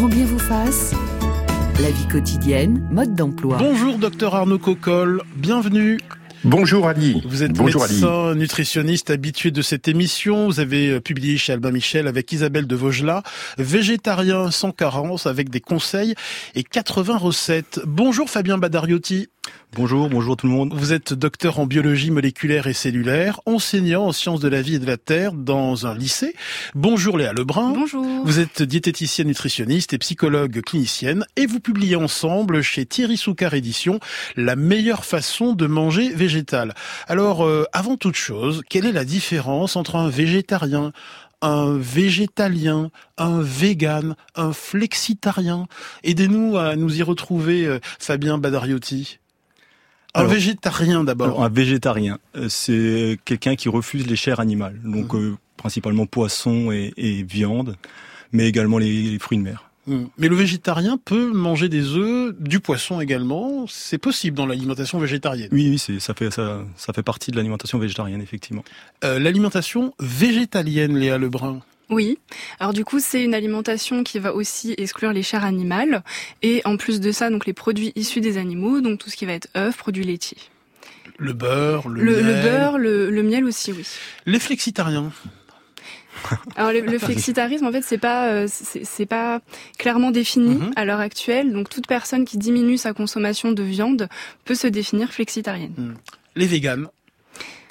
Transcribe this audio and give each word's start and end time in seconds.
grand 0.00 0.08
bien 0.08 0.24
vous 0.24 0.38
fasse. 0.38 0.94
La 1.78 1.90
vie 1.90 2.08
quotidienne, 2.08 2.88
mode 2.90 3.14
d'emploi. 3.14 3.58
Bonjour 3.58 3.98
docteur 3.98 4.34
Arnaud 4.34 4.58
Cocolle, 4.58 5.20
bienvenue. 5.36 5.98
Bonjour 6.42 6.88
Ali. 6.88 7.20
Vous 7.26 7.42
êtes 7.42 7.52
Bonjour 7.52 7.82
médecin, 7.82 8.34
nutritionniste 8.34 9.10
habitué 9.10 9.50
de 9.50 9.60
cette 9.60 9.88
émission. 9.88 10.46
Vous 10.46 10.58
avez 10.58 10.88
euh, 10.88 11.00
publié 11.00 11.36
chez 11.36 11.52
Albin 11.52 11.70
Michel 11.70 12.08
avec 12.08 12.32
Isabelle 12.32 12.66
de 12.66 12.74
Vaugelas, 12.74 13.22
Végétarien 13.58 14.50
sans 14.50 14.72
carence 14.72 15.26
avec 15.26 15.50
des 15.50 15.60
conseils 15.60 16.14
et 16.54 16.62
80 16.62 17.18
recettes. 17.18 17.80
Bonjour 17.86 18.30
Fabien 18.30 18.56
Badariotti. 18.56 19.28
Bonjour, 19.76 20.08
bonjour 20.08 20.36
tout 20.36 20.48
le 20.48 20.52
monde. 20.52 20.74
Vous 20.74 20.92
êtes 20.92 21.14
docteur 21.14 21.60
en 21.60 21.66
biologie 21.66 22.10
moléculaire 22.10 22.66
et 22.66 22.72
cellulaire, 22.72 23.40
enseignant 23.46 24.06
en 24.06 24.12
sciences 24.12 24.40
de 24.40 24.48
la 24.48 24.62
vie 24.62 24.74
et 24.74 24.78
de 24.80 24.86
la 24.86 24.96
terre 24.96 25.32
dans 25.32 25.86
un 25.86 25.94
lycée. 25.94 26.34
Bonjour 26.74 27.16
Léa 27.16 27.32
Lebrun. 27.32 27.70
Bonjour. 27.70 28.04
Vous 28.24 28.40
êtes 28.40 28.62
diététicienne 28.62 29.28
nutritionniste 29.28 29.92
et 29.92 29.98
psychologue 29.98 30.60
clinicienne 30.62 31.24
et 31.36 31.46
vous 31.46 31.60
publiez 31.60 31.94
ensemble 31.94 32.62
chez 32.62 32.84
Thierry 32.84 33.16
Soucard 33.16 33.54
Édition 33.54 34.00
La 34.36 34.56
meilleure 34.56 35.04
façon 35.04 35.52
de 35.52 35.68
manger 35.68 36.08
végétal. 36.08 36.74
Alors, 37.06 37.44
euh, 37.44 37.64
avant 37.72 37.96
toute 37.96 38.16
chose, 38.16 38.62
quelle 38.68 38.86
est 38.86 38.92
la 38.92 39.04
différence 39.04 39.76
entre 39.76 39.94
un 39.94 40.08
végétarien, 40.08 40.92
un 41.42 41.76
végétalien, 41.78 42.90
un 43.18 43.40
vegan, 43.40 44.16
un 44.34 44.52
flexitarien? 44.52 45.68
Aidez-nous 46.02 46.56
à 46.56 46.74
nous 46.74 46.98
y 46.98 47.04
retrouver, 47.04 47.66
euh, 47.66 47.78
Fabien 48.00 48.36
Badariotti. 48.36 49.19
Un 50.14 50.20
Alors- 50.20 50.32
végétarien 50.32 51.04
d'abord. 51.04 51.42
Un 51.42 51.48
végétarien, 51.48 52.18
c'est 52.48 53.18
quelqu'un 53.24 53.54
qui 53.56 53.68
refuse 53.68 54.06
les 54.06 54.16
chairs 54.16 54.40
animales, 54.40 54.78
donc 54.84 55.12
Mhm. 55.12 55.20
euh, 55.20 55.34
principalement 55.56 56.06
poisson 56.06 56.72
et, 56.72 56.92
et 56.96 57.22
viande, 57.22 57.76
mais 58.32 58.48
également 58.48 58.78
les, 58.78 59.02
les 59.10 59.18
fruits 59.18 59.38
de 59.38 59.42
mer. 59.42 59.66
Hmm. 59.86 60.04
Mais 60.18 60.28
le 60.28 60.36
végétarien 60.36 60.98
peut 61.02 61.32
manger 61.32 61.68
des 61.70 61.94
œufs, 61.96 62.34
du 62.38 62.60
poisson 62.60 63.00
également. 63.00 63.64
C'est 63.68 63.98
possible 63.98 64.36
dans 64.36 64.44
l'alimentation 64.46 64.98
végétarienne. 64.98 65.48
Oui, 65.52 65.68
oui, 65.70 65.78
c'est, 65.78 65.98
ça 66.00 66.12
fait 66.12 66.30
ça, 66.30 66.62
ça 66.76 66.92
fait 66.92 67.02
partie 67.02 67.30
de 67.30 67.36
l'alimentation 67.36 67.78
végétarienne 67.78 68.20
effectivement. 68.20 68.62
Euh, 69.04 69.18
l'alimentation 69.18 69.94
végétalienne, 69.98 70.96
Léa 70.96 71.16
Lebrun. 71.18 71.60
Oui. 71.90 72.18
Alors 72.60 72.72
du 72.72 72.84
coup, 72.84 72.98
c'est 73.00 73.22
une 73.24 73.34
alimentation 73.34 74.04
qui 74.04 74.18
va 74.18 74.32
aussi 74.34 74.74
exclure 74.78 75.12
les 75.12 75.22
chairs 75.22 75.44
animales 75.44 76.02
et 76.42 76.62
en 76.64 76.76
plus 76.76 77.00
de 77.00 77.10
ça, 77.12 77.30
donc 77.30 77.46
les 77.46 77.52
produits 77.52 77.92
issus 77.96 78.20
des 78.20 78.38
animaux, 78.38 78.80
donc 78.80 78.98
tout 79.00 79.10
ce 79.10 79.16
qui 79.16 79.26
va 79.26 79.32
être 79.32 79.48
œufs, 79.56 79.76
produits 79.76 80.04
laitiers. 80.04 80.38
Le 81.18 81.32
beurre, 81.32 81.88
le, 81.88 82.02
Le, 82.02 82.14
le 82.22 82.22
miel. 82.22 82.42
beurre, 82.42 82.78
le, 82.78 83.10
le 83.10 83.22
miel 83.22 83.44
aussi, 83.44 83.72
oui. 83.72 83.86
Les 84.24 84.38
flexitariens. 84.38 85.12
Alors 86.56 86.72
le, 86.72 86.80
le 86.80 86.98
flexitarisme, 86.98 87.66
en 87.66 87.72
fait, 87.72 87.82
c'est 87.82 87.98
pas 87.98 88.28
euh, 88.28 88.46
c'est 88.48 89.06
pas 89.06 89.40
clairement 89.78 90.10
défini 90.10 90.54
Mhm. 90.56 90.72
à 90.76 90.84
l'heure 90.84 91.00
actuelle. 91.00 91.52
Donc 91.52 91.68
toute 91.70 91.86
personne 91.86 92.24
qui 92.24 92.36
diminue 92.36 92.76
sa 92.76 92.92
consommation 92.92 93.52
de 93.52 93.62
viande 93.62 94.08
peut 94.44 94.54
se 94.54 94.66
définir 94.66 95.12
flexitarienne. 95.12 95.94
Les 96.36 96.46
véganes. 96.46 96.88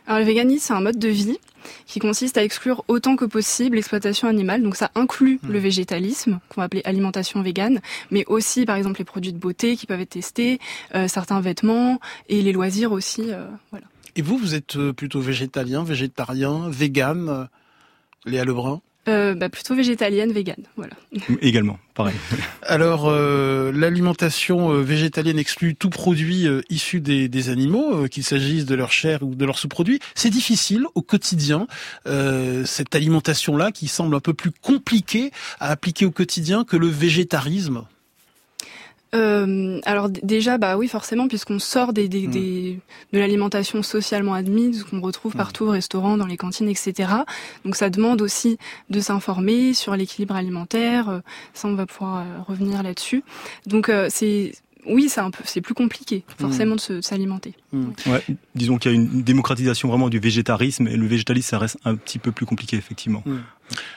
Alors 0.10 0.20
le 0.20 0.26
véganisme, 0.26 0.66
c'est 0.66 0.74
un 0.74 0.82
mode 0.82 0.98
de 0.98 1.08
vie 1.08 1.38
qui 1.86 2.00
consiste 2.00 2.36
à 2.38 2.44
exclure 2.44 2.84
autant 2.88 3.16
que 3.16 3.26
possible 3.26 3.76
l'exploitation 3.76 4.28
animale. 4.28 4.64
Donc 4.64 4.76
ça 4.76 4.90
inclut 4.96 5.40
Hmm. 5.44 5.52
le 5.52 5.60
végétalisme, 5.60 6.40
qu'on 6.50 6.62
va 6.62 6.66
appeler 6.66 6.82
alimentation 6.84 7.44
végane, 7.44 7.80
mais 8.10 8.26
aussi 8.26 8.66
par 8.66 8.76
exemple 8.76 8.98
les 9.00 9.06
produits 9.06 9.34
de 9.34 9.38
beauté 9.38 9.76
qui 9.78 9.86
peuvent 9.86 10.02
être 10.02 10.10
testés, 10.10 10.60
euh, 10.96 11.08
certains 11.08 11.42
vêtements 11.42 12.00
et 12.28 12.42
les 12.42 12.52
loisirs 12.54 12.92
aussi. 12.92 13.32
euh, 13.32 13.48
voilà. 13.70 13.86
Et 14.16 14.24
vous, 14.24 14.38
vous 14.38 14.56
êtes 14.56 14.78
euh, 14.78 14.94
plutôt 14.94 15.22
végétalien, 15.22 15.84
végétarien, 15.84 16.70
vegan, 16.70 17.30
euh, 17.30 17.46
Léa 18.26 18.46
Lebrun? 18.46 18.82
Euh, 19.10 19.34
bah, 19.34 19.50
plutôt 19.50 19.76
végétalienne, 19.76 20.32
végane. 20.32 20.64
Voilà. 20.76 20.94
Également, 21.42 21.80
pareil. 21.96 22.16
Alors, 22.62 23.08
euh, 23.08 23.72
l'alimentation 23.74 24.72
euh, 24.72 24.82
végétalienne 24.82 25.40
exclut 25.40 25.76
tout 25.76 25.90
produit 25.90 26.48
euh, 26.48 26.62
issu 26.70 27.02
des, 27.02 27.28
des 27.28 27.50
animaux, 27.50 28.04
euh, 28.04 28.08
qu'il 28.08 28.24
s'agisse 28.24 28.66
de 28.66 28.76
leur 28.76 28.92
chair 28.92 29.24
ou 29.24 29.34
de 29.36 29.46
leurs 29.46 29.58
sous-produits. 29.58 30.00
C'est 30.14 30.30
difficile 30.30 30.86
au 30.94 31.02
quotidien, 31.02 31.68
euh, 32.08 32.66
cette 32.66 32.96
alimentation-là 32.96 33.72
qui 33.72 33.88
semble 33.88 34.16
un 34.16 34.20
peu 34.20 34.34
plus 34.34 34.52
compliquée 34.52 35.32
à 35.60 35.72
appliquer 35.72 36.06
au 36.06 36.12
quotidien 36.12 36.64
que 36.64 36.78
le 36.78 36.88
végétarisme. 36.88 37.84
Euh, 39.16 39.80
alors 39.86 40.10
déjà, 40.10 40.58
bah 40.58 40.78
oui, 40.78 40.88
forcément, 40.88 41.28
puisqu'on 41.28 41.58
sort 41.60 41.94
des, 41.94 42.08
des, 42.08 42.28
Mm. 42.28 42.32
des- 42.32 42.80
de 43.14 43.20
l'alimentation 43.20 43.82
socialement 43.82 44.34
admise, 44.36 44.84
qu'on 44.84 45.02
retrouve 45.02 45.34
Mm. 45.34 45.38
partout 45.38 45.66
au 45.66 45.72
restaurant, 45.72 46.16
dans 46.18 46.28
les 46.28 46.38
cantines, 46.38 46.70
etc. 46.70 47.10
Donc 47.66 47.76
ça 47.76 47.90
demande 47.90 48.22
aussi 48.22 48.58
de 48.90 49.00
s'informer 49.00 49.74
sur 49.74 49.96
l'équilibre 49.96 50.36
alimentaire. 50.36 51.10
euh, 51.10 51.20
Ça, 51.54 51.68
on 51.68 51.74
va 51.74 51.86
pouvoir 51.88 52.18
euh, 52.20 52.24
revenir 52.48 52.84
là-dessus. 52.84 53.24
Donc 53.66 53.90
euh, 53.90 54.08
c'est 54.10 54.54
oui, 54.86 55.10
c'est 55.10 55.20
un 55.20 55.30
peu, 55.30 55.44
c'est 55.46 55.60
plus 55.62 55.74
compliqué 55.74 56.24
forcément 56.40 56.76
de 56.76 56.80
se- 56.80 56.94
de 56.94 57.02
s'alimenter. 57.02 57.54
Ouais, 57.72 58.24
disons 58.56 58.78
qu'il 58.78 58.92
y 58.92 58.94
a 58.94 58.98
une 58.98 59.22
démocratisation 59.22 59.88
vraiment 59.88 60.10
du 60.10 60.20
végétarisme 60.20 60.88
et 60.88 60.96
le 60.96 61.08
végétalisme, 61.08 61.50
ça 61.50 61.60
reste 61.60 61.78
un 61.86 61.96
petit 61.96 62.20
peu 62.20 62.32
plus 62.32 62.46
compliqué 62.46 62.78
effectivement. 62.78 63.24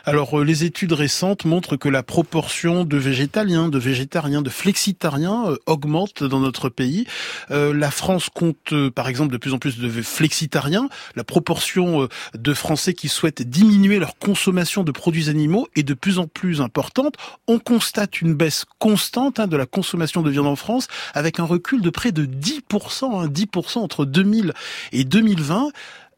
Alors, 0.05 0.39
euh, 0.41 0.45
les 0.45 0.65
études 0.65 0.93
récentes 0.93 1.45
montrent 1.45 1.77
que 1.77 1.89
la 1.89 2.03
proportion 2.03 2.85
de 2.85 2.97
végétaliens, 2.97 3.69
de 3.69 3.79
végétariens, 3.79 4.43
de 4.43 4.51
flexitariens 4.51 5.47
euh, 5.47 5.57
augmente 5.67 6.25
dans 6.25 6.41
notre 6.41 6.69
pays. 6.69 7.07
Euh, 7.51 7.73
la 7.73 7.91
France 7.91 8.29
compte, 8.29 8.73
euh, 8.73 8.91
par 8.91 9.09
exemple, 9.09 9.33
de 9.33 9.39
plus 9.39 9.55
en 9.55 9.59
plus 9.59 9.79
de 9.79 9.89
flexitariens. 10.03 10.89
La 11.17 11.25
proportion 11.25 12.03
euh, 12.03 12.09
de 12.35 12.55
Français 12.55 12.95
qui 12.95 13.09
souhaitent 13.09 13.43
diminuer 13.43 13.99
leur 13.99 14.19
consommation 14.19 14.83
de 14.83 14.93
produits 14.93 15.29
animaux 15.29 15.69
est 15.77 15.83
de 15.83 15.95
plus 15.95 16.19
en 16.19 16.27
plus 16.27 16.61
importante. 16.61 17.15
On 17.47 17.59
constate 17.59 18.21
une 18.21 18.35
baisse 18.35 18.65
constante 18.79 19.41
hein, 19.41 19.47
de 19.47 19.57
la 19.57 19.67
consommation 19.67 20.23
de 20.23 20.31
viande 20.31 20.47
en 20.47 20.57
France, 20.57 20.89
avec 21.15 21.41
un 21.41 21.45
recul 21.45 21.81
de 21.81 21.91
près 21.91 22.13
de 22.13 22.27
10%, 22.27 23.25
hein, 23.25 23.29
10% 23.29 23.62
entre 23.81 24.05
2000 24.05 24.53
et 24.93 25.05
2020 25.05 25.71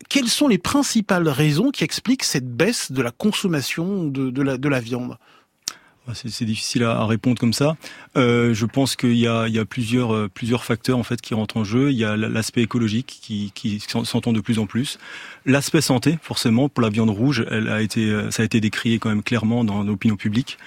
quelles 0.09 0.28
sont 0.28 0.49
les 0.49 0.59
principales 0.59 1.28
raisons 1.28 1.71
qui 1.71 1.84
expliquent 1.84 2.25
cette 2.25 2.49
baisse 2.49 2.93
de 2.93 3.03
la 3.03 3.10
consommation 3.10 4.05
de, 4.05 4.43
la, 4.43 4.59
de 4.59 4.69
la 4.69 4.81
viande? 4.81 5.16
C'est 6.13 6.29
c'est 6.29 6.45
difficile 6.45 6.85
à, 6.85 6.99
à 6.99 7.07
répondre 7.07 7.39
comme 7.39 7.55
ça. 7.55 7.77
Euh, 8.17 8.53
je 8.53 8.67
pense 8.67 8.95
qu'il 8.95 9.17
y 9.17 9.27
a, 9.27 9.47
il 9.49 9.55
y 9.55 9.59
a 9.59 9.65
plusieurs, 9.65 10.15
euh, 10.15 10.29
plusieurs 10.33 10.63
facteurs 10.65 10.99
en 10.99 11.03
fait 11.03 11.21
qui 11.23 11.33
rentrent 11.33 11.57
en 11.57 11.65
jeu. 11.65 11.91
Il 11.93 11.97
y 11.97 12.05
a 12.05 12.15
l'aspect 12.17 12.61
écologique 12.63 13.07
qui, 13.23 13.53
qui 13.55 13.81
s'en- 13.81 14.05
s'entend 14.05 14.33
de 14.35 14.41
plus 14.41 14.59
en 14.59 14.67
plus. 14.67 14.99
L'aspect 15.47 15.81
santé, 15.81 16.19
forcément, 16.21 16.69
pour 16.69 16.83
la 16.83 16.91
viande 16.91 17.09
rouge, 17.11 17.47
elle 17.51 17.69
a 17.69 17.81
été, 17.81 18.05
euh, 18.11 18.31
ça 18.31 18.43
a 18.43 18.45
été 18.45 18.61
décrié 18.61 18.99
quand 18.99 19.09
même 19.09 19.23
clairement 19.23 19.65
dans 19.65 19.83
l'opinion 19.83 20.17
publique. 20.17 20.59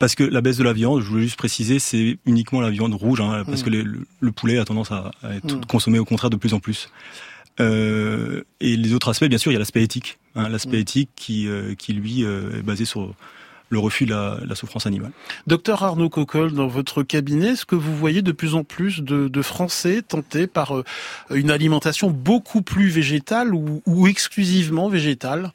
Parce 0.00 0.14
que 0.16 0.24
la 0.24 0.40
baisse 0.40 0.56
de 0.56 0.64
la 0.64 0.72
viande, 0.72 1.02
je 1.02 1.06
voulais 1.06 1.22
juste 1.22 1.36
préciser, 1.36 1.78
c'est 1.78 2.18
uniquement 2.26 2.60
la 2.60 2.70
viande 2.70 2.94
rouge, 2.94 3.20
hein, 3.20 3.44
parce 3.46 3.60
Mm. 3.60 3.64
que 3.64 3.70
les- 3.70 3.82
le, 3.84 4.00
le 4.18 4.32
poulet 4.32 4.58
a 4.58 4.64
tendance 4.64 4.90
à, 4.90 5.12
à 5.22 5.34
être 5.34 5.56
Mm. 5.56 5.64
consommé 5.66 5.98
au 6.00 6.04
contraire 6.04 6.30
de 6.30 6.36
plus 6.36 6.52
en 6.54 6.58
plus. 6.58 6.90
Euh, 7.60 8.42
et 8.60 8.76
les 8.76 8.94
autres 8.94 9.08
aspects, 9.10 9.26
bien 9.26 9.38
sûr, 9.38 9.52
il 9.52 9.54
y 9.54 9.56
a 9.56 9.58
l'aspect 9.60 9.82
éthique. 9.82 10.18
Hein, 10.34 10.48
l'aspect 10.48 10.78
Mm. 10.78 10.80
éthique 10.80 11.10
qui, 11.16 11.46
euh, 11.48 11.74
qui 11.74 11.92
lui 11.92 12.22
est 12.22 12.62
basé 12.62 12.84
sur 12.84 13.14
le 13.70 13.78
refus 13.78 14.04
de 14.04 14.12
la, 14.12 14.54
souffrance 14.54 14.86
animale. 14.86 15.12
Docteur 15.46 15.82
Arnaud 15.82 16.10
Cocolle, 16.10 16.52
dans 16.52 16.66
votre 16.66 17.02
cabinet, 17.02 17.50
est-ce 17.50 17.64
que 17.64 17.76
vous 17.76 17.96
voyez 17.96 18.20
de 18.20 18.32
plus 18.32 18.54
en 18.54 18.64
plus 18.64 19.00
de, 19.00 19.42
Français 19.42 20.02
tentés 20.02 20.46
par 20.46 20.76
euh, 20.76 20.84
une 21.30 21.50
alimentation 21.50 22.10
beaucoup 22.10 22.60
plus 22.62 22.88
végétale 22.88 23.54
ou 23.54 24.06
exclusivement 24.06 24.88
végétale? 24.88 25.52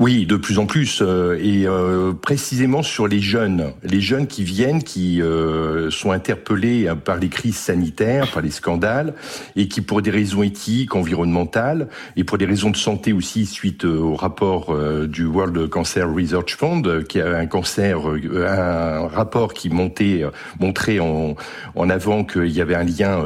Oui, 0.00 0.26
de 0.26 0.34
plus 0.34 0.58
en 0.58 0.66
plus, 0.66 1.02
euh, 1.02 1.38
et 1.40 1.68
euh, 1.68 2.12
précisément 2.12 2.82
sur 2.82 3.06
les 3.06 3.20
jeunes, 3.20 3.72
les 3.84 4.00
jeunes 4.00 4.26
qui 4.26 4.42
viennent, 4.42 4.82
qui 4.82 5.22
euh, 5.22 5.88
sont 5.88 6.10
interpellés 6.10 6.90
par 7.04 7.16
les 7.16 7.28
crises 7.28 7.56
sanitaires, 7.56 8.28
par 8.32 8.42
les 8.42 8.50
scandales, 8.50 9.14
et 9.54 9.68
qui 9.68 9.82
pour 9.82 10.02
des 10.02 10.10
raisons 10.10 10.42
éthiques, 10.42 10.96
environnementales, 10.96 11.86
et 12.16 12.24
pour 12.24 12.38
des 12.38 12.44
raisons 12.44 12.70
de 12.70 12.76
santé 12.76 13.12
aussi, 13.12 13.46
suite 13.46 13.84
au 13.84 14.16
rapport 14.16 14.76
du 15.06 15.26
World 15.26 15.68
Cancer 15.68 16.12
Research 16.12 16.56
Fund, 16.56 17.04
qui 17.04 17.20
a 17.20 17.36
un 17.36 17.46
cancer, 17.46 17.98
un 18.04 19.06
rapport 19.06 19.54
qui 19.54 19.70
montait, 19.70 20.24
montrait 20.58 20.98
en, 20.98 21.36
en 21.76 21.90
avant 21.90 22.24
qu'il 22.24 22.50
y 22.50 22.60
avait 22.60 22.74
un 22.74 22.84
lien 22.84 23.24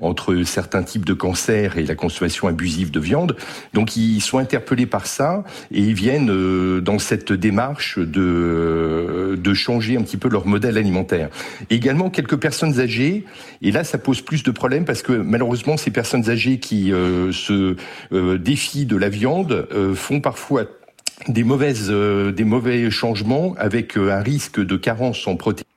entre 0.00 0.42
certains 0.44 0.82
types 0.82 1.06
de 1.06 1.14
cancers 1.14 1.78
et 1.78 1.84
la 1.84 1.94
consommation 1.94 2.46
abusive 2.46 2.90
de 2.90 3.00
viande. 3.00 3.36
Donc 3.72 3.96
ils 3.96 4.20
sont 4.20 4.38
interpellés 4.38 4.86
par 4.86 5.06
ça 5.06 5.44
et 5.70 5.80
ils 5.80 5.94
viennent 5.94 6.09
euh, 6.18 6.80
dans 6.80 6.98
cette 6.98 7.32
démarche 7.32 7.98
de, 7.98 9.38
de 9.40 9.54
changer 9.54 9.96
un 9.96 10.02
petit 10.02 10.16
peu 10.16 10.28
leur 10.28 10.46
modèle 10.46 10.76
alimentaire. 10.78 11.28
Également 11.70 12.10
quelques 12.10 12.36
personnes 12.36 12.80
âgées, 12.80 13.24
et 13.62 13.70
là 13.70 13.84
ça 13.84 13.98
pose 13.98 14.20
plus 14.20 14.42
de 14.42 14.50
problèmes 14.50 14.84
parce 14.84 15.02
que 15.02 15.12
malheureusement 15.12 15.76
ces 15.76 15.90
personnes 15.90 16.28
âgées 16.28 16.58
qui 16.58 16.92
euh, 16.92 17.32
se 17.32 17.76
euh, 18.12 18.38
défient 18.38 18.86
de 18.86 18.96
la 18.96 19.08
viande 19.08 19.68
euh, 19.72 19.94
font 19.94 20.20
parfois 20.20 20.64
des 21.28 21.44
mauvaises, 21.44 21.88
euh, 21.90 22.32
des 22.32 22.44
mauvais 22.44 22.90
changements 22.90 23.54
avec 23.58 23.96
euh, 23.96 24.10
un 24.10 24.22
risque 24.22 24.60
de 24.60 24.76
carence 24.76 25.26
en 25.26 25.36
protéines. 25.36 25.69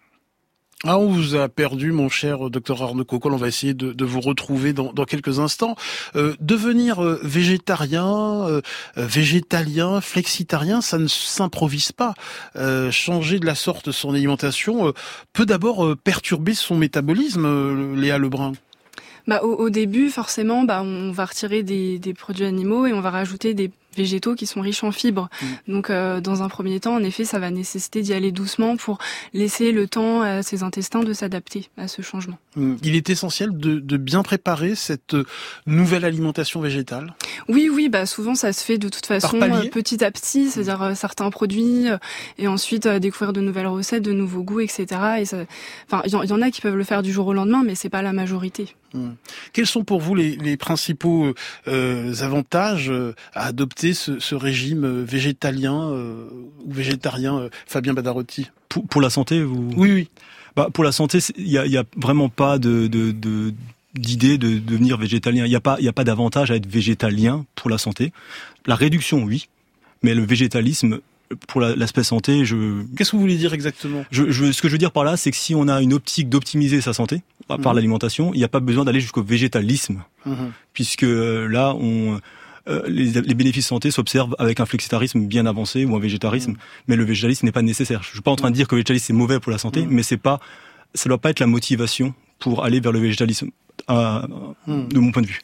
Ah, 0.86 0.98
on 0.98 1.08
vous 1.08 1.36
a 1.36 1.48
perdu, 1.48 1.94
mon 1.94 2.10
cher 2.10 2.50
docteur 2.50 2.84
Arnaud 2.84 3.06
Cocol. 3.06 3.34
On 3.34 3.38
va 3.38 3.48
essayer 3.48 3.74
de, 3.74 4.04
vous 4.04 4.20
retrouver 4.20 4.74
dans, 4.74 4.92
quelques 5.06 5.40
instants. 5.40 5.78
Euh, 6.18 6.36
devenir 6.42 7.02
euh, 7.02 7.22
végétarien, 7.24 8.06
euh, 8.06 8.62
végétalien, 8.98 10.02
flexitarien, 10.02 10.82
ça 10.82 10.98
ne 10.98 11.08
s'improvise 11.08 11.94
pas. 11.94 12.16
Euh, 12.58 12.92
changer 12.92 13.40
de 13.40 13.46
la 13.46 13.56
sorte 13.56 13.92
son 13.92 14.14
alimentation 14.14 14.92
peut 15.32 15.46
d'abord 15.46 15.96
perturber 16.04 16.54
son 16.54 16.76
métabolisme, 16.76 17.96
Léa 17.96 18.18
Lebrun. 18.18 18.52
Bah, 19.26 19.40
au, 19.42 19.54
au, 19.54 19.70
début, 19.70 20.10
forcément, 20.10 20.64
bah, 20.64 20.82
on 20.84 21.14
va 21.14 21.24
retirer 21.24 21.64
des, 21.64 21.98
des, 21.98 22.14
produits 22.14 22.46
animaux 22.46 22.88
et 22.88 22.92
on 22.92 23.00
va 23.00 23.10
rajouter 23.10 23.54
des 23.54 23.72
végétaux 23.96 24.36
qui 24.36 24.46
sont 24.46 24.62
riches 24.62 24.84
en 24.84 24.92
fibres. 24.92 25.30
Mm. 25.42 25.72
Donc, 25.72 25.90
euh, 25.90 26.22
dans 26.22 26.44
un 26.44 26.50
premier 26.50 26.80
temps, 26.80 26.96
en 26.96 27.04
effet, 27.04 27.26
ça 27.26 27.40
va 27.40 27.52
nécessiter 27.52 28.02
d'y 28.02 28.14
aller 28.14 28.32
doucement 28.32 28.78
pour 28.78 28.98
laisser 29.34 29.72
le 29.72 29.88
temps 29.88 30.22
à 30.22 30.44
ses 30.44 30.64
intestins 30.64 31.04
de 31.04 31.14
s'adapter 31.14 31.70
à 31.78 31.88
ce 31.88 32.02
changement. 32.02 32.38
Mm. 32.56 32.76
Il 32.84 32.96
est 32.96 33.10
essentiel 33.10 33.56
de, 33.58 33.80
de, 33.80 33.98
bien 33.98 34.24
préparer 34.24 34.76
cette 34.76 35.16
nouvelle 35.66 36.06
alimentation 36.06 36.62
végétale. 36.62 37.14
Oui, 37.48 37.70
oui, 37.72 37.90
bah 37.90 38.06
souvent 38.06 38.36
ça 38.36 38.54
se 38.54 38.64
fait 38.64 38.78
de 38.78 38.90
toute 38.90 39.06
façon 39.06 39.42
euh, 39.42 39.70
petit 39.70 40.04
à 40.04 40.12
petit, 40.12 40.50
c'est-à-dire 40.50 40.82
euh, 40.82 40.96
certains 40.96 41.30
produits 41.30 41.90
euh, 41.90 41.98
et 42.38 42.48
ensuite 42.48 42.88
découvrir 42.88 43.34
de 43.34 43.42
nouvelles 43.42 43.68
recettes, 43.68 44.04
de 44.04 44.14
nouveaux 44.14 44.44
goûts, 44.44 44.60
etc. 44.60 44.86
Et 45.20 45.26
ça, 45.26 45.38
enfin, 45.88 46.02
il 46.06 46.12
y, 46.12 46.34
en 46.34 46.42
a 46.42 46.52
qui 46.52 46.62
peuvent 46.62 46.76
le 46.76 46.84
faire 46.84 47.02
du 47.02 47.12
jour 47.12 47.28
au 47.28 47.34
lendemain, 47.34 47.64
mais 47.66 47.76
c'est 47.76 47.90
pas 47.90 48.02
la 48.02 48.14
majorité. 48.14 48.76
Mm. 48.94 49.12
Quels 49.54 49.68
sont 49.68 49.84
pour 49.84 50.00
vous 50.00 50.16
les, 50.16 50.36
les 50.36 50.58
principaux 50.58 51.34
euh, 51.68 52.14
avantages 52.22 52.92
à 53.34 53.46
adopter 53.48 53.94
ce, 53.94 54.20
ce 54.20 54.36
régime 54.36 55.04
végétalien 55.04 55.90
euh, 55.90 56.28
ou 56.66 56.72
végétarien, 56.72 57.50
Fabien 57.66 57.94
Badarotti 57.94 58.50
pour, 58.70 58.86
pour, 58.88 59.02
la 59.02 59.10
santé, 59.10 59.44
vous? 59.44 59.70
Oui, 59.76 59.92
oui. 59.92 60.10
Bah, 60.56 60.70
pour 60.72 60.84
la 60.84 60.92
santé, 60.92 61.20
il 61.38 61.50
y 61.50 61.58
a, 61.58 61.66
y 61.66 61.78
a, 61.78 61.84
vraiment 61.98 62.30
pas 62.30 62.60
de, 62.60 62.88
de, 62.88 63.12
de 63.12 63.54
d'idée 63.96 64.38
de 64.38 64.60
devenir 64.60 64.98
végétalien. 64.98 65.46
Il 65.46 65.50
n'y 65.50 65.56
a 65.56 65.62
pas, 65.62 65.78
il 65.80 65.86
y 65.86 65.90
a 65.90 65.94
pas 65.94 66.04
d'avantage 66.04 66.52
à 66.52 66.56
être 66.56 66.68
végétalien 66.68 67.46
pour 67.56 67.70
la 67.70 67.78
santé. 67.78 68.12
La 68.66 68.76
réduction, 68.76 69.24
oui, 69.24 69.50
mais 70.02 70.16
le 70.16 70.26
végétalisme 70.26 71.00
pour 71.48 71.62
l'aspect 71.62 72.04
santé, 72.04 72.46
je. 72.46 72.84
Qu'est-ce 72.96 73.12
que 73.12 73.16
vous 73.16 73.22
voulez 73.22 73.38
dire 73.38 73.54
exactement? 73.54 74.06
je, 74.12 74.30
je, 74.32 74.52
Ce 74.52 74.62
que 74.62 74.68
je 74.68 74.74
veux 74.74 74.78
dire 74.78 74.92
par 74.92 75.04
là, 75.04 75.18
c'est 75.18 75.32
que 75.32 75.38
si 75.38 75.56
on 75.56 75.68
a 75.68 75.82
une 75.82 75.94
optique 75.94 76.30
d'optimiser 76.30 76.82
sa 76.82 76.94
santé 76.94 77.22
par 77.48 77.60
mhm. 77.60 77.76
l'alimentation, 77.76 78.34
il 78.34 78.38
n'y 78.38 78.44
a 78.44 78.50
pas 78.50 78.60
besoin 78.60 78.86
d'aller 78.86 79.02
jusqu'au 79.02 79.24
végétalisme, 79.24 80.04
mhm. 80.26 80.52
puisque 80.74 81.04
euh, 81.04 81.48
là, 81.48 81.76
on 81.76 82.20
les, 82.68 83.12
les, 83.22 83.34
bénéfices 83.34 83.68
santé 83.68 83.92
s'observent 83.92 84.36
avec 84.40 84.60
un 84.60 84.66
flexitarisme 84.66 85.26
bien 85.26 85.46
avancé 85.46 85.86
ou 85.86 85.96
un 85.96 86.00
végétarisme, 86.00 86.52
mhm. 86.52 86.58
mais 86.88 86.96
le 86.96 87.04
végétalisme 87.04 87.46
n'est 87.46 87.52
pas 87.52 87.62
nécessaire. 87.62 88.04
Je 88.04 88.10
suis 88.10 88.22
pas 88.22 88.32
en 88.32 88.36
train 88.36 88.52
de 88.52 88.56
dire 88.56 88.68
que 88.68 88.76
le 88.76 88.80
végétalisme 88.80 89.08
c'est 89.08 89.14
mauvais 89.14 89.40
pour 89.40 89.52
la 89.52 89.58
santé, 89.58 89.86
mais 89.90 90.04
c'est 90.04 90.18
pas, 90.18 90.40
ça 90.94 91.10
doit 91.10 91.18
pas 91.18 91.30
être 91.30 91.40
la 91.40 91.48
motivation 91.48 92.14
pour 92.40 92.64
aller 92.64 92.80
vers 92.80 92.92
le 92.92 93.00
végétalisme. 93.00 93.50
Hmm. 93.90 94.88
de 94.88 95.00
mon 95.00 95.12
point 95.12 95.22
de 95.22 95.28
vue. 95.28 95.42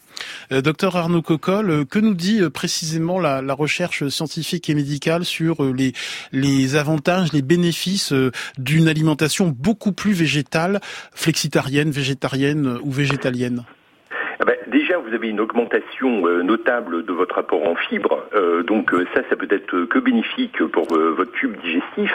Euh, 0.53 0.61
docteur 0.61 0.95
Arnaud 0.95 1.21
Cocolle, 1.21 1.69
euh, 1.69 1.85
que 1.85 1.99
nous 1.99 2.13
dit 2.13 2.41
euh, 2.41 2.49
précisément 2.49 3.19
la, 3.19 3.41
la, 3.41 3.53
recherche 3.53 4.07
scientifique 4.07 4.69
et 4.69 4.75
médicale 4.75 5.25
sur 5.25 5.61
les, 5.73 5.91
les 6.31 6.77
avantages, 6.77 7.33
les 7.33 7.41
bénéfices 7.41 8.13
d'une 8.57 8.87
alimentation 8.87 9.49
beaucoup 9.49 9.91
plus 9.91 10.13
végétale, 10.13 10.79
flexitarienne, 11.13 11.91
végétarienne 11.91 12.79
ou 12.81 12.91
végétalienne? 12.91 13.65
Ah 14.39 14.45
ben, 14.45 14.55
vous 15.09 15.15
avez 15.15 15.29
une 15.29 15.39
augmentation 15.39 16.27
euh, 16.27 16.43
notable 16.43 17.03
de 17.03 17.11
votre 17.11 17.39
apport 17.39 17.67
en 17.67 17.75
fibres, 17.75 18.25
euh, 18.35 18.63
donc 18.63 18.93
euh, 18.93 19.07
ça, 19.13 19.21
ça 19.29 19.35
peut 19.35 19.47
être 19.49 19.85
que 19.85 19.99
bénéfique 19.99 20.63
pour 20.67 20.85
votre 20.87 21.31
tube 21.33 21.55
digestif, 21.61 22.13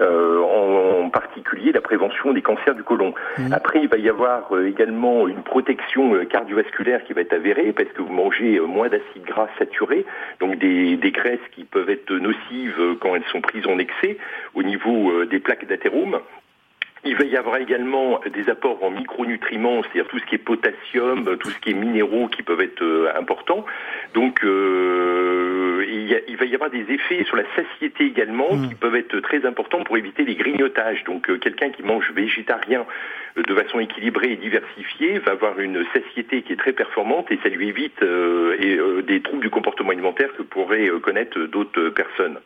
en, 0.00 1.04
en, 1.04 1.10
particulier 1.10 1.72
la 1.72 1.80
prévention 1.80 2.32
des 2.32 2.42
cancers 2.42 2.74
du 2.74 2.82
côlon. 2.82 3.14
Mmh. 3.38 3.52
Après, 3.52 3.80
il 3.80 3.88
va 3.88 3.96
y 3.96 4.08
avoir 4.08 4.50
également 4.60 5.26
une 5.26 5.42
protection 5.42 6.24
cardiovasculaire 6.26 7.02
qui 7.04 7.12
va 7.12 7.22
être 7.22 7.32
avérée 7.32 7.72
parce 7.72 7.88
que 7.90 8.02
vous 8.02 8.12
mangez 8.12 8.60
moins 8.60 8.88
d'acides 8.88 9.24
gras 9.24 9.48
saturés, 9.58 10.04
donc 10.40 10.58
des, 10.58 10.96
des, 10.96 11.10
graisses 11.10 11.40
qui 11.52 11.64
peuvent 11.64 11.90
être 11.90 12.12
nocives 12.12 12.96
quand 13.00 13.16
elles 13.16 13.24
sont 13.32 13.40
prises 13.40 13.66
en 13.66 13.78
excès 13.78 14.18
au 14.54 14.62
niveau 14.62 15.24
des 15.24 15.40
plaques 15.40 15.66
d'athérome. 15.66 16.20
Il 17.04 17.16
va 17.16 17.24
y 17.24 17.36
avoir 17.36 17.56
également 17.58 18.20
des 18.32 18.50
apports 18.50 18.82
en 18.82 18.90
micronutriments, 18.90 19.82
c'est-à-dire 19.82 20.08
tout 20.08 20.18
ce 20.18 20.26
qui 20.26 20.34
est 20.34 20.38
potassium, 20.38 21.36
tout 21.38 21.50
ce 21.50 21.58
qui 21.60 21.70
est 21.70 21.74
minéraux 21.74 22.28
qui 22.28 22.42
peuvent 22.42 22.60
être 22.60 22.82
euh, 22.82 23.12
importants. 23.16 23.64
Donc 24.14 24.42
euh, 24.42 25.84
il, 25.88 26.08
y 26.08 26.14
a, 26.14 26.18
il, 26.26 26.36
va 26.36 26.44
y 26.46 26.54
avoir 26.54 26.70
des 26.70 26.84
effets 26.92 27.24
sur 27.24 27.36
la 27.36 27.44
satiété 27.54 28.04
également 28.04 28.52
mmh. 28.52 28.68
qui 28.68 28.74
peuvent 28.74 28.96
être 28.96 29.20
très 29.20 29.46
importants 29.46 29.84
pour 29.84 29.96
éviter 29.96 30.24
les 30.24 30.34
grignotages. 30.34 31.04
Donc 31.04 31.30
euh, 31.30 31.38
quelqu'un 31.38 31.70
qui 31.70 31.82
mange 31.82 32.10
végétarien 32.12 32.84
de 33.36 33.54
façon 33.54 33.78
équilibrée 33.78 34.32
et 34.32 34.36
diversifiée 34.36 35.18
va 35.20 35.32
avoir 35.32 35.60
une 35.60 35.84
satiété 35.92 36.42
qui 36.42 36.52
est 36.52 36.56
très 36.56 36.72
performante 36.72 37.30
et 37.30 37.38
ça 37.42 37.48
lui 37.48 37.68
évite 37.68 38.02
et, 38.02 38.78
des 39.06 39.20
troubles 39.20 39.42
du 39.42 39.50
comportement 39.50 39.90
alimentaire 39.90 40.32
que 40.36 40.42
pourraient 40.42 40.90
connaître 41.00 41.38
d'autres 41.38 41.90
personnes. 41.90 42.38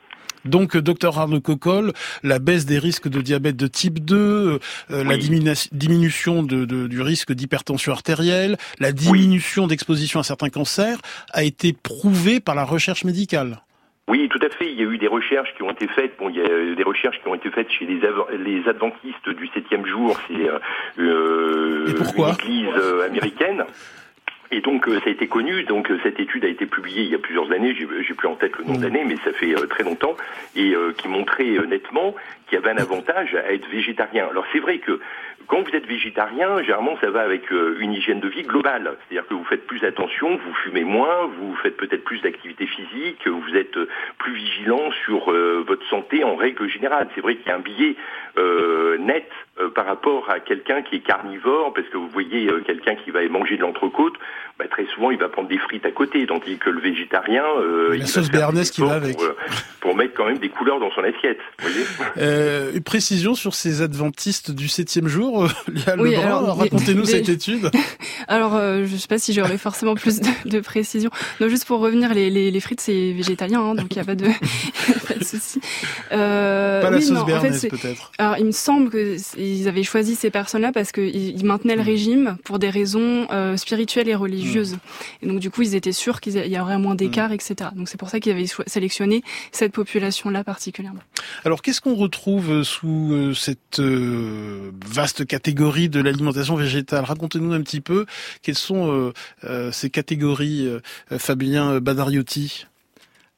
Donc, 0.45 0.77
euh, 0.77 0.83
docteur 0.83 1.19
Arnaud 1.19 1.41
Cocolle, 1.41 1.93
la 2.23 2.39
baisse 2.39 2.67
des 2.67 2.79
risques 2.79 3.09
de 3.09 3.21
diabète 3.21 3.57
de 3.57 3.67
type 3.67 4.05
2, 4.05 4.17
euh, 4.17 4.59
euh, 4.91 5.05
la 5.05 5.17
diminution 5.17 6.43
de, 6.43 6.65
de, 6.65 6.87
du 6.89 7.01
risque 7.01 7.33
d'hypertension 7.33 7.93
artérielle, 7.93 8.57
la 8.81 8.93
diminution 8.93 9.67
d'exposition 9.67 10.21
à 10.21 10.23
certains 10.23 10.49
cancers 10.49 10.99
a 11.33 11.45
été 11.45 11.73
prouvée 11.73 12.41
par 12.41 12.55
la 12.55 12.65
recherche 12.65 13.05
médicale. 13.05 13.61
Oui, 14.09 14.29
tout 14.29 14.41
à 14.43 14.49
fait. 14.49 14.71
Il 14.71 14.79
y 14.79 14.83
a 14.83 14.91
eu 14.91 14.99
des 14.99 15.07
recherches 15.07 15.55
qui 15.57 15.63
ont 15.63 15.71
été 15.71 15.87
faites. 15.87 16.19
Bon, 16.19 16.29
il 16.29 16.37
y 16.37 16.41
a 16.41 16.75
des 16.75 16.83
recherches 16.83 17.21
qui 17.23 17.29
ont 17.29 17.37
été 17.37 17.51
faites 17.51 17.71
chez 17.71 17.87
les, 17.87 18.01
les 18.39 18.69
adventistes 18.69 19.29
du 19.29 19.49
septième 19.55 19.87
jour. 19.87 20.21
C'est 20.27 20.49
euh, 20.99 21.87
une 21.87 22.29
église 22.29 22.69
américaine. 23.07 23.65
Et 24.53 24.61
donc 24.61 24.87
euh, 24.87 25.01
ça 25.01 25.09
a 25.09 25.11
été 25.11 25.27
connu, 25.29 25.65
donc 25.65 25.91
euh, 25.91 25.99
cette 26.03 26.21
étude 26.21 26.45
a 26.45 26.49
été 26.49 26.67
publiée 26.67 27.05
il 27.05 27.09
y 27.11 27.15
a 27.15 27.19
plusieurs 27.19 27.51
années, 27.51 27.75
j'ai 27.75 28.15
plus 28.15 28.29
en 28.29 28.35
tête 28.35 28.53
le 28.59 28.65
nombre 28.65 28.81
mmh. 28.81 28.83
d'années, 28.83 29.05
mais 29.05 29.17
ça 29.25 29.33
fait 29.33 29.55
euh, 29.55 29.67
très 29.67 29.83
longtemps, 29.83 30.15
et 30.55 30.75
qui 30.99 31.09
montrait 31.09 31.57
nettement 31.67 32.15
qu'il 32.47 32.59
y 32.59 32.63
avait 32.63 32.71
un 32.71 32.83
avantage 32.83 33.35
à 33.35 33.53
être 33.55 33.67
végétarien. 33.71 34.29
Alors 34.31 34.45
c'est 34.53 34.59
vrai 34.59 34.79
que 34.79 35.01
quand 35.47 35.63
vous 35.63 35.77
êtes 35.77 35.87
végétarien, 35.87 36.61
généralement 36.63 36.97
ça 37.01 37.11
va 37.11 37.21
avec 37.21 37.51
une 37.51 37.93
hygiène 37.93 38.21
de 38.21 38.29
vie 38.29 38.43
globale, 38.43 38.97
c'est-à-dire 39.09 39.29
que 39.29 39.35
vous 39.35 39.45
faites 39.45 39.67
plus 39.67 39.85
attention, 39.85 40.37
vous 40.37 40.55
fumez 40.65 40.85
moins, 40.85 41.27
vous 41.39 41.55
faites 41.63 41.77
peut-être 41.77 42.05
plus 42.05 42.21
d'activité 42.21 42.67
physique, 42.67 43.27
vous 43.27 43.57
êtes 43.57 43.77
plus 44.19 44.35
vigilant 44.35 44.91
sur 45.05 45.33
votre 45.67 45.87
santé 45.89 46.25
en 46.25 46.37
règle 46.37 46.69
générale. 46.69 47.09
C'est 47.15 47.21
vrai 47.21 47.37
qu'il 47.37 47.47
y 47.47 47.51
a 47.51 47.57
un 47.57 47.61
biais 47.61 47.97
net 48.99 49.29
par 49.75 49.87
rapport 49.87 50.31
à 50.31 50.41
quelqu'un 50.41 50.83
qui 50.83 50.97
est 50.97 51.01
carnivore, 51.01 51.73
parce 51.75 51.89
que 51.89 51.97
vous 51.97 52.09
voyez 52.09 52.49
quelqu'un 52.67 52.95
qui 52.95 53.11
va 53.11 53.27
manger 53.29 53.57
de 53.57 53.63
l'entrecôte, 53.63 54.15
bah, 54.59 54.67
très 54.71 54.87
souvent 54.95 55.11
il 55.11 55.19
va 55.19 55.29
prendre 55.29 55.49
des 55.49 55.59
frites 55.59 55.85
à 55.87 55.91
côté, 55.91 56.27
tandis 56.27 56.59
que 56.59 56.71
le 56.71 56.81
végétarien, 56.81 57.45
euh, 57.59 57.97
la 57.97 58.07
sauce 58.07 58.31
béarnaise 58.31 58.71
qui 58.71 58.83
va 58.83 58.95
avec, 58.95 59.17
pour, 59.17 59.25
euh, 59.25 59.37
pour, 59.81 59.97
mettre 59.97 60.15
quand 60.15 60.27
même 60.27 60.39
des 60.39 60.51
couleurs 60.51 60.79
dans 60.79 60.91
son 60.93 61.03
assiette. 61.03 61.39
euh, 62.19 62.73
une 62.75 62.83
précision 62.83 63.35
sur 63.35 63.55
ces 63.55 63.83
adventistes 63.83 64.51
du 64.51 64.69
septième 64.69 65.09
jour, 65.09 65.32
Léa 65.73 65.97
oui, 65.99 66.17
racontez-nous 66.17 67.05
cette 67.05 67.29
étude. 67.29 67.71
alors 68.29 68.55
euh, 68.55 68.87
je 68.87 68.97
sais 68.97 69.09
pas 69.09 69.19
si 69.19 69.33
j'aurais 69.33 69.59
forcément 69.59 69.95
plus 69.95 70.21
de, 70.21 70.29
de, 70.49 70.61
précision. 70.61 71.11
Non, 71.41 71.49
juste 71.49 71.65
pour 71.65 71.81
revenir, 71.81 72.15
les, 72.15 72.31
les, 72.31 72.51
les 72.51 72.61
frites 72.61 72.81
c'est 72.81 73.13
végétalien, 73.13 73.61
hein, 73.61 73.75
donc 73.75 73.87
il 73.91 73.95
n'y 73.95 74.03
a 74.03 74.05
pas 74.05 74.15
de, 74.15 74.27
pas 75.09 75.15
de 75.15 75.25
souci. 75.25 75.61
Euh, 76.13 76.83
pas 76.83 76.91
la 76.91 77.01
sauce 77.01 77.25
béarnaise 77.25 77.67
peut-être. 77.69 78.13
Alors 78.19 78.37
il 78.39 78.47
me 78.47 78.53
semble 78.53 78.91
qu'ils 78.91 79.69
avaient 79.69 79.83
choisi 79.83 80.15
ces 80.15 80.31
personnes-là 80.31 80.73
parce 80.73 80.93
qu'ils 80.93 81.45
maintenaient 81.45 81.77
le 81.77 81.83
mm. 81.83 81.87
régime 81.87 82.37
pour 82.45 82.59
des 82.59 82.71
raisons 82.71 83.27
spirituelles 83.57 84.09
et 84.09 84.15
religieuses 84.15 84.33
religieuse. 84.33 84.79
Et 85.23 85.27
donc 85.27 85.39
du 85.39 85.51
coup, 85.51 85.63
ils 85.63 85.75
étaient 85.75 85.93
sûrs 85.93 86.21
qu'il 86.21 86.37
y 86.37 86.59
aurait 86.59 86.79
moins 86.79 86.95
d'écart, 86.95 87.31
mm. 87.31 87.35
etc. 87.35 87.55
Donc 87.75 87.89
c'est 87.89 87.99
pour 87.99 88.09
ça 88.09 88.21
qu'ils 88.21 88.33
avaient 88.33 88.47
sélectionné 88.67 89.23
cette 89.53 89.73
population-là 89.73 90.45
particulièrement. 90.45 91.01
Alors 91.45 91.63
qu'est-ce 91.63 91.81
qu'on 91.81 91.95
retrouve 91.95 92.51
euh, 92.51 92.65
sous 92.65 93.11
euh, 93.13 93.35
cette 93.35 93.79
euh, 93.79 94.71
vaste 94.87 95.27
catégorie 95.27 95.89
de 95.89 96.01
l'alimentation 96.01 96.57
végétale? 96.57 97.05
Racontez-nous 97.05 97.53
un 97.53 97.63
petit 97.63 97.81
peu 97.81 98.07
quelles 98.43 98.57
sont 98.57 99.13
ces 99.73 99.91
catégories, 99.91 100.69
Fabien 101.19 101.81
Badariotti 101.81 102.67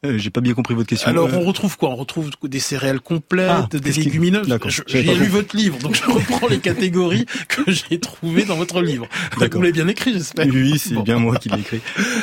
euh, 0.05 0.19
j'ai 0.19 0.31
pas 0.31 0.41
bien 0.41 0.55
compris 0.55 0.75
votre 0.75 0.89
question. 0.89 1.09
Alors, 1.09 1.29
euh, 1.29 1.37
on 1.37 1.41
retrouve 1.41 1.79
quoi? 1.79 1.91
On 1.91 1.97
retrouve 1.97 2.31
des 2.43 2.61
céréales 2.61 3.01
complètes, 3.01 3.49
ah, 3.51 3.69
des 3.73 3.93
légumineuses. 3.93 4.47
J'ai 4.87 5.03
lu 5.03 5.27
votre 5.27 5.57
livre, 5.57 5.79
donc 5.79 5.95
je 5.95 6.05
reprends 6.05 6.49
les 6.49 6.59
catégories 6.59 7.25
que 7.49 7.71
j'ai 7.71 7.99
trouvées 7.99 8.45
dans 8.45 8.57
votre 8.57 8.83
livre. 8.83 9.09
Vous 9.37 9.63
l'avez 9.63 9.73
bien 9.73 9.89
écrit, 9.89 10.13
j'espère. 10.13 10.47
Oui, 10.47 10.79
c'est 10.79 11.01
bien 11.03 11.19
moi 11.19 11.37
qui 11.37 11.49
l'ai 11.49 11.61
écrit. 11.61 11.81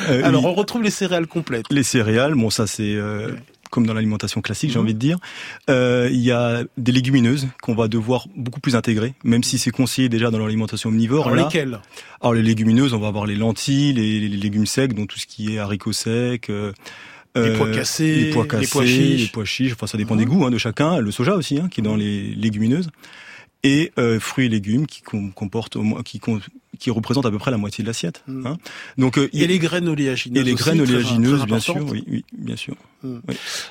Euh, 0.10 0.24
Alors, 0.24 0.46
on 0.46 0.54
retrouve 0.54 0.84
les 0.84 0.92
céréales 0.92 1.28
complètes. 1.28 1.66
Les 1.72 1.84
céréales, 1.84 2.36
bon, 2.36 2.50
ça 2.50 2.68
c'est 2.68 2.98
comme 3.72 3.88
dans 3.88 3.96
l'alimentation 3.96 4.42
classique, 4.42 4.70
j'ai 4.70 4.78
mhm. 4.78 4.86
envie 4.86 4.94
de 4.94 5.00
dire. 5.00 5.18
Euh, 5.70 6.10
il 6.12 6.20
y 6.20 6.32
a 6.32 6.64
des 6.78 6.92
légumineuses 6.92 7.48
qu'on 7.64 7.74
va 7.74 7.88
devoir 7.88 8.28
beaucoup 8.36 8.60
plus 8.60 8.76
intégrer, 8.76 9.16
même 9.24 9.44
si 9.44 9.58
c'est 9.58 9.72
conseillé 9.72 10.10
déjà 10.10 10.30
dans 10.30 10.38
l'alimentation 10.38 10.90
omnivore. 10.90 11.28
Alors 11.28 11.48
lesquelles? 11.48 11.80
Alors 12.22 12.36
les 12.36 12.44
légumineuses, 12.44 12.94
on 12.94 13.00
va 13.00 13.08
avoir 13.08 13.26
les 13.26 13.36
lentilles, 13.36 13.94
les, 13.94 14.20
les, 14.20 14.38
légumes 14.38 14.68
secs, 14.68 14.94
donc 14.94 15.10
tout 15.10 15.18
ce 15.18 15.26
qui 15.26 15.56
est 15.56 15.58
haricots 15.58 15.94
secs. 15.94 16.50
Euh, 16.50 16.74
les 17.36 17.58
pois 17.58 17.72
cassés, 17.72 18.16
les 18.16 18.30
pois 18.32 18.46
cassés, 18.46 18.84
les 19.16 19.28
pois 19.28 19.46
chiches, 19.46 19.74
enfin 19.74 19.88
ça 19.88 19.98
dépend 19.98 20.18
des 20.18 20.26
goûts 20.26 20.46
hein, 20.46 20.52
de 20.52 20.58
chacun. 20.58 21.00
Le 21.00 21.12
soja 21.12 21.36
aussi, 21.36 21.60
hein, 21.60 21.70
qui 21.72 21.80
est 21.80 21.84
dans 21.84 21.96
les 21.96 22.36
légumineuses. 22.36 22.90
Et 23.64 23.92
euh, 23.98 24.20
fruits 24.20 24.46
et 24.46 24.50
légumes 24.50 24.88
qui 24.88 25.02
comportent 25.02 25.76
au 25.76 25.84
moins 25.84 26.04
qui 26.04 26.20
qui 26.82 26.90
représente 26.90 27.26
à 27.26 27.32
peu 27.32 27.38
près 27.38 27.52
la 27.52 27.58
moitié 27.58 27.84
de 27.84 27.88
l'assiette. 27.88 28.24
Mm. 28.28 28.48
Hein. 28.48 28.58
Donc 28.98 29.18
euh, 29.18 29.30
et 29.34 29.48
les 29.48 29.60
graines 29.60 29.88
oléagineuses. 29.88 30.42
Et 30.42 30.44
les 30.44 30.56
graines 30.56 30.82
oléagineuses, 30.82 31.46
bien 31.46 31.60
sûr, 31.60 31.78
oui, 31.78 32.04
oui, 32.08 32.26
bien 32.34 32.56
sûr. 32.56 32.76
Mm. 33.04 33.20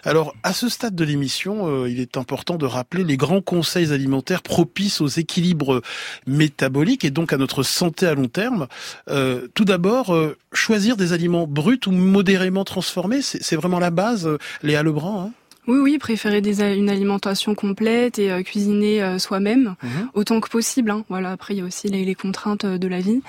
Alors, 0.04 0.35
à 0.42 0.52
ce 0.52 0.68
stade 0.68 0.94
de 0.94 1.04
l'émission, 1.04 1.66
euh, 1.66 1.90
il 1.90 2.00
est 2.00 2.16
important 2.16 2.56
de 2.56 2.66
rappeler 2.66 3.04
les 3.04 3.16
grands 3.16 3.42
conseils 3.42 3.92
alimentaires 3.92 4.42
propices 4.42 5.00
aux 5.00 5.09
équilibres 5.09 5.82
métaboliques 6.26 7.04
et 7.04 7.11
donc 7.11 7.32
à 7.32 7.37
notre 7.37 7.62
santé 7.62 8.06
à 8.06 8.14
long 8.14 8.28
terme. 8.28 8.68
Euh, 9.09 9.49
tout 9.54 9.64
d'abord, 9.64 10.14
euh, 10.14 10.37
choisir 10.52 10.97
des 10.97 11.12
aliments 11.12 11.47
bruts 11.49 11.80
ou 11.87 11.90
modérément 11.90 12.64
transformés, 12.64 13.23
c'est 13.23 13.56
vraiment 13.56 13.80
la 13.80 13.90
base. 13.90 14.26
Euh, 14.26 14.38
Léa 14.62 14.82
Lebrun. 14.82 15.26
Hein 15.26 15.32
oui, 15.67 15.79
oui, 15.79 15.99
préférer 15.99 16.40
des, 16.40 16.62
une 16.75 16.88
alimentation 16.88 17.55
complète 17.55 18.19
et 18.19 18.31
euh, 18.31 18.43
cuisiner 18.43 19.02
euh, 19.02 19.19
soi-même 19.19 19.76
mhm. 19.83 20.11
autant 20.14 20.40
que 20.40 20.49
possible. 20.49 20.90
Hein. 20.90 21.05
Voilà. 21.09 21.33
Après, 21.33 21.55
il 21.55 21.59
y 21.59 21.61
a 21.61 21.64
aussi 21.64 21.88
les, 21.88 22.14
contraintes 22.14 22.64
euh, 22.64 22.79
de 22.79 22.88
la 22.88 23.00
vie, 23.00 23.23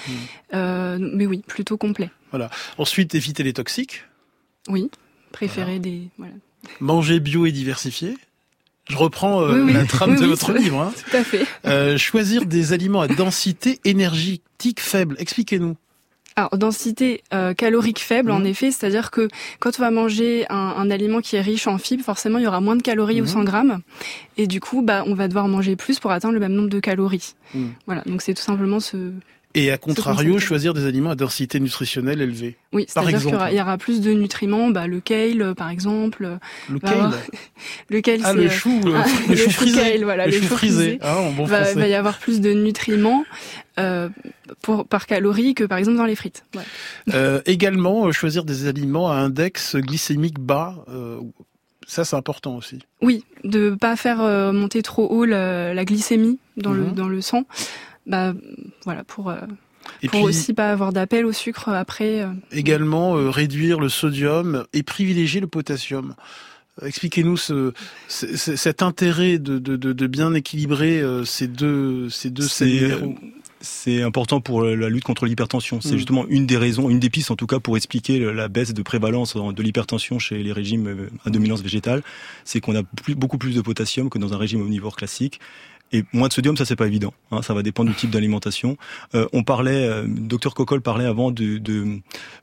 mhm. 0.54 1.12
mais 1.14 1.26
oui, 1.26 1.44
plutôt 1.46 1.78
complet. 1.78 2.10
Voilà. 2.32 2.50
Ensuite, 2.78 3.14
éviter 3.16 3.44
les 3.44 3.54
toxiques. 3.54 4.06
Oui, 4.70 4.90
préférer 5.32 5.80
des. 5.80 6.08
Voilà. 6.18 6.34
Manger 6.80 7.20
bio 7.20 7.46
et 7.46 7.52
diversifié. 7.52 8.18
Je 8.90 8.98
reprends 8.98 9.42
la 9.42 9.86
trame 9.86 10.20
de 10.20 10.26
votre 10.26 10.54
livre. 10.54 10.82
Hein. 10.82 10.94
Tout 11.10 11.18
à 11.18 11.24
fait. 11.24 11.98
choisir 11.98 12.46
des 12.46 12.74
aliments 12.74 13.02
à 13.02 13.08
densité 13.08 13.80
énergétique 13.86 14.80
faible. 14.80 15.16
Expliquez-nous. 15.20 15.76
Alors, 16.36 16.58
densité 16.58 17.24
euh, 17.34 17.54
calorique 17.54 18.00
faible, 18.00 18.32
en 18.32 18.40
mhm. 18.40 18.46
effet, 18.48 18.72
c'est-à-dire 18.72 19.12
que 19.12 19.28
quand 19.60 19.72
on 19.80 19.82
va 19.82 19.92
manger 19.92 20.46
un, 20.50 20.90
aliment 20.90 21.20
qui 21.20 21.36
est 21.36 21.42
riche 21.42 21.68
en 21.68 21.78
fibres, 21.78 22.04
forcément, 22.04 22.38
il 22.38 22.44
y 22.44 22.48
aura 22.48 22.62
moins 22.62 22.76
de 22.76 22.82
calories 22.82 23.22
au 23.22 23.26
100 23.26 23.40
mhm. 23.40 23.46
grammes, 23.46 23.80
et 24.38 24.48
du 24.48 24.60
coup, 24.60 24.82
bah, 24.82 25.04
on 25.08 25.14
va 25.14 25.28
devoir 25.28 25.48
manger 25.48 25.76
plus 25.76 26.00
pour 26.00 26.12
atteindre 26.12 26.34
le 26.34 26.40
même 26.40 26.54
nombre 26.54 26.70
de 26.70 26.80
calories. 26.80 27.36
Mhm. 27.54 27.74
Voilà, 27.86 28.02
donc 28.06 28.22
c'est 28.22 28.34
tout 28.34 28.42
simplement 28.42 28.80
ce, 28.80 29.12
et 29.54 29.72
à 29.72 29.78
contrario, 29.78 30.40
choisir 30.40 30.74
des 30.74 30.86
aliments 30.86 31.12
à 31.12 31.16
densité 31.16 31.60
nutritionnelle 31.60 32.22
élevée. 32.22 32.58
Oui, 32.74 32.86
c'est-à-dire 32.88 33.20
qu'il 33.20 33.58
y, 33.58 33.62
aura 33.62 33.78
plus 33.78 34.02
de 34.02 34.12
nutriments, 34.12 34.70
bah, 34.70 34.88
le 34.88 35.00
kale 35.00 35.54
par 35.56 35.70
exemple. 35.70 36.38
Le 36.70 36.80
kale 36.80 37.12
Le 37.90 38.02
kale, 38.02 38.22
ah, 38.24 38.34
le 38.34 38.50
chou, 38.50 38.82
le, 38.86 38.96
ah, 38.96 39.06
le, 39.30 39.36
chou 39.36 39.50
frisé. 39.50 40.04
voilà, 40.04 40.26
le, 40.26 40.32
chou, 40.32 40.46
frisé. 40.46 41.00
Ah, 41.02 41.18
en 41.18 41.32
bon 41.32 41.46
va, 41.46 41.74
va 41.74 41.88
y 41.88 41.94
avoir 41.94 42.20
plus 42.20 42.42
de 42.42 42.52
nutriments 42.52 43.24
euh, 43.80 44.10
pour, 44.62 44.86
par 44.86 45.08
calorie 45.08 45.54
que 45.54 45.64
par 45.64 45.78
exemple 45.78 45.98
dans 45.98 46.06
les 46.06 46.16
frites. 46.16 46.44
Ouais. 46.56 46.64
Euh, 47.14 47.42
également, 47.46 48.08
euh, 48.08 48.12
choisir 48.12 48.44
des 48.44 48.68
aliments 48.68 49.12
à 49.12 49.16
index 49.16 49.76
glycémique 49.76 50.40
bas. 50.40 50.86
Euh, 50.90 51.20
ça, 51.88 52.06
c'est 52.06 52.16
important 52.16 52.56
aussi. 52.56 52.80
Oui, 53.02 53.26
de 53.44 53.72
pas 53.72 53.96
faire 53.96 54.22
euh, 54.22 54.54
monter 54.54 54.82
trop 54.82 55.08
haut 55.10 55.26
la, 55.26 55.74
la 55.74 55.86
glycémie 55.86 56.40
dans, 56.58 56.72
le, 56.72 56.84
mhm. 56.84 56.94
dans 56.94 57.08
le 57.10 57.22
sang 57.22 57.44
bah 58.06 58.34
voilà 58.84 59.04
pour 59.04 59.30
euh, 59.30 59.38
et 60.02 60.10
pour 60.10 60.22
aussi 60.22 60.54
pas 60.54 60.72
avoir 60.72 60.94
d'appel 60.94 61.26
au 61.26 61.32
sucre 61.32 61.70
après. 61.70 62.22
Euh. 62.22 62.32
Également 62.52 63.18
euh, 63.18 63.30
réduire 63.30 63.80
le 63.80 63.90
sodium 63.90 64.66
et 64.74 64.84
privilégier 64.84 65.42
le 65.42 65.48
potassium. 65.48 66.16
Expliquez-nous 66.84 67.38
ce, 67.38 67.74
cet 68.08 68.82
intérêt 68.82 69.38
de, 69.38 69.60
de, 69.60 69.76
de, 69.76 70.08
bien 70.08 70.34
équilibrer 70.34 71.04
ces 71.26 71.48
deux 71.48 72.10
ces 72.10 72.30
deux 72.30 72.48
c'est 73.64 74.02
important 74.02 74.42
pour 74.42 74.64
la 74.64 74.90
lutte 74.90 75.04
contre 75.04 75.28
l'hypertension. 75.28 75.82
C'est 75.82 75.94
mm. 75.94 75.98
justement 75.98 76.26
une 76.30 76.48
des 76.48 76.58
raisons, 76.58 76.90
une 76.90 77.00
des 77.00 77.12
pistes 77.12 77.30
en 77.30 77.36
tout 77.36 77.46
cas 77.46 77.60
pour 77.60 77.78
expliquer 77.78 78.20
la 78.20 78.48
baisse 78.48 78.74
de 78.74 78.82
prévalence 78.82 79.36
de 79.36 79.62
l'hypertension 79.62 80.18
chez 80.18 80.42
les 80.42 80.52
régimes 80.52 81.10
à 81.26 81.30
dominance 81.30 81.62
végétale. 81.62 82.02
C'est 82.46 82.62
qu'on 82.62 82.76
a 82.76 82.82
beaucoup 83.10 83.38
plus 83.38 83.54
de 83.54 83.62
potassium 83.62 84.10
que 84.10 84.18
dans 84.18 84.34
un 84.34 84.38
régime 84.38 84.62
omnivore 84.62 84.96
classique. 84.96 85.40
Et 85.94 86.04
moins 86.14 86.28
de 86.28 86.34
sodium, 86.34 86.56
ça 86.56 86.66
c'est 86.66 86.76
pas 86.76 86.88
évident. 86.88 87.14
Hein, 87.32 87.42
ça 87.42 87.54
va 87.54 87.64
dépendre 87.64 87.90
du 87.90 87.96
type 87.96 88.10
d'alimentation. 88.10 88.78
Euh, 89.14 89.28
on 89.34 89.44
parlait, 89.44 89.88
euh, 89.88 90.06
docteur 90.08 90.54
Coccol 90.54 90.82
parlait 90.82 91.06
avant 91.06 91.32
de, 91.32 91.60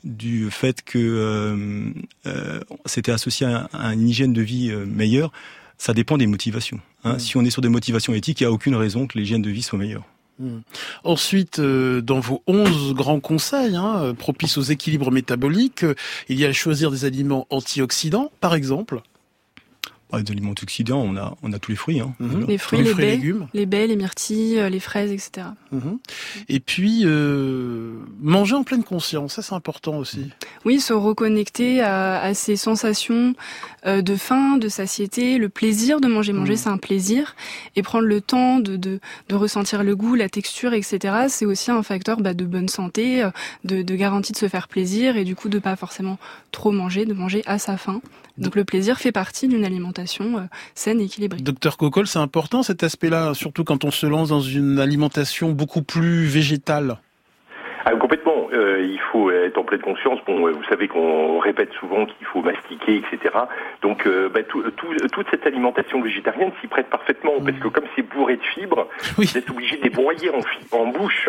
du 0.04 0.50
fait 0.50 0.82
que 0.82 0.98
euh, 0.98 1.92
euh 2.26 2.60
c'était 2.86 3.12
associé 3.12 3.46
à, 3.46 3.68
une 3.92 4.08
hygiène 4.08 4.32
de 4.32 4.42
vie 4.42 4.72
meilleure. 4.86 5.32
Ça 5.78 5.94
dépend 5.94 6.18
des 6.18 6.26
motivations. 6.26 6.80
Hein. 7.04 7.14
Mmh. 7.14 7.18
Si 7.20 7.36
on 7.36 7.44
est 7.44 7.50
sur 7.50 7.62
des 7.62 7.68
motivations 7.68 8.12
éthiques, 8.12 8.40
il 8.40 8.44
n'y 8.44 8.48
a 8.48 8.52
aucune 8.52 8.74
raison 8.74 9.06
que 9.06 9.16
l'hygiène 9.16 9.42
de 9.42 9.50
vie 9.50 9.62
soit 9.62 9.78
meilleure. 9.78 10.04
Mmh. 10.40 10.58
Ensuite, 11.04 11.60
dans 11.60 12.20
vos 12.20 12.42
11 12.46 12.94
grands 12.94 13.20
conseils 13.20 13.76
hein, 13.76 14.14
propices 14.18 14.58
aux 14.58 14.62
équilibres 14.62 15.12
métaboliques, 15.12 15.84
il 16.28 16.38
y 16.38 16.44
a 16.44 16.48
à 16.48 16.52
choisir 16.52 16.90
des 16.90 17.04
aliments 17.04 17.46
antioxydants, 17.50 18.30
par 18.40 18.54
exemple. 18.54 19.02
Ah, 20.10 20.22
des 20.22 20.32
aliments 20.32 20.52
antioxydants, 20.52 21.02
on 21.02 21.16
a, 21.16 21.36
on 21.42 21.52
a 21.52 21.58
tous 21.58 21.70
les 21.70 21.76
fruits. 21.76 22.00
Hein, 22.00 22.14
mhm. 22.18 22.46
Les 22.46 22.56
fruits, 22.56 22.82
les, 22.82 22.94
baies, 22.94 23.10
légumes. 23.10 23.46
les 23.52 23.66
baies, 23.66 23.86
les 23.86 23.96
myrtilles, 23.96 24.58
euh, 24.58 24.70
les 24.70 24.80
fraises, 24.80 25.12
etc. 25.12 25.48
Mhm. 25.70 25.98
Et 26.48 26.60
puis, 26.60 27.02
euh, 27.04 27.92
manger 28.20 28.54
en 28.54 28.64
pleine 28.64 28.84
conscience, 28.84 29.34
ça 29.34 29.42
c'est 29.42 29.54
important 29.54 29.98
aussi. 29.98 30.30
Oui, 30.64 30.80
se 30.80 30.94
reconnecter 30.94 31.82
à, 31.82 32.22
à 32.22 32.32
ces 32.32 32.56
sensations 32.56 33.34
euh, 33.86 34.02
de 34.02 34.16
faim, 34.16 34.56
de 34.56 34.68
satiété, 34.68 35.38
le 35.38 35.48
plaisir 35.48 36.00
de 36.00 36.08
manger. 36.08 36.32
Manger, 36.32 36.52
mhm. 36.52 36.58
c'est 36.58 36.68
un 36.68 36.78
plaisir. 36.78 37.36
Et 37.76 37.82
prendre 37.82 38.06
le 38.06 38.20
temps 38.20 38.58
de, 38.58 38.76
de, 38.76 39.00
de, 39.28 39.34
ressentir 39.34 39.84
le 39.84 39.94
goût, 39.94 40.14
la 40.14 40.28
texture, 40.28 40.72
etc. 40.72 41.26
C'est 41.28 41.46
aussi 41.46 41.70
un 41.70 41.82
facteur 41.82 42.20
bah, 42.20 42.34
de 42.34 42.44
bonne 42.44 42.68
santé, 42.68 43.22
euh, 43.22 43.30
de, 43.64 43.82
de 43.82 43.94
garantie 43.94 44.32
de 44.32 44.38
se 44.38 44.48
faire 44.48 44.68
plaisir 44.68 45.16
et 45.16 45.24
du 45.24 45.36
coup 45.36 45.48
de 45.48 45.58
pas 45.58 45.76
forcément 45.76 46.18
trop 46.50 46.72
manger, 46.72 47.04
de 47.04 47.12
manger 47.12 47.42
à 47.46 47.58
sa 47.58 47.76
faim. 47.76 48.00
Donc 48.38 48.54
le 48.54 48.64
plaisir 48.64 48.98
fait 48.98 49.12
partie 49.12 49.48
d'une 49.48 49.64
alimentation 49.64 50.38
euh, 50.38 50.42
saine 50.74 51.00
et 51.00 51.04
équilibrée. 51.04 51.40
Docteur 51.40 51.76
Coccol, 51.76 52.06
c'est 52.06 52.18
important 52.18 52.62
cet 52.62 52.82
aspect-là, 52.82 53.34
surtout 53.34 53.64
quand 53.64 53.84
on 53.84 53.90
se 53.90 54.06
lance 54.06 54.28
dans 54.28 54.40
une 54.40 54.78
alimentation 54.78 55.50
beaucoup 55.50 55.82
plus 55.82 56.24
végétale. 56.24 56.98
Ah, 57.84 57.92
complètement. 57.92 58.48
Euh, 58.52 58.80
il 58.82 59.00
faut 59.12 59.30
être 59.30 59.56
en 59.58 59.64
pleine 59.64 59.80
conscience. 59.80 60.18
Bon, 60.26 60.50
vous 60.50 60.64
savez 60.68 60.88
qu'on 60.88 61.38
répète 61.38 61.72
souvent 61.80 62.06
qu'il 62.06 62.26
faut 62.26 62.42
mastiquer, 62.42 62.96
etc. 62.96 63.34
Donc, 63.82 64.06
euh, 64.06 64.28
bah, 64.28 64.40
toute 64.42 65.26
cette 65.30 65.46
alimentation 65.46 66.00
végétarienne 66.00 66.50
s'y 66.60 66.66
prête 66.66 66.88
parfaitement, 66.90 67.40
parce 67.44 67.58
que 67.58 67.68
comme 67.68 67.84
c'est 67.96 68.02
bourré 68.02 68.36
de 68.36 68.42
fibres, 68.42 68.88
vous 69.16 69.38
êtes 69.38 69.48
obligé 69.50 69.76
de 69.78 69.84
les 69.84 69.90
broyer 69.90 70.30
en, 70.30 70.76
en 70.76 70.86
bouche. 70.86 71.28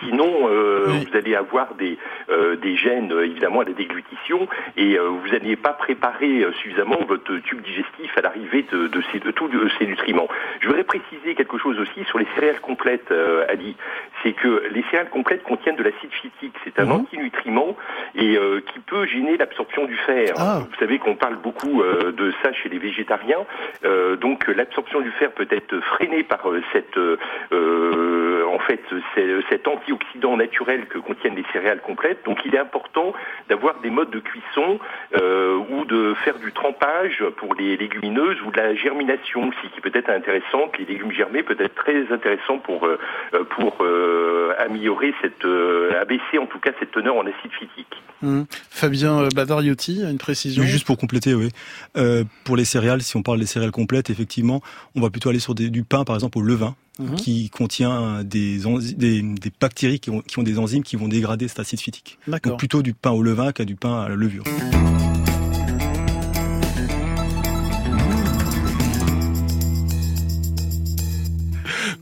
Sinon, 0.00 0.48
euh, 0.48 0.86
vous 0.86 1.16
allez 1.16 1.34
avoir 1.34 1.74
des, 1.74 1.98
euh, 2.30 2.56
des 2.56 2.76
gènes, 2.76 3.12
évidemment, 3.22 3.60
à 3.60 3.64
la 3.64 3.72
déglutition, 3.72 4.48
et 4.76 4.98
euh, 4.98 5.08
vous 5.08 5.28
n'allez 5.28 5.56
pas 5.56 5.72
préparer 5.72 6.46
suffisamment 6.62 6.98
votre 7.06 7.36
tube 7.38 7.60
digestif 7.62 8.16
à 8.16 8.22
l'arrivée 8.22 8.64
de, 8.70 8.88
de, 8.88 9.02
ces, 9.12 9.20
de 9.20 9.30
tous 9.30 9.50
ces 9.78 9.86
nutriments. 9.86 10.28
Je 10.60 10.68
voudrais 10.68 10.84
préciser 10.84 11.34
quelque 11.34 11.58
chose 11.58 11.78
aussi 11.78 12.04
sur 12.04 12.18
les 12.18 12.26
céréales 12.34 12.60
complètes, 12.60 13.12
Ali. 13.48 13.76
C'est 14.22 14.32
que 14.32 14.64
les 14.70 14.82
céréales 14.84 15.10
complètes 15.10 15.42
contiennent 15.42 15.76
de 15.76 15.82
l'acide 15.82 16.10
phytique. 16.10 16.54
C'est 16.64 16.78
un 16.78 16.86
mhm. 16.86 16.92
antinutriment 16.92 17.76
et 18.14 18.38
qui 18.72 18.78
peut 18.80 19.06
gêner 19.06 19.36
l'absorption 19.36 19.84
du 19.84 19.96
fer. 19.96 20.32
Ah. 20.36 20.60
Vous 20.60 20.78
savez 20.78 20.98
qu'on 20.98 21.16
parle 21.16 21.36
beaucoup 21.36 21.82
de 21.82 22.32
ça 22.42 22.52
chez 22.52 22.68
les 22.68 22.78
végétariens. 22.78 23.44
donc 24.20 24.46
l'absorption 24.48 25.00
du 25.00 25.10
fer 25.12 25.30
peut 25.32 25.48
être 25.50 25.78
freinée 25.80 26.22
par 26.22 26.42
cette, 26.72 26.98
en 28.54 28.60
fait, 28.60 28.80
cette 29.48 29.66
antioxydants 29.66 30.36
naturels 30.36 30.86
que 30.86 30.98
contiennent 30.98 31.34
les 31.34 31.44
céréales 31.52 31.80
complètes. 31.80 32.24
Donc 32.24 32.38
il 32.44 32.54
est 32.54 32.58
important 32.58 33.12
d'avoir 33.48 33.80
des 33.80 33.90
modes 33.90 34.10
de 34.10 34.20
cuisson 34.20 34.78
euh, 35.16 35.56
ou 35.70 35.84
de 35.84 36.14
faire 36.24 36.38
du 36.38 36.52
trempage 36.52 37.24
pour 37.36 37.54
les 37.54 37.76
légumineuses 37.76 38.40
ou 38.46 38.50
de 38.50 38.56
la 38.56 38.74
germination 38.74 39.48
aussi 39.48 39.72
qui 39.74 39.80
peut 39.80 39.90
être 39.94 40.10
intéressante. 40.10 40.78
Les 40.78 40.84
légumes 40.84 41.12
germés 41.12 41.42
peut 41.42 41.56
être 41.58 41.74
très 41.74 42.12
intéressant 42.12 42.58
pour 42.58 42.86
euh, 42.86 42.98
pour 43.56 43.78
euh, 43.80 44.54
améliorer 44.58 45.12
cette 45.20 45.44
abaisser 46.00 46.38
en 46.38 46.46
tout 46.46 46.58
cas 46.58 46.70
cette 46.78 46.92
teneur 46.92 47.16
en 47.16 47.22
acide 47.22 47.52
phytique. 47.58 48.02
Mmh. 48.22 48.42
Fabien 48.70 49.28
Badariotti, 49.34 50.02
une 50.02 50.18
précision? 50.18 50.62
juste 50.62 50.86
pour 50.86 50.96
compléter, 50.96 51.34
oui. 51.34 51.50
pour 52.44 52.56
les 52.56 52.64
céréales, 52.64 53.02
si 53.02 53.16
on 53.16 53.22
parle 53.22 53.40
des 53.40 53.46
céréales 53.46 53.70
complètes, 53.72 54.08
effectivement, 54.08 54.62
on 54.94 55.00
va 55.00 55.10
plutôt 55.10 55.28
aller 55.28 55.40
sur 55.40 55.54
du 55.54 55.84
pain, 55.84 56.04
par 56.04 56.14
exemple, 56.14 56.38
au 56.38 56.42
levain. 56.42 56.74
Mhm. 56.98 57.16
qui 57.16 57.50
contient 57.50 58.22
des, 58.22 58.60
des, 58.96 59.20
des 59.22 59.52
bactéries 59.60 59.98
qui 59.98 60.10
ont, 60.10 60.20
qui 60.20 60.38
ont, 60.38 60.44
des 60.44 60.60
enzymes 60.60 60.84
qui 60.84 60.94
vont 60.94 61.08
dégrader 61.08 61.48
cet 61.48 61.58
acide 61.58 61.80
phytique. 61.80 62.18
Donc 62.28 62.58
plutôt 62.58 62.82
du 62.82 62.94
pain 62.94 63.10
au 63.10 63.22
levain 63.22 63.50
qu'à 63.52 63.64
du 63.64 63.74
pain 63.74 64.02
à 64.02 64.08
la 64.08 64.14
levure. 64.14 64.44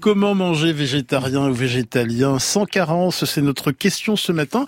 Comment 0.02 0.34
manger 0.34 0.72
végétarien 0.72 1.48
ou 1.48 1.54
végétalien? 1.54 2.40
sans 2.40 2.66
carence 2.66 3.24
C'est 3.24 3.40
notre 3.40 3.70
question 3.70 4.16
ce 4.16 4.32
matin. 4.32 4.66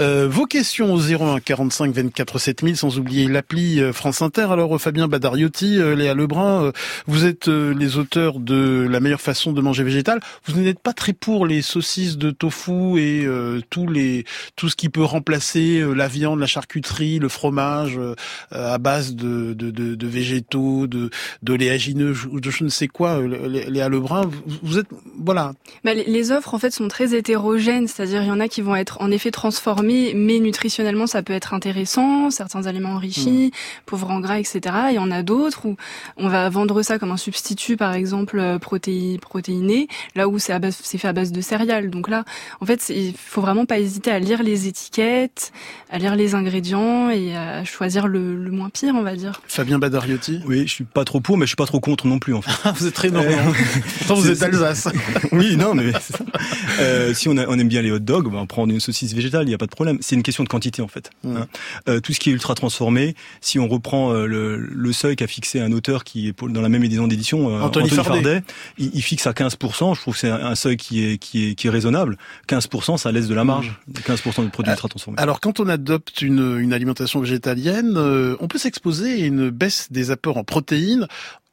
Euh, 0.00 0.26
vos 0.28 0.44
questions 0.44 0.92
au 0.92 0.98
01 0.98 1.38
45 1.38 1.94
24 1.94 2.40
7000, 2.40 2.76
sans 2.76 2.98
oublier 2.98 3.28
l'appli 3.28 3.80
euh, 3.80 3.92
France 3.92 4.22
Inter. 4.22 4.48
Alors 4.50 4.74
euh, 4.74 4.78
Fabien 4.78 5.06
Badariotti, 5.06 5.76
Léa 5.76 6.14
Lebrun, 6.14 6.72
vous 7.06 7.24
êtes 7.26 7.46
les 7.46 7.96
auteurs 7.96 8.40
de 8.40 8.84
La 8.90 8.98
meilleure 8.98 9.20
façon 9.20 9.52
de 9.52 9.60
manger 9.60 9.84
végétal. 9.84 10.18
Vous 10.46 10.60
n'êtes 10.60 10.80
pas 10.80 10.92
très 10.92 11.12
pour 11.12 11.46
les 11.46 11.62
saucisses 11.62 12.18
de 12.18 12.32
tofu 12.32 12.98
et 12.98 13.28
tous 13.70 13.86
les 13.86 14.24
tout 14.56 14.68
ce 14.68 14.74
qui 14.74 14.88
peut 14.88 15.04
remplacer 15.04 15.80
la 15.94 16.08
viande, 16.08 16.40
la 16.40 16.46
charcuterie, 16.46 17.20
le 17.20 17.28
fromage 17.28 18.00
à 18.50 18.78
base 18.78 19.14
de, 19.14 19.52
de, 19.52 19.70
de, 19.70 19.94
de 19.94 20.06
végétaux, 20.08 20.88
de 20.88 21.10
d'oléagineux 21.42 22.16
de 22.32 22.50
je 22.50 22.64
ne 22.64 22.68
sais 22.68 22.88
quoi. 22.88 23.20
Léa 23.20 23.88
Lebrun, 23.88 24.28
êtes 24.78 24.86
voilà. 25.18 25.52
Bah, 25.84 25.94
les, 25.94 26.32
offres 26.32 26.54
en 26.54 26.58
fait 26.58 26.70
sont 26.70 26.88
très 26.88 27.14
hétérogènes, 27.14 27.88
c'est-à-dire 27.88 28.22
il 28.22 28.28
y 28.28 28.30
en 28.30 28.40
a 28.40 28.48
qui 28.48 28.62
vont 28.62 28.76
être 28.76 29.00
en 29.00 29.10
effet 29.10 29.30
transformés, 29.30 30.12
mais 30.14 30.38
nutritionnellement 30.38 31.06
ça 31.06 31.22
peut 31.22 31.32
être 31.32 31.54
intéressant, 31.54 32.30
certains 32.30 32.66
aliments 32.66 32.94
enrichis, 32.94 33.48
mmh. 33.48 33.84
pauvres 33.86 34.10
en 34.10 34.20
gras, 34.20 34.38
etc. 34.38 34.60
Il 34.90 34.94
y 34.94 34.98
en 34.98 35.10
a 35.10 35.22
d'autres 35.22 35.66
où 35.66 35.76
on 36.16 36.28
va 36.28 36.48
vendre 36.48 36.82
ça 36.82 36.98
comme 36.98 37.10
un 37.10 37.16
substitut, 37.16 37.76
par 37.76 37.94
exemple 37.94 38.38
euh, 38.38 38.58
protéi 38.58 39.18
protéiné, 39.18 39.88
là 40.14 40.28
où 40.28 40.38
c'est 40.38 40.52
c'est 40.70 40.98
fait 40.98 41.08
à 41.08 41.12
base 41.12 41.32
de 41.32 41.40
céréales. 41.40 41.90
Donc 41.90 42.08
là, 42.08 42.24
en 42.60 42.66
fait, 42.66 42.88
il 42.90 43.14
faut 43.16 43.40
vraiment 43.40 43.66
pas 43.66 43.78
hésiter 43.78 44.10
à 44.10 44.18
lire 44.18 44.42
les 44.42 44.68
étiquettes, 44.68 45.52
à 45.90 45.98
lire 45.98 46.14
les 46.14 46.34
ingrédients 46.34 47.10
et 47.10 47.36
à 47.36 47.64
choisir 47.64 48.06
le, 48.06 48.36
le 48.36 48.50
moins 48.50 48.70
pire, 48.70 48.94
on 48.94 49.02
va 49.02 49.16
dire. 49.16 49.42
Fabien 49.46 49.78
Badariotti? 49.78 50.40
Oui, 50.46 50.66
je 50.66 50.72
suis 50.72 50.84
pas 50.84 51.04
trop 51.04 51.20
pour, 51.20 51.36
mais 51.36 51.46
je 51.46 51.50
suis 51.50 51.56
pas 51.56 51.66
trop 51.66 51.80
contre 51.80 52.06
non 52.06 52.18
plus 52.18 52.34
en 52.34 52.42
fait. 52.42 52.70
vous 52.76 52.86
êtes 52.86 52.94
très 52.94 53.10
normand. 53.10 53.52
Pourtant 53.98 54.14
vous 54.14 54.30
êtes 54.30 54.42
Alsace. 54.62 54.92
oui, 55.32 55.56
non, 55.56 55.74
mais 55.74 55.92
euh, 56.80 57.14
si 57.14 57.28
on, 57.28 57.32
on, 57.32 57.58
aime 57.58 57.68
bien 57.68 57.82
les 57.82 57.90
hot 57.90 57.98
dogs, 57.98 58.26
on 58.26 58.30
va 58.30 58.46
prendre 58.46 58.72
une 58.72 58.80
saucisse 58.80 59.12
végétale, 59.14 59.44
il 59.44 59.48
n'y 59.48 59.54
a 59.54 59.58
pas 59.58 59.66
de 59.66 59.70
problème. 59.70 59.98
C'est 60.00 60.14
une 60.14 60.22
question 60.22 60.44
de 60.44 60.48
quantité 60.48 60.82
en 60.82 60.88
fait. 60.88 61.10
Mmh. 61.24 61.36
Hein. 61.36 61.46
Euh, 61.88 62.00
tout 62.00 62.12
ce 62.12 62.20
qui 62.20 62.30
est 62.30 62.32
ultra 62.32 62.54
transformé, 62.54 63.14
si 63.40 63.58
on 63.58 63.68
reprend 63.68 64.12
euh, 64.12 64.26
le, 64.26 64.56
le, 64.56 64.92
seuil 64.92 65.16
qu'a 65.16 65.26
fixé 65.26 65.60
un 65.60 65.72
auteur 65.72 66.04
qui 66.04 66.28
est 66.28 66.44
dans 66.44 66.60
la 66.60 66.68
même 66.68 66.84
édition 66.84 67.06
d'édition, 67.06 67.56
euh, 67.56 67.60
Anthony, 67.60 67.90
Fardet, 67.90 68.42
il, 68.78 68.90
il, 68.94 69.02
fixe 69.02 69.26
à 69.26 69.32
15%. 69.32 69.94
Je 69.94 70.00
trouve 70.00 70.14
que 70.14 70.20
c'est 70.20 70.30
un, 70.30 70.54
seuil 70.54 70.76
qui 70.76 71.04
est, 71.04 71.18
qui 71.18 71.50
est 71.50 71.54
qui 71.54 71.66
est 71.66 71.70
raisonnable. 71.70 72.18
15%, 72.48 72.98
ça 72.98 73.12
laisse 73.12 73.28
de 73.28 73.34
la 73.34 73.44
marge. 73.44 73.80
15% 73.92 74.44
de 74.44 74.50
produits 74.50 74.72
ultra 74.72 74.88
transformés. 74.88 75.18
Alors 75.18 75.40
quand 75.40 75.60
on 75.60 75.68
adopte 75.68 76.22
une, 76.22 76.58
une 76.58 76.72
alimentation 76.72 77.20
végétalienne, 77.20 77.96
on 78.40 78.48
peut 78.48 78.58
s'exposer 78.58 79.22
à 79.22 79.26
une 79.26 79.50
baisse 79.50 79.88
des 79.90 80.10
apports 80.10 80.36
en 80.36 80.44
protéines 80.44 81.06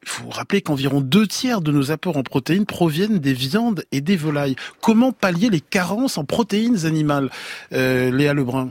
il 0.03 0.09
faut 0.09 0.29
rappeler 0.29 0.61
qu'environ 0.61 1.01
deux 1.01 1.27
tiers 1.27 1.61
de 1.61 1.71
nos 1.71 1.91
apports 1.91 2.17
en 2.17 2.23
protéines 2.23 2.65
proviennent 2.65 3.19
des 3.19 3.33
viandes 3.33 3.83
et 3.91 4.01
des 4.01 4.15
volailles. 4.15 4.55
Comment 4.81 5.11
pallier 5.11 5.49
les 5.49 5.61
carences 5.61 6.17
en 6.17 6.23
protéines 6.23 6.85
animales 6.85 7.29
euh, 7.73 8.11
Léa 8.11 8.33
Lebrun? 8.33 8.69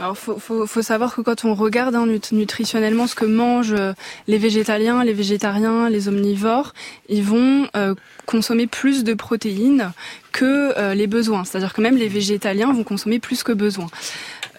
Alors, 0.00 0.18
faut, 0.18 0.82
savoir 0.82 1.14
que 1.14 1.20
quand 1.20 1.44
on 1.44 1.54
regarde 1.54 1.94
hein, 1.94 2.06
nutritionnellement 2.32 3.06
ce 3.06 3.14
que 3.14 3.24
mangent 3.24 3.76
euh, 3.78 3.92
les 4.26 4.38
végétaliens, 4.38 5.04
les 5.04 5.12
végétariens, 5.12 5.88
les 5.88 6.08
omnivores, 6.08 6.74
ils 7.08 7.22
vont 7.22 7.68
euh, 7.76 7.94
consommer 8.26 8.66
plus 8.66 9.04
de 9.04 9.14
protéines 9.14 9.92
que 10.32 10.92
les 10.94 11.06
besoins. 11.06 11.44
C'est-à-dire 11.44 11.72
que 11.72 11.80
même 11.80 11.96
les 11.96 12.08
végétaliens 12.08 12.72
vont 12.72 12.82
consommer 12.82 13.20
plus 13.20 13.44
que 13.44 13.52
besoin. 13.52 13.86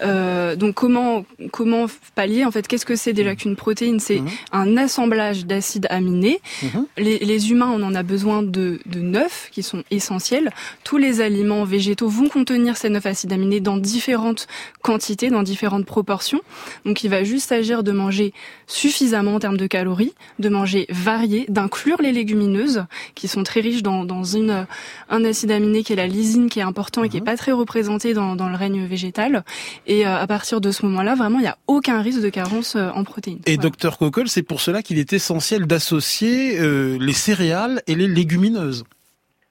Euh, 0.01 0.55
donc 0.55 0.75
comment 0.75 1.25
comment 1.51 1.85
pallier 2.15 2.45
en 2.45 2.51
fait 2.51 2.67
Qu'est-ce 2.67 2.85
que 2.85 2.95
c'est 2.95 3.13
déjà 3.13 3.33
mmh. 3.33 3.37
qu'une 3.37 3.55
protéine? 3.55 3.99
C'est 3.99 4.19
mmh. 4.19 4.29
un 4.51 4.77
assemblage 4.77 5.45
d'acides 5.45 5.87
aminés. 5.89 6.41
Mmh. 6.61 6.67
Les, 6.97 7.19
les, 7.19 7.51
humains, 7.51 7.71
on 7.73 7.81
en 7.83 7.95
a 7.95 8.03
besoin 8.03 8.43
de, 8.43 8.79
de 8.85 8.99
neuf 8.99 9.49
qui 9.51 9.63
sont 9.63 9.83
essentiels. 9.91 10.51
Tous 10.83 10.97
les 10.97 11.21
aliments 11.21 11.63
végétaux 11.63 12.09
vont 12.09 12.29
contenir 12.29 12.77
ces 12.77 12.89
neuf 12.89 13.05
acides 13.05 13.31
aminés 13.33 13.59
dans 13.59 13.77
différentes 13.77 14.47
quantités, 14.81 15.29
dans 15.29 15.43
différentes 15.43 15.85
proportions. 15.85 16.41
Donc 16.85 17.03
il 17.03 17.09
va 17.09 17.23
juste 17.23 17.51
agir 17.51 17.83
de 17.83 17.91
manger 17.91 18.33
suffisamment 18.67 19.35
en 19.35 19.39
termes 19.39 19.57
de 19.57 19.67
calories, 19.67 20.13
de 20.39 20.49
manger 20.49 20.85
varié, 20.89 21.45
d'inclure 21.49 22.01
les 22.01 22.11
légumineuses 22.11 22.85
qui 23.13 23.27
sont 23.27 23.43
très 23.43 23.61
riches 23.61 23.83
dans, 23.83 24.05
dans 24.05 24.23
une 24.23 24.67
un 25.09 25.23
acide 25.23 25.51
aminé 25.51 25.83
qui 25.83 25.93
est 25.93 25.97
la 25.97 26.07
lysine 26.07 26.49
qui 26.49 26.59
est 26.59 26.63
important 26.63 27.03
et 27.03 27.09
qui 27.09 27.17
est 27.17 27.21
pas 27.21 27.37
très 27.37 27.51
représenté 27.51 28.13
dans, 28.13 28.35
dans 28.35 28.49
le 28.49 28.55
règne 28.55 28.85
végétal 28.85 29.43
et 29.88 30.06
euh, 30.06 30.15
à 30.15 30.27
partir 30.27 30.62
de 30.62 30.72
ce 30.72 30.86
moment-là, 30.86 31.15
vraiment, 31.15 31.39
il 31.39 31.44
n'y 31.44 31.48
a 31.48 31.58
aucun 31.68 32.01
risque 32.01 32.22
de 32.22 32.30
carence 32.30 32.75
euh, 32.75 32.89
en 32.89 33.04
protéines. 33.04 33.39
Et 33.46 33.58
docteur 33.58 33.98
Cockle, 33.98 34.27
c'est 34.27 34.44
pour 34.44 34.62
cela 34.62 34.82
qu'il 34.82 35.00
est 35.00 35.13
essentiel 35.13 35.68
d'associer 35.68 36.60
euh, 36.60 36.98
les 37.00 37.13
céréales 37.13 37.82
et 37.88 37.96
les 37.96 38.08
légumineuses. 38.08 38.84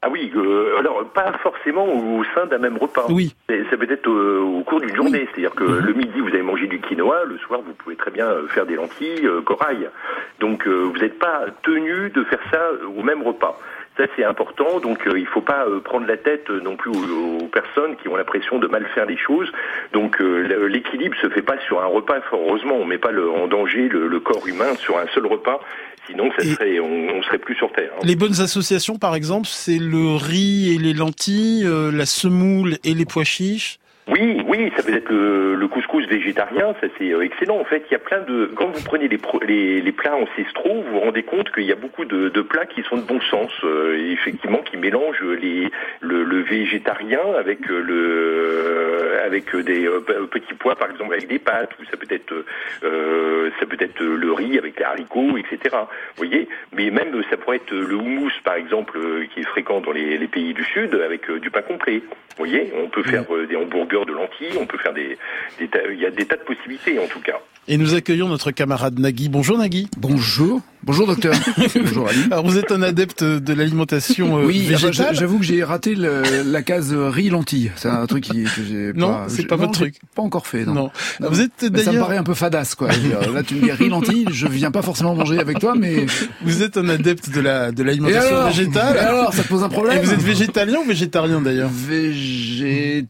Ah 0.03 0.11
oui, 0.11 0.31
alors 0.79 1.03
pas 1.15 1.33
forcément 1.43 1.87
au 1.87 2.23
sein 2.35 2.45
d'un 2.45 2.59
même 2.59 2.77
repas. 2.77 3.07
Oui. 3.09 3.35
Ça 3.49 3.77
peut 3.79 3.91
être 3.91 4.07
au, 4.07 4.63
cours 4.65 4.83
d'une 4.83 4.95
journée. 4.95 5.27
C'est-à-dire 5.33 5.55
que 5.55 5.65
mhm. 5.65 5.79
le 5.79 5.93
midi, 5.95 6.21
vous 6.21 6.29
avez 6.29 6.43
mangé 6.43 6.67
du 6.67 6.79
quinoa, 6.79 7.25
le 7.25 7.39
soir, 7.39 7.63
vous 7.67 7.73
pouvez 7.73 7.97
très 7.97 8.11
bien 8.11 8.29
faire 8.49 8.67
des 8.67 8.75
lentilles, 8.75 9.27
corail. 9.47 9.89
Donc 10.41 10.67
vous 10.67 10.99
n'êtes 10.99 11.19
pas 11.19 11.47
tenu 11.63 12.11
de 12.11 12.23
faire 12.25 12.41
ça 12.51 12.61
au 12.99 13.03
même 13.03 13.23
repas. 13.23 13.59
Ça, 13.97 14.05
c'est 14.17 14.25
important. 14.25 14.81
Donc, 14.81 15.07
euh, 15.07 15.17
il 15.17 15.23
ne 15.23 15.29
faut 15.29 15.41
pas 15.41 15.67
euh, 15.67 15.79
prendre 15.79 16.07
la 16.07 16.17
tête 16.17 16.51
euh, 16.51 16.61
non 16.61 16.77
plus 16.77 16.91
aux, 16.91 17.47
personnes 17.47 17.95
qui 17.97 18.09
ont 18.09 18.17
l'impression 18.17 18.59
de 18.59 18.67
mal 18.67 18.85
faire 18.93 19.07
les 19.07 19.17
choses. 19.17 19.53
Donc, 19.93 20.19
l'équilibre 20.19 21.17
se 21.23 21.29
fait 21.29 21.43
pas 21.43 21.57
sur 21.67 21.81
un 21.81 21.87
repas. 21.87 22.19
Heureusement, 22.33 22.75
on 22.75 22.85
met 22.85 22.99
pas 22.99 23.13
en 23.13 23.47
danger 23.47 23.89
le, 23.89 24.19
corps 24.19 24.47
humain 24.47 24.75
sur 24.77 24.99
un 24.99 25.07
seul 25.15 25.27
repas. 25.27 25.61
Sinon, 26.07 26.31
ça 26.37 26.45
serait, 26.45 26.81
on, 26.81 27.23
serait 27.23 27.39
plus 27.39 27.55
sur 27.55 27.71
Terre. 27.73 27.91
Hein. 27.97 28.03
Les 28.03 28.17
bonnes 28.17 28.41
associations, 28.41 28.99
par 28.99 29.15
exemple, 29.15 29.47
c'est 29.47 29.79
le 29.79 30.17
riz 30.17 30.75
et 30.75 30.79
les 30.79 30.95
lentilles, 30.95 31.65
la 31.93 32.07
semoule 32.07 32.79
et 32.83 32.95
les 32.95 33.05
pois 33.05 33.25
chiches? 33.25 33.79
Oui, 34.09 34.43
oui, 34.49 34.73
ça 34.77 34.83
peut 34.83 34.95
être 34.95 35.11
le, 35.11 35.69
végétarien, 36.15 36.75
ça 36.81 36.87
c'est 36.99 37.13
euh, 37.13 37.23
excellent. 37.23 37.59
En 37.59 37.65
fait, 37.65 37.85
il 37.89 37.93
y 37.93 37.97
a 37.97 37.99
plein 37.99 38.21
de. 38.21 38.51
Quand 38.55 38.69
vous 38.69 38.83
prenez 38.85 39.09
les, 39.09 39.81
les, 39.81 39.93
plats 39.93 40.17
ancestraux, 40.17 40.83
vous 40.83 40.93
vous 40.93 41.01
rendez 41.01 41.23
compte 41.23 41.51
qu'il 41.53 41.65
y 41.65 41.73
a 41.73 41.77
beaucoup 41.77 42.05
de, 42.05 42.29
plats 42.43 42.67
qui 42.67 42.83
sont 42.83 42.97
de 42.97 43.03
bon 43.03 43.21
sens, 43.23 43.51
euh, 43.65 44.13
effectivement, 44.13 44.59
qui 44.59 44.77
mélangent 44.77 45.23
les, 45.23 45.71
le, 46.01 46.43
végétarien 46.43 47.21
avec 47.39 47.71
euh, 47.71 47.81
le 47.81 49.04
avec 49.25 49.55
des 49.57 49.89
petits 50.31 50.55
pois, 50.55 50.77
par 50.77 50.91
exemple 50.91 51.15
avec 51.15 51.29
des 51.29 51.39
pâtes, 51.39 51.71
ou 51.81 51.85
ça 51.91 51.97
peut 51.97 52.07
être 52.11 52.35
ça 52.83 53.67
peut 53.67 53.77
être 53.81 54.03
le 54.03 54.33
riz 54.33 54.59
avec 54.59 54.79
les 54.79 54.85
haricots, 54.85 55.37
etc. 55.39 55.77
Vous 56.17 56.27
voyez, 56.27 56.49
mais 56.73 56.91
même 56.91 57.23
ça 57.31 57.37
pourrait 57.37 57.57
être 57.57 57.75
le 57.75 57.95
houmous, 57.95 58.33
par 58.45 58.55
exemple, 58.55 58.99
qui 59.33 59.41
est 59.41 59.45
fréquent 59.45 59.81
dans 59.81 59.93
les, 59.93 60.19
les 60.19 60.29
pays 60.29 60.55
du 60.55 60.65
sud, 60.65 60.95
avec 60.95 61.31
du 61.31 61.51
pain 61.51 61.63
complet. 61.63 62.03
Vous 62.37 62.47
voyez, 62.47 62.73
on 62.77 62.89
peut 62.89 63.03
faire 63.03 63.25
des 63.49 63.57
hamburgers 63.57 64.05
de 64.07 64.13
lentilles, 64.13 64.59
on 64.61 64.67
peut 64.67 64.79
faire 64.79 64.93
des, 64.93 65.17
il 65.61 66.01
y 66.01 66.07
a 66.07 66.11
des 66.11 66.27
tas 66.27 66.37
de 66.37 66.43
possibilités 66.43 66.99
en 66.99 67.07
tout 67.07 67.21
cas. 67.21 67.41
Et 67.67 67.79
nous 67.79 67.95
accueillons 67.95 68.29
notre 68.29 68.51
camarade 68.51 68.99
Nagui. 68.99 69.31
Bonjour 69.31 69.57
Nagui. 69.57 69.89
Bonjour. 69.97 70.61
Bonjour 70.83 71.07
docteur. 71.07 71.35
Bonjour 71.75 72.07
Ali. 72.09 72.25
Alors 72.31 72.45
vous 72.45 72.59
êtes 72.59 72.71
un 72.71 72.83
adepte 72.83 73.25
de 73.25 73.55
l'alimentation 73.55 74.39
euh, 74.39 74.45
oui, 74.45 74.67
végétale. 74.67 75.15
j'avoue 75.15 75.39
que 75.39 75.45
j'ai 75.45 75.65
raté 75.65 75.95
la 75.95 76.61
case 76.63 76.93
riz 76.93 77.31
lentilles. 77.31 77.73
C'est 77.77 77.89
un 77.89 78.05
truc 78.05 78.25
qui, 78.25 78.45
que 78.45 78.63
j'ai 78.69 78.93
Non, 78.93 79.21
c'est 79.29 79.47
pas 79.47 79.57
votre 79.57 79.73
truc. 79.73 79.95
Pas 80.15 80.21
encore 80.21 80.47
fait. 80.47 80.67
Non. 80.67 80.91
Vous 81.21 81.41
êtes 81.41 81.65
d'ailleurs. 81.65 81.85
Ça 81.85 81.93
me 81.93 82.01
paraît 82.01 82.19
un 82.19 82.23
peu 82.23 82.35
fadasse 82.35 82.75
quoi. 82.75 82.89
Là 82.89 83.43
tu 83.43 83.55
me 83.55 83.63
dis 83.63 83.73
riz 83.73 83.89
lentilles, 83.89 84.29
je 84.31 84.47
viens 84.47 84.71
pas 84.71 84.83
forcément 84.83 85.15
manger 85.15 85.39
avec 85.39 85.59
toi, 85.59 85.75
mais 85.75 86.05
vous 86.45 86.63
êtes 86.63 86.77
un 86.77 86.91
adepte 86.91 87.31
de 87.31 87.41
la 87.41 87.73
de 87.73 87.83
l'alimentation 87.83 88.45
végétale. 88.45 88.99
alors 88.99 89.33
ça 89.33 89.43
pose 89.43 89.63
un 89.63 89.71
problème. 89.71 89.97
Et 89.97 90.03
vous 90.05 90.13
êtes 90.13 90.23
végétalien 90.23 90.81
ou 90.81 90.85
végétarien 90.85 91.41
d'ailleurs? 91.41 91.71
Végétarien. 91.73 93.09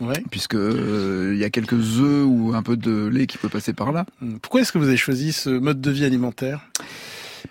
Ouais. 0.00 0.22
Puisque 0.30 0.54
il 0.54 0.60
euh, 0.60 1.36
y 1.36 1.44
a 1.44 1.50
quelques 1.50 1.98
œufs 1.98 2.24
ou 2.26 2.52
un 2.54 2.62
peu 2.62 2.76
de 2.76 3.06
lait 3.06 3.26
qui 3.26 3.38
peut 3.38 3.48
passer 3.48 3.72
par 3.72 3.92
là. 3.92 4.06
Hmm. 4.20 4.38
Pourquoi 4.40 4.62
est-ce 4.62 4.72
que 4.72 4.78
vous 4.78 4.88
avez 4.88 4.96
choisi 4.96 5.32
ce 5.32 5.50
mode 5.50 5.80
de 5.80 5.90
vie 5.90 6.04
alimentaire? 6.04 6.60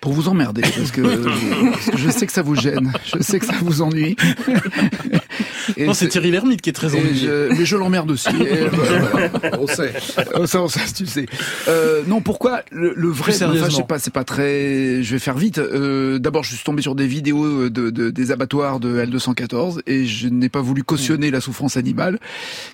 Pour 0.00 0.12
vous 0.12 0.28
emmerder, 0.28 0.62
parce 0.62 0.92
que, 0.92 1.00
parce 1.02 1.86
que, 1.90 1.98
je 1.98 2.10
sais 2.10 2.24
que 2.24 2.32
ça 2.32 2.42
vous 2.42 2.54
gêne, 2.54 2.92
je 3.04 3.22
sais 3.22 3.38
que 3.38 3.46
ça 3.46 3.56
vous 3.60 3.82
ennuie. 3.82 4.16
Et 5.76 5.86
non, 5.86 5.94
c'est 5.94 6.08
Thierry 6.08 6.30
Lhermitte 6.30 6.60
qui 6.62 6.70
est 6.70 6.74
très 6.74 6.94
ennuyé. 6.94 7.28
mais 7.56 7.64
je 7.64 7.76
l'emmerde 7.76 8.10
aussi. 8.10 8.28
on 9.58 9.66
sait, 9.66 9.92
on 10.34 10.46
sait, 10.46 10.58
on 10.58 10.68
sait, 10.68 10.92
tu 10.94 11.06
sais. 11.06 11.26
Euh, 11.68 12.02
non, 12.06 12.20
pourquoi 12.20 12.62
le, 12.70 12.92
le 12.96 13.08
vrai 13.08 13.32
enfin, 13.34 13.52
Je 13.68 13.74
sais 13.74 13.82
pas, 13.82 13.98
c'est 13.98 14.12
pas 14.12 14.24
très. 14.24 15.02
Je 15.02 15.12
vais 15.12 15.18
faire 15.18 15.36
vite. 15.36 15.58
Euh, 15.58 16.18
D'abord, 16.18 16.44
je 16.44 16.54
suis 16.54 16.64
tombé 16.64 16.82
sur 16.82 16.94
des 16.94 17.06
vidéos 17.06 17.68
de, 17.68 17.90
de 17.90 18.10
des 18.10 18.30
abattoirs 18.32 18.80
de 18.80 19.02
L214 19.04 19.80
et 19.86 20.06
je 20.06 20.28
n'ai 20.28 20.48
pas 20.48 20.60
voulu 20.60 20.84
cautionner 20.84 21.30
la 21.30 21.40
souffrance 21.40 21.76
animale. 21.76 22.18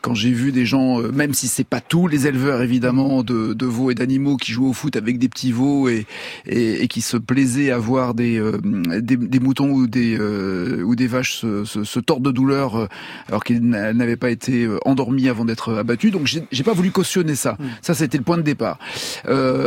Quand 0.02 0.14
j'ai 0.14 0.30
vu 0.30 0.52
des 0.52 0.66
gens, 0.66 1.00
euh, 1.00 1.10
même 1.12 1.34
si 1.34 1.48
c'est 1.48 1.64
pas 1.64 1.80
tous 1.80 2.06
les 2.08 2.26
éleveurs 2.26 2.62
évidemment 2.62 3.22
de, 3.22 3.52
de 3.52 3.66
veaux 3.66 3.90
et 3.90 3.94
d'animaux 3.94 4.36
qui 4.36 4.52
jouent 4.52 4.68
au 4.68 4.72
foot 4.72 4.96
avec 4.96 5.18
des 5.18 5.28
petits 5.28 5.52
veaux 5.52 5.88
et, 5.88 6.06
et, 6.46 6.82
et 6.82 6.88
qui 6.88 7.00
se 7.00 7.16
plaisaient 7.16 7.70
à 7.70 7.78
voir 7.78 8.14
des, 8.14 8.38
euh, 8.38 8.58
des, 9.00 9.16
des, 9.16 9.40
moutons 9.40 9.70
ou 9.70 9.86
des, 9.86 10.16
euh, 10.18 10.82
ou 10.82 10.94
des 10.96 11.06
vaches 11.06 11.36
se, 11.40 11.64
se, 11.64 11.84
se 11.84 12.00
tordre 12.00 12.22
de 12.22 12.32
douleur 12.32 12.85
euh, 12.86 13.28
alors 13.28 13.44
qu'ils 13.44 13.60
n'avaient 13.68 14.16
pas 14.16 14.30
été 14.30 14.68
endormis 14.84 15.28
avant 15.28 15.44
d'être 15.44 15.74
abattus. 15.74 16.12
Donc 16.12 16.26
j'ai 16.26 16.62
pas 16.62 16.72
voulu 16.72 16.90
cautionner 16.90 17.34
ça. 17.34 17.56
Mm. 17.58 17.64
Ça, 17.82 17.94
c'était 17.94 18.18
le 18.18 18.24
point 18.24 18.36
de 18.38 18.42
départ. 18.42 18.78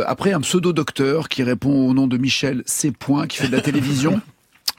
après, 0.06 0.32
un 0.32 0.40
pseudo-docteur 0.40 1.28
qui 1.28 1.42
répond 1.42 1.88
au 1.88 1.94
nom 1.94 2.06
de 2.06 2.16
Michel 2.16 2.62
C. 2.66 2.92
Point, 2.92 3.26
qui 3.26 3.38
fait 3.38 3.48
de 3.48 3.56
la 3.56 3.62
télévision. 3.62 4.20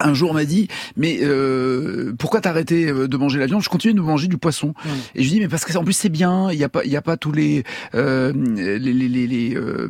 un 0.03 0.13
jour 0.13 0.33
m'a 0.33 0.45
dit 0.45 0.67
mais 0.97 1.19
euh, 1.21 2.13
pourquoi 2.17 2.41
t'as 2.41 2.49
arrêté 2.49 2.87
euh, 2.87 3.07
de 3.07 3.17
manger 3.17 3.39
la 3.39 3.45
viande? 3.45 3.61
Je 3.61 3.69
continue 3.69 3.93
de 3.93 4.01
manger 4.01 4.27
du 4.27 4.37
poisson 4.37 4.69
mmh. 4.69 4.89
et 5.15 5.23
je 5.23 5.29
dis 5.29 5.39
mais 5.39 5.47
parce 5.47 5.65
que 5.65 5.77
en 5.77 5.83
plus 5.83 5.93
c'est 5.93 6.09
bien 6.09 6.51
il 6.51 6.59
y 6.59 6.63
a 6.63 6.69
pas 6.69 6.83
il 6.83 6.91
y 6.91 6.97
a 6.97 7.01
pas 7.01 7.17
tous 7.17 7.31
les 7.31 7.63
euh, 7.95 8.33
les 8.33 8.79
les 8.79 8.93
les 8.93 9.27
les, 9.27 9.55
euh, 9.55 9.89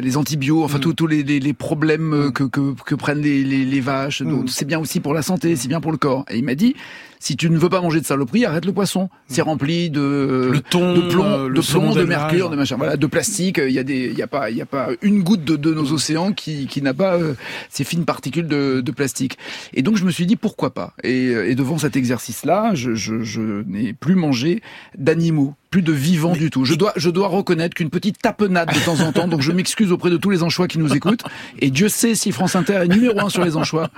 les 0.00 0.16
antibiotiques 0.16 0.42
enfin 0.64 0.78
mmh. 0.78 0.94
tous 0.94 1.06
les, 1.06 1.22
les, 1.22 1.40
les 1.40 1.52
problèmes 1.52 2.32
que, 2.32 2.44
que, 2.44 2.74
que 2.74 2.94
prennent 2.94 3.20
les, 3.20 3.80
vaches 3.80 4.22
donc 4.22 4.48
c'est 4.50 4.64
bien 4.64 4.78
aussi 4.78 5.00
pour 5.00 5.14
la 5.14 5.22
santé 5.22 5.56
c'est 5.56 5.68
bien 5.68 5.80
pour 5.80 5.92
le 5.92 5.98
corps 5.98 6.24
et 6.30 6.38
il 6.38 6.44
m'a 6.44 6.54
dit 6.54 6.74
si 7.22 7.36
tu 7.36 7.48
ne 7.48 7.56
veux 7.56 7.68
pas 7.68 7.80
manger 7.80 8.00
de 8.00 8.04
saloperie, 8.04 8.44
arrête 8.44 8.64
le 8.64 8.72
poisson. 8.72 9.08
C'est 9.28 9.42
rempli 9.42 9.90
de 9.90 10.50
le 10.52 10.58
thon, 10.58 10.92
de 10.92 11.02
plomb, 11.02 11.48
de, 11.48 11.60
plomb, 11.60 11.94
de 11.94 12.02
mercure, 12.02 12.50
de 12.50 12.56
machin. 12.56 12.74
Voilà, 12.76 12.96
de 12.96 13.06
plastique. 13.06 13.60
Il 13.64 13.72
y 13.72 13.78
a 13.78 13.84
des, 13.84 14.06
il 14.06 14.18
y 14.18 14.22
a 14.22 14.26
pas, 14.26 14.50
il 14.50 14.56
y 14.56 14.60
a 14.60 14.66
pas 14.66 14.88
une 15.02 15.22
goutte 15.22 15.44
de, 15.44 15.54
de 15.54 15.72
nos 15.72 15.92
océans 15.92 16.32
qui, 16.32 16.66
qui 16.66 16.82
n'a 16.82 16.94
pas 16.94 17.14
euh, 17.14 17.34
ces 17.70 17.84
fines 17.84 18.04
particules 18.04 18.48
de, 18.48 18.80
de, 18.80 18.90
plastique. 18.90 19.38
Et 19.72 19.82
donc 19.82 19.98
je 19.98 20.04
me 20.04 20.10
suis 20.10 20.26
dit 20.26 20.34
pourquoi 20.34 20.74
pas? 20.74 20.94
Et, 21.04 21.26
et 21.26 21.54
devant 21.54 21.78
cet 21.78 21.94
exercice-là, 21.94 22.72
je, 22.74 22.96
je, 22.96 23.22
je 23.22 23.62
n'ai 23.68 23.92
plus 23.92 24.16
mangé 24.16 24.60
d'animaux 24.98 25.54
plus 25.72 25.82
de 25.82 25.92
vivant 25.92 26.32
du 26.34 26.50
tout. 26.50 26.64
Je 26.64 26.74
dois, 26.74 26.92
je 26.96 27.10
dois 27.10 27.28
reconnaître 27.28 27.74
qu'une 27.74 27.90
petite 27.90 28.18
tapenade 28.20 28.72
de 28.72 28.84
temps 28.84 29.00
en 29.00 29.10
temps, 29.10 29.26
donc 29.26 29.40
je 29.40 29.50
m'excuse 29.50 29.90
auprès 29.90 30.10
de 30.10 30.18
tous 30.18 30.30
les 30.30 30.42
anchois 30.44 30.68
qui 30.68 30.78
nous 30.78 30.94
écoutent. 30.94 31.24
Et 31.58 31.70
Dieu 31.70 31.88
sait 31.88 32.14
si 32.14 32.30
France 32.30 32.54
Inter 32.54 32.74
est 32.74 32.88
numéro 32.88 33.18
un 33.18 33.30
sur 33.30 33.42
les 33.42 33.56
anchois. 33.56 33.88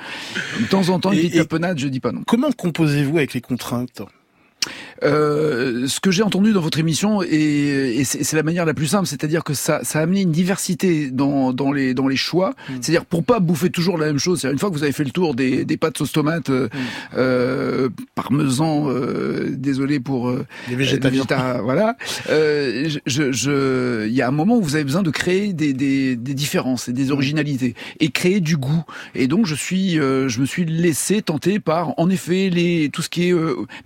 De 0.60 0.66
temps 0.66 0.88
en 0.88 1.00
temps, 1.00 1.12
une 1.12 1.18
petite 1.18 1.34
tapenade, 1.34 1.78
je 1.78 1.88
dis 1.88 2.00
pas 2.00 2.12
non. 2.12 2.22
Comment 2.26 2.52
composez-vous 2.52 3.18
avec 3.18 3.34
les 3.34 3.40
contraintes? 3.40 4.02
Euh, 5.04 5.86
ce 5.86 6.00
que 6.00 6.10
j'ai 6.10 6.22
entendu 6.22 6.52
dans 6.52 6.60
votre 6.60 6.78
émission, 6.78 7.22
et, 7.22 7.96
et 7.98 8.04
c'est 8.04 8.36
la 8.36 8.42
manière 8.42 8.64
la 8.64 8.74
plus 8.74 8.86
simple, 8.86 9.06
c'est-à-dire 9.06 9.44
que 9.44 9.54
ça, 9.54 9.80
ça 9.82 10.00
a 10.00 10.02
amené 10.02 10.22
une 10.22 10.32
diversité 10.32 11.10
dans, 11.10 11.52
dans, 11.52 11.72
les, 11.72 11.94
dans 11.94 12.08
les 12.08 12.16
choix. 12.16 12.50
Mm. 12.50 12.72
C'est-à-dire 12.80 13.04
pour 13.04 13.24
pas 13.24 13.40
bouffer 13.40 13.70
toujours 13.70 13.98
la 13.98 14.06
même 14.06 14.18
chose. 14.18 14.44
Une 14.44 14.58
fois 14.58 14.70
que 14.70 14.74
vous 14.74 14.82
avez 14.82 14.92
fait 14.92 15.04
le 15.04 15.10
tour 15.10 15.34
des, 15.34 15.64
des 15.64 15.76
pâtes 15.76 15.98
sauce 15.98 16.12
tomate, 16.12 16.50
euh, 16.50 16.66
mm. 16.66 16.78
euh, 17.16 17.88
parmesan, 18.14 18.88
euh, 18.88 19.50
désolé 19.50 20.00
pour 20.00 20.28
euh, 20.28 20.46
les 20.68 20.76
végétariens, 20.76 21.60
voilà. 21.62 21.96
Euh, 22.30 22.88
je, 23.06 23.32
je, 23.32 24.06
il 24.06 24.14
y 24.14 24.22
a 24.22 24.28
un 24.28 24.32
moment 24.32 24.56
où 24.56 24.62
vous 24.62 24.74
avez 24.74 24.84
besoin 24.84 25.02
de 25.02 25.10
créer 25.10 25.52
des, 25.52 25.72
des, 25.72 26.16
des 26.16 26.34
différences 26.34 26.88
et 26.88 26.92
des 26.92 27.06
mm. 27.06 27.12
originalités 27.12 27.74
et 28.00 28.08
créer 28.08 28.40
du 28.40 28.56
goût. 28.56 28.84
Et 29.14 29.26
donc 29.26 29.46
je 29.46 29.54
suis, 29.54 29.94
je 29.94 30.40
me 30.40 30.46
suis 30.46 30.64
laissé 30.64 31.22
tenter 31.22 31.60
par, 31.60 31.98
en 31.98 32.08
effet, 32.10 32.50
les 32.50 32.90
tout 32.92 33.02
ce 33.02 33.08
qui 33.08 33.28
est, 33.28 33.34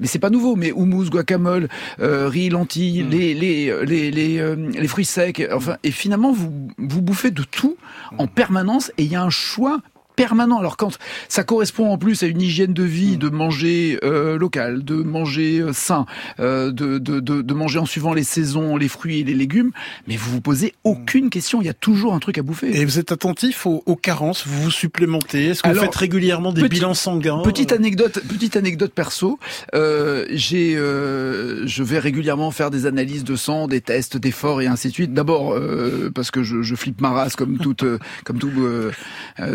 mais 0.00 0.06
c'est 0.06 0.18
pas 0.18 0.30
nouveau, 0.30 0.56
mais 0.56 0.72
houmous 0.72 1.07
guacamole, 1.10 1.68
euh, 2.00 2.28
riz, 2.28 2.48
lentilles, 2.50 3.02
mm. 3.02 3.10
les 3.10 3.34
les 3.34 3.84
les 3.84 4.10
les, 4.10 4.38
euh, 4.38 4.54
les, 4.54 4.88
fruits 4.88 5.04
secs. 5.04 5.46
Enfin, 5.52 5.76
et 5.82 5.90
finalement 5.90 6.32
vous 6.32 6.68
vous 6.78 7.02
bouffez 7.02 7.30
de 7.30 7.42
tout 7.42 7.76
en 8.18 8.24
mm. 8.24 8.28
permanence 8.28 8.92
et 8.98 9.04
il 9.04 9.12
y 9.12 9.16
a 9.16 9.22
un 9.22 9.30
choix 9.30 9.80
permanent. 10.18 10.58
Alors 10.58 10.76
quand 10.76 10.98
ça 11.28 11.44
correspond 11.44 11.92
en 11.92 11.96
plus 11.96 12.24
à 12.24 12.26
une 12.26 12.42
hygiène 12.42 12.74
de 12.74 12.82
vie, 12.82 13.14
mm. 13.14 13.18
de 13.18 13.28
manger 13.28 13.98
euh, 14.02 14.36
local, 14.36 14.84
de 14.84 14.96
manger 14.96 15.60
euh, 15.60 15.72
sain, 15.72 16.06
euh, 16.40 16.72
de, 16.72 16.98
de, 16.98 17.20
de, 17.20 17.40
de, 17.40 17.54
manger 17.54 17.78
en 17.78 17.86
suivant 17.86 18.12
les 18.12 18.24
saisons, 18.24 18.76
les 18.76 18.88
fruits 18.88 19.20
et 19.20 19.24
les 19.24 19.34
légumes, 19.34 19.70
mais 20.08 20.16
vous 20.16 20.32
vous 20.32 20.40
posez 20.40 20.74
aucune 20.82 21.30
question. 21.30 21.62
Il 21.62 21.66
y 21.66 21.70
a 21.70 21.74
toujours 21.74 22.14
un 22.14 22.18
truc 22.18 22.36
à 22.36 22.42
bouffer. 22.42 22.76
Et 22.76 22.84
vous 22.84 22.98
êtes 22.98 23.12
attentif 23.12 23.64
aux, 23.64 23.84
aux 23.86 23.94
carences, 23.94 24.44
vous 24.44 24.64
vous 24.64 24.70
supplémentez? 24.72 25.46
Est-ce 25.46 25.62
que 25.62 25.68
vous 25.68 25.80
faites 25.80 25.94
régulièrement 25.94 26.52
des 26.52 26.68
bilans 26.68 26.94
sanguins? 26.94 27.42
Petite 27.44 27.70
anecdote, 27.70 28.20
petite 28.28 28.56
anecdote 28.56 28.92
perso. 28.92 29.38
Euh, 29.74 30.26
j'ai, 30.30 30.76
euh, 30.76 31.64
je 31.66 31.82
vais 31.84 32.00
régulièrement 32.00 32.50
faire 32.50 32.70
des 32.70 32.86
analyses 32.86 33.22
de 33.22 33.36
sang, 33.36 33.68
des 33.68 33.80
tests 33.80 34.16
d'efforts 34.16 34.62
et 34.62 34.66
ainsi 34.66 34.88
de 34.88 34.92
suite. 34.92 35.14
D'abord 35.14 35.54
euh, 35.54 36.10
parce 36.12 36.32
que 36.32 36.42
je, 36.42 36.62
je, 36.62 36.74
flippe 36.74 37.00
ma 37.00 37.10
race 37.10 37.36
comme 37.36 37.58
toute, 37.58 37.84
comme 38.24 38.38
tout, 38.38 38.50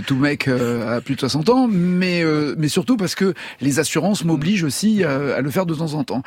tout 0.06 0.15
mec 0.15 0.49
euh, 0.59 0.97
à 0.97 1.01
plus 1.01 1.15
de 1.15 1.19
60 1.19 1.49
ans, 1.49 1.67
mais 1.67 2.23
euh, 2.23 2.55
mais 2.57 2.67
surtout 2.67 2.97
parce 2.97 3.15
que 3.15 3.33
les 3.61 3.79
assurances 3.79 4.23
m'obligent 4.23 4.63
aussi 4.63 5.03
à, 5.03 5.41
le 5.41 5.49
faire 5.49 5.65
de 5.65 5.73
temps 5.73 5.93
en 5.93 6.03
temps. 6.03 6.23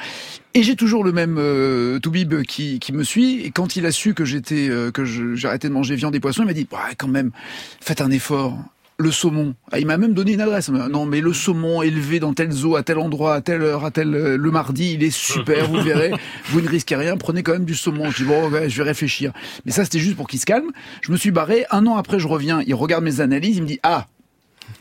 Et 0.55 0.63
j'ai 0.63 0.77
toujours 0.77 1.05
le 1.05 1.13
même 1.13 1.37
euh, 1.39 1.99
Toubib 1.99 2.43
qui, 2.43 2.79
qui 2.79 2.93
me 2.93 3.05
suit. 3.05 3.41
Et 3.45 3.51
quand 3.51 3.77
il 3.77 3.87
a 3.87 3.93
su 3.93 4.15
que 4.15 4.25
j'étais 4.25 4.71
que 4.93 5.05
j'ai 5.05 5.49
arrêté 5.49 5.69
de 5.69 5.73
manger 5.73 5.97
viande 5.97 6.15
et 6.15 6.21
poissons, 6.21 6.43
il 6.43 6.47
m'a 6.47 6.53
dit 6.53 6.67
bah, 6.71 6.79
quand 6.99 7.09
même, 7.09 7.31
faites 7.81 8.01
un 8.01 8.11
effort 8.11 8.59
le 8.99 9.11
saumon. 9.11 9.55
Ah, 9.73 9.79
il 9.79 9.87
m'a 9.87 9.99
même 9.99 10.15
donné 10.15 10.33
une 10.33 10.41
adresse. 10.41 10.69
Non, 10.69 11.05
mais 11.05 11.21
le 11.21 11.33
saumon 11.33 11.83
élevé 11.83 12.21
dans 12.21 12.33
tel 12.33 12.51
zoo, 12.51 12.77
à 12.77 12.83
tel 12.83 12.99
endroit, 12.99 13.35
à 13.35 13.41
telle 13.41 13.63
heure, 13.63 13.85
à 13.85 13.91
tel 13.91 14.11
le 14.11 14.51
mardi, 14.51 14.95
il 14.95 15.03
est 15.03 15.15
super. 15.15 15.69
Vous 15.69 15.81
verrez. 15.81 16.13
Vous 16.47 16.61
ne 16.61 16.69
risquez 16.69 16.97
rien. 16.97 17.17
Prenez 17.17 17.43
quand 17.43 17.53
même 17.53 17.65
du 17.65 17.75
saumon. 17.75 18.11
Je 18.11 18.23
dis 18.23 18.29
bon, 18.29 18.51
je 18.51 18.77
vais 18.77 18.83
réfléchir. 18.83 19.33
Mais 19.65 19.73
ça, 19.73 19.85
c'était 19.85 19.99
juste 19.99 20.17
pour 20.17 20.29
qu'il 20.29 20.41
se 20.41 20.47
calme. 20.47 20.71
Je 21.03 21.13
me 21.13 21.17
suis 21.17 21.31
barré. 21.31 21.67
Un 21.71 21.87
an 21.87 21.97
après, 21.97 22.19
je 22.19 22.27
reviens. 22.27 22.63
Il 22.67 22.75
regarde 22.75 23.05
mes 23.05 23.21
analyses. 23.21 23.57
Il 23.59 23.63
me 23.63 23.69
dit 23.69 23.81
ah 23.83 24.07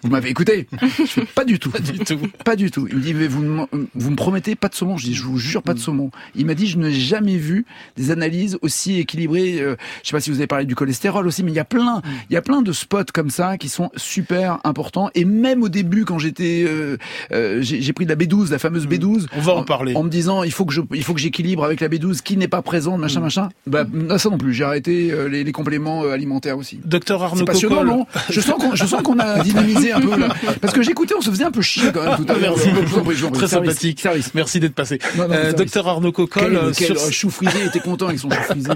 vous 0.04 0.10
m'avez 0.10 0.30
écouté 0.30 0.68
Je 0.82 1.22
pas 1.34 1.46
du 1.46 1.60
tout. 1.60 1.72
Pas 1.72 1.80
du 1.80 2.00
tout. 2.00 2.20
Pas 2.44 2.56
du 2.56 2.72
tout. 2.72 2.88
Il 2.90 2.98
me 2.98 3.02
dit, 3.02 3.14
mais 3.14 3.28
vous, 3.28 3.68
vous 3.96 4.12
me 4.12 4.16
promettez 4.16 4.56
pas 4.56 4.70
de 4.70 4.76
saumon 4.76 4.98
Je 4.98 5.06
dis, 5.06 5.14
je 5.16 5.24
vous 5.24 5.38
jure 5.38 5.64
pas 5.64 5.74
de 5.74 5.80
mm. 5.80 5.82
saumon. 5.82 6.12
Il 6.36 6.46
m'a 6.46 6.54
dit, 6.54 6.68
je 6.68 6.78
n'ai 6.78 6.94
jamais 6.94 7.38
vu 7.38 7.66
des 7.98 8.12
analyses 8.12 8.58
aussi 8.62 9.00
équilibrées. 9.00 9.60
Euh, 9.60 9.76
je 10.04 10.10
sais 10.10 10.12
pas 10.12 10.20
si 10.20 10.30
vous 10.30 10.38
avez 10.38 10.48
parlé 10.48 10.66
du 10.66 10.76
cholestérol 10.76 11.26
aussi, 11.26 11.44
mais 11.44 11.52
il 11.52 11.56
y 11.56 11.60
a 11.60 11.66
plein, 11.66 11.98
mm. 11.98 12.02
il 12.30 12.34
y 12.34 12.38
a 12.38 12.42
plein 12.42 12.62
de 12.62 12.72
spots 12.72 13.12
comme 13.14 13.30
ça 13.30 13.58
qui 13.58 13.70
sont 13.70 13.90
super 13.96 14.60
importants. 14.64 15.10
Et 15.16 15.26
même 15.26 15.64
au 15.64 15.70
début, 15.70 16.06
quand 16.06 16.20
j'étais, 16.20 16.66
euh, 16.68 16.98
euh, 17.32 17.62
j'ai 17.62 17.94
pris 17.94 18.06
de 18.06 18.10
la 18.12 18.16
B12, 18.16 18.52
la 18.52 18.60
fameuse 18.60 18.88
mm. 18.88 18.92
B12. 18.92 19.28
On 19.36 19.42
va 19.42 19.54
en, 19.54 19.64
parler. 19.64 19.96
En 19.96 20.04
me 20.04 20.10
disant, 20.10 20.44
il 20.44 20.52
faut 20.52 20.66
que 20.66 20.74
je, 20.74 20.82
il 20.94 21.04
faut 21.04 21.14
que 21.14 21.22
j'équilibre 21.22 21.64
avec 21.64 21.82
la 21.82 21.90
B12 21.90 22.22
qui 22.22 22.38
n'est 22.38 22.48
pas 22.48 22.62
présente, 22.62 23.00
machin, 23.00 23.22
machin. 23.22 23.50
Bah, 23.66 23.86
ça 24.18 24.30
non 24.30 24.38
plus. 24.38 24.54
J'ai 24.54 24.64
arrêté 24.64 25.14
les, 25.30 25.44
les, 25.44 25.52
compléments 25.52 26.04
alimentaires 26.04 26.58
aussi. 26.58 26.80
Docteur 26.86 27.24
Arnaud 27.24 27.46
passionnant, 27.46 27.84
non? 27.84 28.06
Je 28.30 28.42
sens 28.42 28.62
qu'on, 28.62 28.76
je 28.76 28.86
sens 28.86 29.02
qu'on 29.02 29.20
a 29.20 29.44
dynamisé 29.76 29.92
un 29.94 30.02
peu 30.02 30.20
là. 30.20 30.30
Parce 30.62 30.74
que 30.74 30.82
j'écoutais, 30.82 31.16
on 31.16 31.22
se 31.22 31.30
faisait 31.30 31.44
un 31.44 31.52
peu 31.52 31.62
chier 31.62 31.92
quand 31.94 32.04
même 32.04 32.26
tout 32.26 32.32
à 32.32 32.38
l'heure. 32.38 32.56
Merci 32.58 33.32
Très 33.32 33.48
sympathique. 33.48 34.00
Service. 34.00 34.34
Merci 34.34 34.60
d'être 34.60 34.76
passé. 34.76 35.00
Euh, 35.20 35.54
docteur 35.54 35.88
Arnaud 35.88 36.12
Cocolle. 36.12 36.56
Euh, 36.56 36.72
quel, 36.76 36.98
sur... 36.98 37.12
chou 37.12 37.30
frisé 37.30 37.66
était 37.66 37.80
content 37.80 38.08
avec 38.08 38.20
son 38.20 38.30
chou 38.30 38.42
frisé. 38.50 38.72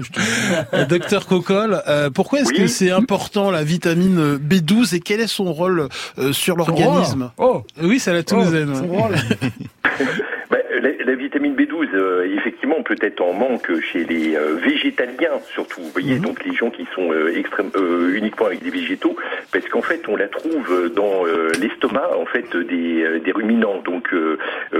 Euh, 0.72 0.84
docteur 0.86 1.26
Cocolle, 1.26 1.82
pourquoi 2.14 2.40
est-ce 2.40 2.52
que 2.52 2.66
c'est 2.66 2.90
important 2.90 3.50
la 3.50 3.64
vitamine 3.64 4.36
B12 4.36 4.94
et 4.94 5.00
quel 5.00 5.20
est 5.20 5.26
son 5.26 5.52
rôle 5.52 5.88
sur 6.32 6.56
l'organisme? 6.56 7.30
Oh, 7.38 7.62
oui, 7.82 7.98
c'est 7.98 8.12
la 8.12 8.22
Toulousaine. 8.22 8.72
La, 10.80 11.14
vitamine 11.14 11.54
B12, 11.54 11.88
euh, 11.94 12.34
effectivement, 12.36 12.82
peut 12.82 12.96
être 13.00 13.20
en 13.20 13.32
manque 13.32 13.70
chez 13.80 14.04
les 14.04 14.36
euh, 14.36 14.54
végétaliens, 14.54 15.38
surtout. 15.52 15.82
Vous 15.82 15.90
voyez, 15.90 16.14
mhm. 16.14 16.22
donc 16.22 16.44
les 16.44 16.54
gens 16.54 16.70
qui 16.70 16.86
sont 16.94 17.12
euh, 17.12 17.36
extrême, 17.36 17.70
uniquement 18.14 18.46
avec 18.46 18.62
des 18.62 18.70
végétaux, 18.70 19.16
parce 19.52 19.66
qu'en 19.68 19.82
fait, 19.82 20.08
on 20.08 20.16
la 20.16 20.28
trouve 20.28 20.90
dans 20.94 21.24
l'estomac, 21.60 22.10
en 22.16 22.24
fait, 22.26 22.56
des, 22.56 23.20
des 23.20 23.32
ruminants. 23.32 23.82
Donc, 23.84 24.14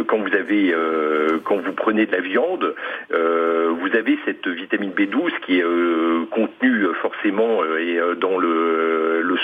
quand 0.07 0.19
vous 0.19 0.35
avez, 0.35 0.75
quand 1.45 1.57
vous 1.57 1.73
prenez 1.73 2.07
de 2.07 2.13
la 2.13 2.21
viande, 2.21 2.75
vous 3.11 3.97
avez 3.97 4.19
cette 4.25 4.47
vitamine 4.49 4.93
B12 4.93 5.31
qui 5.45 5.59
est 5.59 5.65
contenue 6.31 6.87
forcément 7.01 7.65
et 7.77 7.99
dans 8.21 8.39
le 8.39 9.00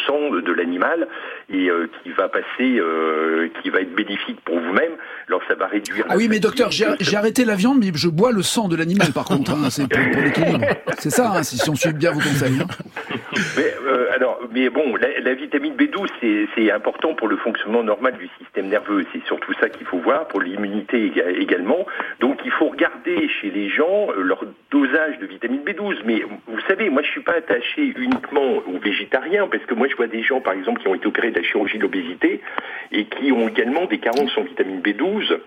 sang 0.07 0.31
de 0.31 0.53
l'animal 0.53 1.09
et 1.51 1.69
qui 2.03 2.11
va 2.11 2.29
passer, 2.29 2.81
qui 3.63 3.71
va 3.71 3.81
être 3.81 3.95
bénéfique 3.95 4.41
pour 4.45 4.59
vous-même. 4.59 4.93
Alors, 5.29 5.43
ça 5.49 5.55
va 5.55 5.67
réduire. 5.67 6.05
Ah 6.09 6.17
oui, 6.17 6.29
mais 6.29 6.39
docteur, 6.39 6.71
j'ai 6.71 7.17
arrêté 7.17 7.45
la 7.45 7.57
viande, 7.57 7.79
mais 7.79 7.91
je 7.95 8.09
bois 8.09 8.33
le 8.33 8.43
sang 8.43 8.69
de 8.69 8.77
l'animal, 8.77 9.13
par 9.13 9.25
contre. 9.25 9.53
Hein, 9.53 9.71
c'est 9.71 9.89
pour, 9.89 10.23
l'équilibre. 10.23 10.61
C'est 10.99 11.11
ça, 11.11 11.33
hein, 11.35 11.43
si, 11.43 11.69
on 11.69 11.75
suit 11.75 11.93
bien 11.93 12.13
vos 12.13 12.21
conseils. 12.21 12.59
Hein. 12.61 12.67
Mais, 13.57 13.75
euh, 13.87 14.09
alors, 14.15 14.41
mais 14.53 14.71
bon, 14.71 14.97
la, 14.97 15.35
vitamine 15.35 15.75
B12, 15.75 16.09
c'est 16.55 16.71
important 16.71 17.15
pour 17.15 17.29
le 17.29 17.37
fonctionnement 17.37 17.83
normal 17.83 18.17
du 18.19 18.29
système 18.39 18.69
nerveux. 18.69 19.05
C'est 19.13 19.23
surtout 19.27 19.53
ça 19.61 19.69
qu'il 19.69 19.87
faut 19.87 19.99
voir, 19.99 20.27
pour 20.29 20.41
l'immunité 20.41 21.13
également. 21.39 21.87
Donc, 22.21 22.41
il 22.45 22.51
faut 22.51 22.69
regarder 22.69 23.29
chez 23.29 23.51
les 23.51 23.69
gens 23.69 24.09
euh, 24.11 24.23
leur 24.23 24.45
dosage 24.71 25.19
de 25.19 25.27
vitamine 25.27 25.61
B12. 25.61 25.97
Mais 26.07 26.23
vous 26.23 26.61
savez, 26.67 26.89
moi, 26.89 27.03
je 27.03 27.11
suis 27.11 27.23
pas 27.23 27.35
attaché 27.35 27.93
uniquement 27.97 28.63
aux 28.67 28.79
végétariens, 28.79 29.49
parce 29.49 29.65
que 29.67 29.75
moi, 29.75 29.86
je 29.89 29.97
vois 29.97 30.07
des 30.07 30.23
gens, 30.23 30.41
par 30.41 30.55
exemple, 30.55 30.81
qui 30.81 30.89
ont 30.89 30.95
été 30.95 31.07
opérés 31.07 31.31
de 31.31 31.39
la 31.39 31.45
chirurgie 31.45 31.79
de 31.79 31.83
l'obésité 31.83 32.41
et 32.93 33.05
qui 33.07 33.33
ont 33.33 33.49
également 33.49 33.87
des 33.87 33.99
carences 33.99 34.37
en 34.37 34.43
vitamine 34.43 34.81
B12 34.81 35.39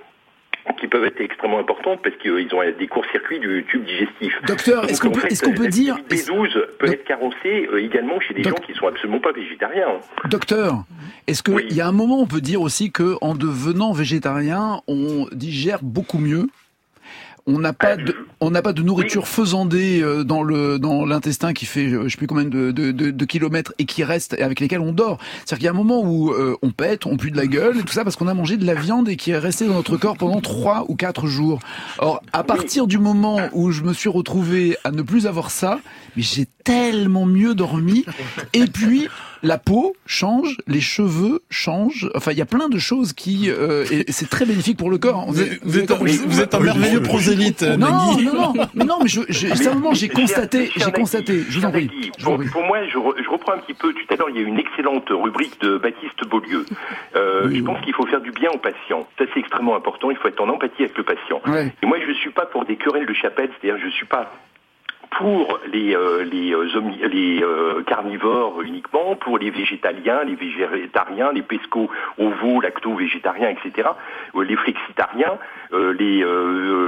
qui 0.80 0.88
peuvent 0.88 1.06
être 1.06 1.20
extrêmement 1.22 1.60
importantes 1.60 2.00
parce 2.04 2.16
qu'ils 2.18 2.54
ont 2.54 2.62
des 2.78 2.88
courts-circuits 2.88 3.40
du 3.40 3.66
tube 3.70 3.84
digestif. 3.86 4.34
Docteur, 4.46 4.90
est-ce 4.90 5.02
qu'on 5.02 5.12
peut, 5.12 5.26
est 5.28 5.56
peut 5.56 5.68
dire... 5.68 5.98
B12 6.10 6.78
peut 6.78 6.92
être 6.92 7.04
carencé 7.06 7.68
euh, 7.72 7.84
également 7.84 8.20
chez 8.20 8.34
des 8.34 8.44
gens 8.44 8.56
qui 8.56 8.74
sont 8.74 8.88
absolument 8.88 9.20
pas 9.20 9.32
végétariens. 9.32 10.00
Docteur, 10.30 10.84
est-ce 11.28 11.44
qu'il 11.44 11.74
y 11.74 11.82
a 11.82 11.88
un 11.88 11.92
moment 11.92 12.20
on 12.20 12.28
peut 12.28 12.42
dire 12.42 12.62
aussi 12.62 12.92
que 12.92 13.16
en 13.22 13.36
devenant 13.36 13.92
végétarien, 13.94 14.82
on 14.88 15.28
digère 15.32 15.80
beaucoup 15.82 16.20
mieux 16.20 16.48
on 17.50 17.60
n'a 17.60 17.74
pas 17.74 17.96
de, 17.96 18.16
on 18.40 18.52
n'a 18.52 18.62
pas 18.62 18.74
de 18.74 18.82
nourriture 18.82 19.28
faisandée 19.28 20.02
euh, 20.02 20.24
dans 20.24 20.44
le 20.44 20.80
dans 20.80 21.06
l'intestin 21.06 21.54
qui 21.54 21.66
fait 21.66 21.90
je 21.90 22.08
sais 22.08 22.18
plus 22.18 22.28
combien 22.28 22.46
de, 22.46 22.72
de, 22.72 22.92
de, 22.92 23.26
kilomètres 23.26 23.74
et 23.80 23.86
qui 23.86 24.04
reste 24.04 24.34
avec 24.40 24.60
lesquels 24.60 24.82
on 24.82 24.92
dort. 24.92 25.20
C'est-à-dire 25.46 25.58
qu'il 25.58 25.66
y 25.66 25.68
a 25.68 25.72
un 25.72 25.74
moment 25.74 26.02
où 26.04 26.34
on 26.62 26.72
pète, 26.72 27.06
on 27.06 27.18
pue 27.18 27.32
de 27.32 27.38
la 27.38 27.48
gueule 27.48 27.78
et 27.80 27.84
tout 27.84 27.94
ça 27.94 28.04
parce 28.04 28.16
qu'on 28.16 28.28
a 28.28 28.34
mangé 28.34 28.58
de 28.58 28.66
la 28.66 28.76
viande 28.76 29.10
et 29.10 29.16
qui 29.16 29.32
est 29.32 29.38
restée 29.38 29.66
dans 29.66 29.76
notre 29.76 29.98
corps 29.98 30.18
pendant 30.18 30.42
trois 30.42 30.86
ou 30.88 30.96
quatre 30.96 31.28
jours. 31.28 31.60
Or, 32.00 32.22
à 32.34 32.44
partir 32.44 32.88
du 32.88 32.98
moment 32.98 33.40
où 33.54 33.72
je 33.72 33.84
me 33.84 33.94
suis 33.94 34.10
retrouvé 34.10 34.78
à 34.84 34.92
ne 34.92 35.02
plus 35.02 35.28
avoir 35.28 35.52
ça, 35.52 35.80
mais 36.16 36.24
j'ai 36.24 36.48
tellement 36.64 37.26
mieux 37.26 37.56
dormi. 37.56 38.06
Et 38.54 38.66
puis, 38.66 39.08
la 39.44 39.58
peau 39.58 39.96
change, 40.06 40.58
les 40.68 40.82
cheveux 40.82 41.42
changent. 41.50 42.10
Enfin, 42.16 42.32
il 42.32 42.38
y 42.38 42.42
a 42.42 42.46
plein 42.46 42.70
de 42.70 42.78
choses 42.78 43.14
qui 43.14 43.50
euh, 43.50 43.86
et 43.90 44.12
c'est 44.12 44.30
très 44.30 44.46
bénéfique 44.46 44.78
pour 44.78 44.90
le 44.90 44.98
corps. 44.98 45.26
Vous, 45.32 45.42
êtes, 45.80 45.92
un, 46.54 46.60
merveilleux 46.60 47.02
prosélyte. 47.02 47.39
Non, 47.78 48.18
non, 48.18 48.54
non, 48.54 48.54
mais 48.74 48.86
non, 48.86 48.98
mais 49.02 49.08
je, 49.08 49.22
je, 49.30 49.48
simplement 49.48 49.94
j'ai 49.94 50.10
constaté, 50.10 50.72
j'ai 50.76 50.92
constaté. 50.92 51.44
Je 51.50 51.60
vous 51.60 51.66
en 51.66 51.72
prie. 51.72 51.90
Pour, 52.24 52.64
moi, 52.64 52.84
je, 52.86 52.92
je, 52.92 53.30
reprends 53.30 53.54
un 53.54 53.60
petit 53.60 53.74
peu. 53.74 53.94
Tout 53.94 54.14
à 54.14 54.16
l'heure, 54.16 54.30
il 54.30 54.36
y 54.36 54.40
a 54.40 54.48
une 54.48 54.60
excellente 54.60 55.10
rubrique 55.10 55.60
de 55.62 55.78
Baptiste 55.78 56.28
Beaulieu. 56.28 56.66
Euh, 57.16 57.50
je 57.52 57.62
pense 57.62 57.82
qu'il 57.82 57.94
faut 57.94 58.06
faire 58.06 58.22
du 58.22 58.32
bien 58.32 58.50
aux 58.52 58.58
patients. 58.58 59.08
Ça, 59.18 59.26
c'est 59.34 59.40
extrêmement 59.40 59.76
important. 59.76 60.12
Il 60.12 60.18
faut 60.18 60.28
être 60.28 60.42
en 60.42 60.50
empathie 60.50 60.84
avec 60.84 60.98
le 60.98 61.04
patient. 61.04 61.42
Et 61.82 61.86
moi, 61.86 61.98
je 62.06 62.14
suis 62.14 62.32
pas 62.32 62.46
pour 62.46 62.66
des 62.66 62.76
querelles 62.76 63.06
de 63.06 63.14
chapelle. 63.14 63.50
C'est-à-dire, 63.60 63.82
je 63.84 63.90
suis 63.92 64.06
pas 64.06 64.32
pour 65.12 65.60
les, 65.72 65.96
euh, 65.96 66.24
les, 66.24 66.54
euh, 66.54 67.08
les 67.12 67.42
euh, 67.42 67.84
carnivores 67.84 68.62
uniquement, 68.62 69.16
pour 69.16 69.38
les 69.38 69.50
végétaliens, 69.50 70.24
les 70.24 70.36
végétariens, 70.36 71.32
les 71.34 71.42
pesco, 71.42 71.90
ovo, 72.18 72.62
lacto, 72.62 72.96
végétariens, 72.96 73.50
etc., 73.50 73.90
les 74.36 74.56
flexitariens, 74.56 75.38
les 75.72 76.24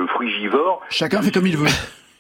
frugivores. 0.08 0.82
Chacun 0.90 1.22
fait 1.22 1.32
comme 1.32 1.48
il 1.48 1.58
veut. 1.58 1.68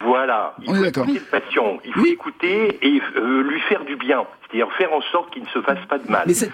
Voilà. 0.01 0.55
Il 0.63 0.75
faut 0.75 0.83
écouter 0.83 1.13
le 1.13 1.39
patient. 1.39 1.79
Il 1.85 1.93
faut 1.93 2.05
écouter 2.05 2.79
et 2.81 3.01
lui 3.43 3.59
faire 3.61 3.85
du 3.85 3.95
bien 3.95 4.25
c'est-à-dire 4.51 4.71
faire 4.77 4.93
en 4.93 5.01
sorte 5.11 5.31
qu'il 5.33 5.43
ne 5.43 5.47
se 5.47 5.61
fasse 5.61 5.83
pas 5.87 5.97
de 5.97 6.09
mal. 6.09 6.23
Mais 6.27 6.33
cette, 6.33 6.53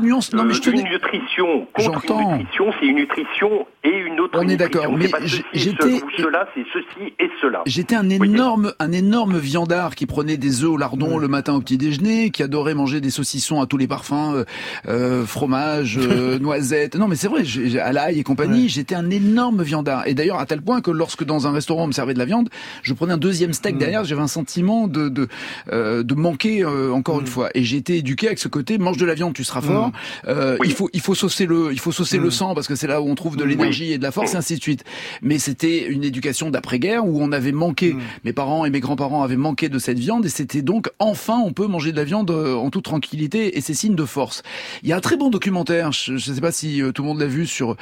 nuance, 0.00 0.32
non 0.32 0.44
mais 0.44 0.54
je 0.54 0.70
Une 0.70 0.82
nutrition 0.88 1.66
contre 1.74 2.10
une 2.10 2.38
nutrition, 2.38 2.72
c'est 2.78 2.86
une 2.86 2.96
nutrition 2.96 3.66
et 3.84 3.96
une 3.96 4.20
autre 4.20 4.38
On 4.40 4.48
est 4.48 4.56
d'accord, 4.56 4.92
mais 4.92 5.10
j'étais 5.52 6.00
cela, 6.16 6.48
c'est 6.54 6.64
ceci 6.72 7.12
et 7.18 7.30
cela. 7.40 7.62
J'étais 7.66 7.96
un 7.96 8.08
énorme, 8.08 8.72
un 8.78 8.92
énorme 8.92 9.38
viandard 9.38 9.94
qui 9.94 10.06
prenait 10.06 10.36
des 10.36 10.64
œufs 10.64 10.70
au 10.70 10.76
lardon 10.76 11.18
le 11.18 11.28
matin 11.28 11.54
au 11.54 11.60
petit 11.60 11.78
déjeuner, 11.78 12.30
qui 12.30 12.42
adorait 12.42 12.74
manger 12.74 13.00
des 13.00 13.10
saucissons 13.10 13.60
à 13.60 13.66
tous 13.66 13.76
les 13.76 13.88
parfums, 13.88 14.34
euh, 14.34 14.44
euh 14.88 15.24
fromage, 15.24 15.98
euh, 15.98 16.38
noisettes. 16.40 16.96
Non 16.96 17.08
mais 17.08 17.16
c'est 17.16 17.28
vrai, 17.28 17.42
à 17.80 17.92
l'ail 17.92 18.18
et 18.18 18.22
compagnie, 18.22 18.68
j'étais 18.68 18.94
un 18.94 19.10
énorme 19.10 19.62
viandard. 19.62 20.06
Et 20.06 20.14
d'ailleurs 20.14 20.38
à 20.38 20.46
tel 20.46 20.62
point 20.62 20.80
que 20.80 20.90
lorsque 20.90 21.24
dans 21.24 21.46
un 21.46 21.52
restaurant 21.52 21.84
on 21.84 21.88
me 21.88 21.92
servait 21.92 22.14
de 22.14 22.18
la 22.18 22.24
viande, 22.24 22.48
je 22.82 22.94
prenais 22.94 23.14
un 23.14 23.18
deuxième 23.18 23.52
steak 23.52 23.76
mm. 23.76 23.78
derrière, 23.78 24.04
j'avais 24.04 24.22
un 24.22 24.28
sentiment 24.28 24.86
de 24.86 25.08
de, 25.08 25.28
euh, 25.72 26.02
de 26.02 26.14
manquer 26.14 26.64
encore 26.64 27.07
encore 27.08 27.20
une 27.20 27.26
mm. 27.26 27.30
fois. 27.30 27.50
Et 27.54 27.64
j'ai 27.64 27.76
été 27.76 27.96
éduqué 27.96 28.26
avec 28.26 28.38
ce 28.38 28.48
côté 28.48 28.78
mange 28.78 28.96
de 28.96 29.06
la 29.06 29.14
viande, 29.14 29.34
tu 29.34 29.44
seras 29.44 29.60
fort. 29.60 29.88
Mm. 29.88 29.92
Euh, 30.28 30.56
Il 30.64 30.72
faut 30.72 30.90
il 30.92 31.00
faut 31.00 31.14
saucer 31.14 31.46
le 31.46 31.72
il 31.72 31.80
faut 31.80 31.92
saucer 31.92 32.18
le 32.18 32.28
mm. 32.28 32.32
sang 32.32 32.54
parce 32.54 32.68
que 32.68 32.74
c'est 32.74 32.86
là 32.86 33.00
où 33.00 33.08
on 33.08 33.14
trouve 33.14 33.36
de 33.36 33.44
l'énergie 33.44 33.92
et 33.92 33.98
de 33.98 34.02
la 34.02 34.12
force 34.12 34.34
et 34.34 34.36
ainsi 34.36 34.56
de 34.56 34.62
suite. 34.62 34.84
Mais 35.22 35.38
c'était 35.38 35.86
une 35.86 36.04
éducation 36.04 36.50
d'après-guerre 36.50 37.06
où 37.06 37.22
on 37.22 37.32
avait 37.32 37.52
manqué. 37.52 37.96
Mes 38.24 38.32
parents 38.32 38.64
et 38.64 38.70
mes 38.70 38.80
grands-parents 38.80 39.22
avaient 39.22 39.36
manqué 39.36 39.68
de 39.68 39.78
cette 39.78 39.98
viande 39.98 40.26
et 40.26 40.28
c'était 40.28 40.62
donc 40.62 40.90
enfin 40.98 41.38
on 41.44 41.52
peut 41.52 41.66
manger 41.66 41.92
de 41.92 41.96
la 41.96 42.04
viande 42.04 42.30
euh, 42.30 42.54
en 42.54 42.70
toute 42.70 42.84
tranquillité 42.84 43.56
et 43.56 43.60
c'est 43.60 43.74
signe 43.74 43.94
de 43.94 44.04
force. 44.04 44.42
Il 44.82 44.88
y 44.88 44.92
a 44.92 44.96
un 44.96 45.00
très 45.00 45.16
bon 45.16 45.30
documentaire, 45.30 45.92
je 45.92 46.12
ne 46.12 46.18
sais 46.18 46.40
pas 46.40 46.52
si 46.52 46.82
euh, 46.82 46.92
tout 46.92 47.02
le 47.02 47.08
monde 47.08 47.20
l'a 47.20 47.26
vu 47.26 47.46
sur 47.46 47.76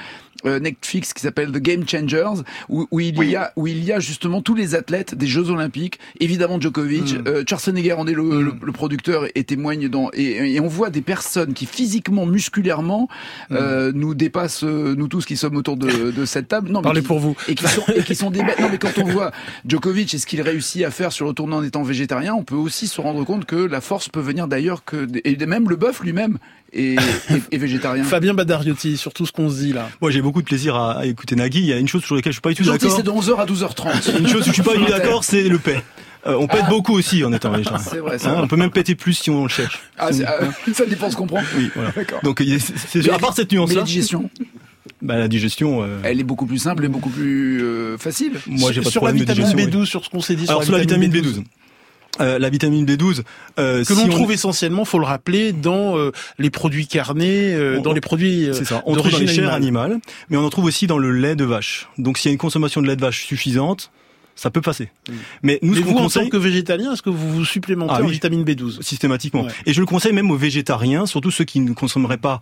euh, 0.44 0.60
Netflix 0.60 1.14
qui 1.14 1.22
s'appelle 1.22 1.50
The 1.50 1.58
Game 1.58 1.88
Changers 1.88 2.42
où, 2.68 2.86
où 2.90 3.00
il 3.00 3.22
y 3.24 3.36
a 3.36 3.52
où 3.56 3.66
il 3.66 3.82
y 3.84 3.92
a 3.92 4.00
justement 4.00 4.42
tous 4.42 4.54
les 4.54 4.74
athlètes 4.74 5.14
des 5.14 5.26
Jeux 5.26 5.50
Olympiques, 5.50 5.98
évidemment 6.20 6.60
Djokovic, 6.60 7.16
euh, 7.26 7.42
Schwarzenegger 7.48 7.94
en 7.94 8.06
est 8.06 8.12
le, 8.12 8.42
le, 8.42 8.72
producteur 8.72 9.15
et 9.34 9.44
témoigne 9.44 9.88
dans 9.88 10.10
et, 10.12 10.54
et, 10.54 10.60
on 10.60 10.68
voit 10.68 10.90
des 10.90 11.00
personnes 11.00 11.54
qui 11.54 11.66
physiquement, 11.66 12.26
musculairement 12.26 13.08
mm. 13.50 13.54
euh, 13.54 13.92
nous 13.94 14.14
dépassent 14.14 14.64
euh, 14.64 14.94
nous 14.96 15.08
tous 15.08 15.24
qui 15.24 15.36
sommes 15.36 15.56
autour 15.56 15.76
de, 15.76 16.10
de 16.10 16.24
cette 16.24 16.48
table. 16.48 16.70
Non, 16.70 16.82
Parlez 16.82 17.02
pour 17.02 17.18
vous. 17.18 17.36
Et 17.48 17.54
qui 17.54 17.66
sont 17.66 17.84
et 17.94 18.02
qui 18.02 18.14
sont 18.14 18.30
des 18.30 18.40
non 18.40 18.68
mais 18.70 18.78
quand 18.78 18.98
on 18.98 19.04
voit 19.04 19.32
Djokovic 19.66 20.14
et 20.14 20.18
ce 20.18 20.26
qu'il 20.26 20.40
réussit 20.40 20.84
à 20.84 20.90
faire 20.90 21.12
sur 21.12 21.26
le 21.26 21.32
tournoi 21.32 21.58
en 21.58 21.62
étant 21.62 21.82
végétarien, 21.82 22.34
on 22.34 22.44
peut 22.44 22.54
aussi 22.54 22.88
se 22.88 23.00
rendre 23.00 23.24
compte 23.24 23.44
que 23.44 23.56
la 23.56 23.80
force 23.80 24.08
peut 24.08 24.20
venir 24.20 24.48
d'ailleurs 24.48 24.84
que 24.84 25.06
et 25.24 25.36
même 25.46 25.68
le 25.68 25.76
bœuf 25.76 26.00
lui-même 26.00 26.38
et, 26.72 26.96
et, 27.50 27.58
végétarien. 27.58 28.04
Fabien 28.04 28.34
Badariotti, 28.34 28.96
sur 28.96 29.12
tout 29.12 29.26
ce 29.26 29.32
qu'on 29.32 29.48
se 29.48 29.56
dit 29.56 29.72
là. 29.72 29.88
Moi, 30.00 30.10
j'ai 30.10 30.22
beaucoup 30.22 30.40
de 30.40 30.46
plaisir 30.46 30.76
à, 30.76 31.06
écouter 31.06 31.36
Nagui. 31.36 31.60
Il 31.60 31.66
y 31.66 31.72
a 31.72 31.78
une 31.78 31.88
chose 31.88 32.04
sur 32.04 32.14
laquelle 32.14 32.32
je 32.32 32.36
suis 32.36 32.42
pas 32.42 32.50
du 32.50 32.56
tout 32.56 32.64
d'accord. 32.64 32.96
c'est 32.96 33.02
de 33.02 33.10
11h 33.10 33.36
à 33.36 33.46
12h30. 33.46 34.18
Une 34.18 34.28
chose 34.28 34.42
où 34.42 34.46
je 34.46 34.52
suis 34.52 34.62
pas 34.62 34.74
du 34.74 34.84
tout 34.84 34.90
d'accord, 34.90 35.24
c'est 35.24 35.48
le 35.48 35.58
paix. 35.58 35.82
Euh, 36.26 36.36
on 36.38 36.48
pète 36.48 36.64
ah. 36.64 36.70
beaucoup 36.70 36.94
aussi 36.94 37.24
en 37.24 37.32
étant 37.32 37.50
végétarien. 37.52 37.78
C'est 37.78 37.98
vrai, 37.98 38.16
hein, 38.26 38.40
On 38.42 38.48
peut 38.48 38.56
même 38.56 38.70
péter 38.70 38.94
plus 38.96 39.14
si 39.14 39.30
on 39.30 39.44
le 39.44 39.48
cherche. 39.48 39.80
Ah, 39.96 40.08
euh, 40.08 40.72
ça 40.72 40.84
dépend 40.86 41.10
ce 41.10 41.16
qu'on 41.16 41.26
prend. 41.26 41.42
Oui, 41.56 41.70
voilà. 41.74 41.92
Donc, 42.24 42.42
c'est, 42.58 43.10
à 43.10 43.18
part 43.18 43.34
cette 43.34 43.52
nuance-là. 43.52 43.80
la 43.80 43.82
digestion. 43.82 44.28
Bah, 45.02 45.18
la 45.18 45.28
digestion. 45.28 45.82
Euh, 45.82 46.00
Elle 46.02 46.20
est 46.20 46.24
beaucoup 46.24 46.46
plus 46.46 46.58
simple 46.58 46.84
et 46.84 46.88
beaucoup 46.88 47.10
plus 47.10 47.62
facile. 47.98 48.32
Moi, 48.46 48.72
j'ai 48.72 48.80
pas 48.80 48.90
de 48.90 48.94
problème 48.94 49.18
de 49.18 49.24
digestion. 49.24 49.46
Sur 49.46 49.56
la 49.56 49.62
vitamine 49.62 49.82
B12, 49.82 49.86
sur 49.86 50.04
ce 50.04 50.10
qu'on 50.10 50.20
s'est 50.20 50.34
dit 50.34 50.46
Alors, 50.48 50.64
sur 50.64 50.72
la 50.72 50.80
vitamine 50.80 51.12
B12. 51.12 51.44
Euh, 52.20 52.38
la 52.38 52.48
vitamine 52.48 52.86
B12 52.86 53.22
euh, 53.58 53.84
que 53.84 53.92
l'on 53.94 54.08
trouve 54.08 54.32
essentiellement, 54.32 54.84
faut 54.84 54.98
le 54.98 55.04
rappeler, 55.04 55.52
dans 55.52 55.98
euh, 55.98 56.12
les 56.38 56.50
produits 56.50 56.86
carnés, 56.86 57.54
euh, 57.54 57.80
dans 57.80 57.92
les 57.92 58.00
produits 58.00 58.48
c'est 58.52 58.64
ça. 58.64 58.82
On 58.86 58.94
trouve 58.94 59.10
dans 59.10 59.18
les 59.18 59.26
chairs 59.26 59.52
animales, 59.52 59.98
mais 60.30 60.36
on 60.36 60.44
en 60.44 60.50
trouve 60.50 60.64
aussi 60.66 60.86
dans 60.86 60.98
le 60.98 61.10
lait 61.10 61.36
de 61.36 61.44
vache. 61.44 61.88
Donc 61.98 62.18
s'il 62.18 62.30
y 62.30 62.32
a 62.32 62.32
une 62.32 62.38
consommation 62.38 62.80
de 62.80 62.86
lait 62.86 62.96
de 62.96 63.00
vache 63.00 63.24
suffisante, 63.24 63.90
ça 64.34 64.50
peut 64.50 64.60
passer. 64.60 64.90
Mm. 65.08 65.12
Mais 65.42 65.58
nous, 65.62 65.74
ce 65.74 65.80
vous, 65.80 65.94
conseille... 65.94 66.22
en 66.22 66.24
tant 66.26 66.30
que 66.30 66.36
végétalien, 66.36 66.92
est-ce 66.92 67.02
que 67.02 67.10
vous 67.10 67.30
vous 67.30 67.44
supplémentez 67.44 67.94
ah, 67.96 68.02
en 68.02 68.06
vitamine 68.06 68.44
B12 68.44 68.82
Systématiquement. 68.82 69.46
Et 69.64 69.72
je 69.72 69.80
le 69.80 69.86
conseille 69.86 70.12
même 70.12 70.30
aux 70.30 70.36
végétariens, 70.36 71.06
surtout 71.06 71.30
ceux 71.30 71.44
qui 71.44 71.60
ne 71.60 71.72
consommeraient 71.72 72.18
pas 72.18 72.40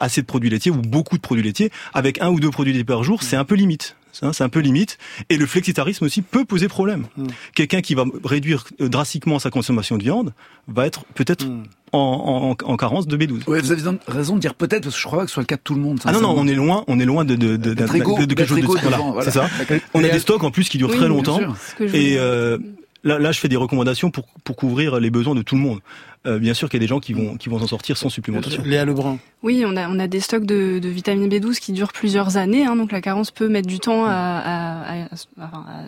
assez 0.00 0.22
de 0.22 0.26
produits 0.26 0.50
laitiers 0.50 0.70
ou 0.70 0.80
beaucoup 0.80 1.16
de 1.16 1.22
produits 1.22 1.44
laitiers, 1.44 1.70
avec 1.94 2.20
un 2.20 2.30
ou 2.30 2.40
deux 2.40 2.50
produits 2.50 2.72
laitiers 2.72 2.84
par 2.84 3.04
jour, 3.04 3.18
mm. 3.18 3.22
c'est 3.22 3.36
un 3.36 3.44
peu 3.44 3.54
limite 3.54 3.96
c'est 4.12 4.42
un 4.42 4.48
peu 4.48 4.60
limite. 4.60 4.98
Et 5.28 5.36
le 5.36 5.46
flexitarisme 5.46 6.04
aussi 6.04 6.22
peut 6.22 6.44
poser 6.44 6.68
problème. 6.68 7.06
Hmm. 7.16 7.26
Quelqu'un 7.54 7.80
qui 7.80 7.94
va 7.94 8.04
réduire 8.24 8.64
euh, 8.80 8.88
drastiquement 8.88 9.38
sa 9.38 9.50
consommation 9.50 9.96
de 9.96 10.02
viande 10.02 10.32
va 10.68 10.86
être 10.86 11.04
peut-être 11.14 11.46
hmm. 11.46 11.64
en, 11.92 12.56
en, 12.60 12.64
en, 12.64 12.76
carence 12.76 13.06
de 13.06 13.16
B12. 13.16 13.48
Ouais, 13.48 13.60
vous 13.60 13.72
avez 13.72 13.82
raison 14.06 14.34
de 14.36 14.40
dire 14.40 14.54
peut-être 14.54 14.84
parce 14.84 14.94
que 14.94 15.00
je 15.00 15.06
crois 15.06 15.20
pas 15.20 15.24
que 15.24 15.30
ce 15.30 15.34
soit 15.34 15.42
le 15.42 15.46
cas 15.46 15.56
de 15.56 15.62
tout 15.62 15.74
le 15.74 15.80
monde. 15.80 16.00
Ah 16.04 16.12
non 16.12 16.20
non, 16.20 16.34
on 16.36 16.46
est 16.46 16.54
loin, 16.54 16.84
on 16.86 16.98
est 16.98 17.04
loin 17.04 17.24
de 17.24 17.34
de 17.34 17.56
de, 17.56 17.74
de, 17.74 17.74
de 17.74 18.34
quelque 18.34 18.46
chose 18.46 18.60
de 18.60 18.66
voilà, 18.66 19.22
c'est 19.22 19.30
ça. 19.30 19.48
On 19.94 20.04
a 20.04 20.08
des 20.08 20.18
stocks 20.18 20.44
en 20.44 20.50
plus 20.50 20.68
qui 20.68 20.78
durent 20.78 20.94
très 20.94 21.08
longtemps. 21.08 21.40
Et 21.80 22.16
euh, 22.18 22.58
là, 23.04 23.18
là, 23.18 23.32
je 23.32 23.40
fais 23.40 23.48
des 23.48 23.56
recommandations 23.56 24.10
pour 24.10 24.26
pour 24.44 24.56
couvrir 24.56 25.00
les 25.00 25.10
besoins 25.10 25.34
de 25.34 25.42
tout 25.42 25.54
le 25.54 25.60
monde. 25.60 25.80
Euh, 26.26 26.38
bien 26.38 26.52
sûr 26.52 26.68
qu'il 26.68 26.78
y 26.78 26.82
a 26.82 26.84
des 26.84 26.88
gens 26.88 27.00
qui 27.00 27.14
vont 27.14 27.36
qui 27.36 27.48
vont 27.48 27.58
s'en 27.58 27.66
sortir 27.66 27.96
sans 27.96 28.10
supplémentation. 28.10 28.62
Léa 28.62 28.84
Lebrun. 28.84 29.18
Oui, 29.42 29.64
on 29.66 29.74
a 29.74 29.88
on 29.88 29.98
a 29.98 30.06
des 30.06 30.20
stocks 30.20 30.44
de, 30.44 30.78
de 30.78 30.88
vitamine 30.90 31.28
B12 31.30 31.58
qui 31.58 31.72
durent 31.72 31.92
plusieurs 31.92 32.36
années, 32.36 32.66
hein, 32.66 32.76
donc 32.76 32.92
la 32.92 33.00
carence 33.00 33.30
peut 33.30 33.48
mettre 33.48 33.68
du 33.68 33.78
temps 33.78 34.04
à 34.04 34.10
à, 34.10 35.04
à, 35.04 35.08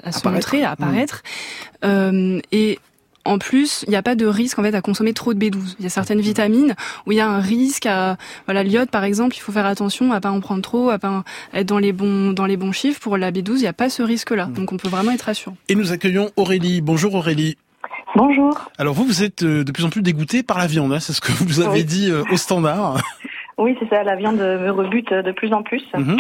à, 0.05 0.13
se 0.13 0.27
montrer, 0.27 0.65
à 0.65 0.71
apparaître. 0.71 1.23
Mmh. 1.83 1.87
Euh, 1.87 2.41
et 2.51 2.79
en 3.27 3.39
plus, 3.39 3.85
il 3.87 3.91
n'y 3.91 3.97
a 3.97 4.03
pas 4.03 4.15
de 4.15 4.25
risque 4.25 4.59
en 4.59 4.63
fait 4.63 4.75
à 4.75 4.81
consommer 4.81 5.13
trop 5.13 5.35
de 5.35 5.39
B12. 5.39 5.77
Il 5.79 5.83
y 5.83 5.87
a 5.87 5.91
certaines 5.91 6.21
vitamines 6.21 6.75
où 7.07 7.13
il 7.13 7.19
y 7.19 7.21
a 7.21 7.29
un 7.29 7.41
risque 7.41 7.85
à 7.85 8.17
voilà 8.47 8.63
l'iode 8.63 8.91
par 8.91 9.05
exemple, 9.05 9.37
il 9.37 9.41
faut 9.41 9.53
faire 9.53 9.67
attention 9.67 10.13
à 10.13 10.21
pas 10.23 10.31
en 10.31 10.41
prendre 10.41 10.63
trop, 10.63 10.89
à 10.89 10.99
pas 10.99 11.25
être 11.53 11.67
dans 11.67 11.79
les 11.79 11.93
bons 11.93 12.33
dans 12.33 12.47
les 12.47 12.57
bons 12.57 12.73
chiffres. 12.73 13.01
Pour 13.01 13.19
la 13.19 13.31
B12, 13.33 13.57
il 13.57 13.61
n'y 13.61 13.67
a 13.67 13.75
pas 13.75 13.91
ce 13.91 14.03
risque-là. 14.03 14.47
Mmh. 14.47 14.55
Donc 14.55 14.73
on 14.73 14.79
peut 14.79 14.89
vraiment 14.89 15.13
être 15.13 15.23
rassurant. 15.23 15.59
Et 15.69 15.75
nous 15.75 15.93
accueillons 15.93 16.31
Aurélie. 16.37 16.81
Bonjour 16.81 17.15
Aurélie. 17.15 17.59
Bonjour. 18.15 18.71
Alors 18.79 18.93
vous, 18.95 19.05
vous 19.05 19.23
êtes 19.23 19.43
euh, 19.43 19.65
de 19.65 19.73
plus 19.73 19.85
en 19.85 19.91
plus 19.91 20.03
dégoûté 20.03 20.43
par 20.43 20.59
la 20.59 20.67
viande, 20.67 20.93
hein, 20.93 21.01
c'est 21.01 21.13
ce 21.13 21.21
que 21.21 21.33
vous 21.45 21.61
avez 21.61 21.83
dit 21.83 22.11
euh, 22.11 22.25
au 22.31 22.37
standard. 22.37 22.99
Oui, 23.59 23.77
c'est 23.79 23.89
ça, 23.89 24.03
la 24.03 24.17
viande 24.17 24.39
me 24.39 24.71
rebute 24.71 25.13
de 25.13 25.31
plus 25.31 25.53
en 25.53 25.63
plus. 25.63 25.85
Mhm. 25.95 26.17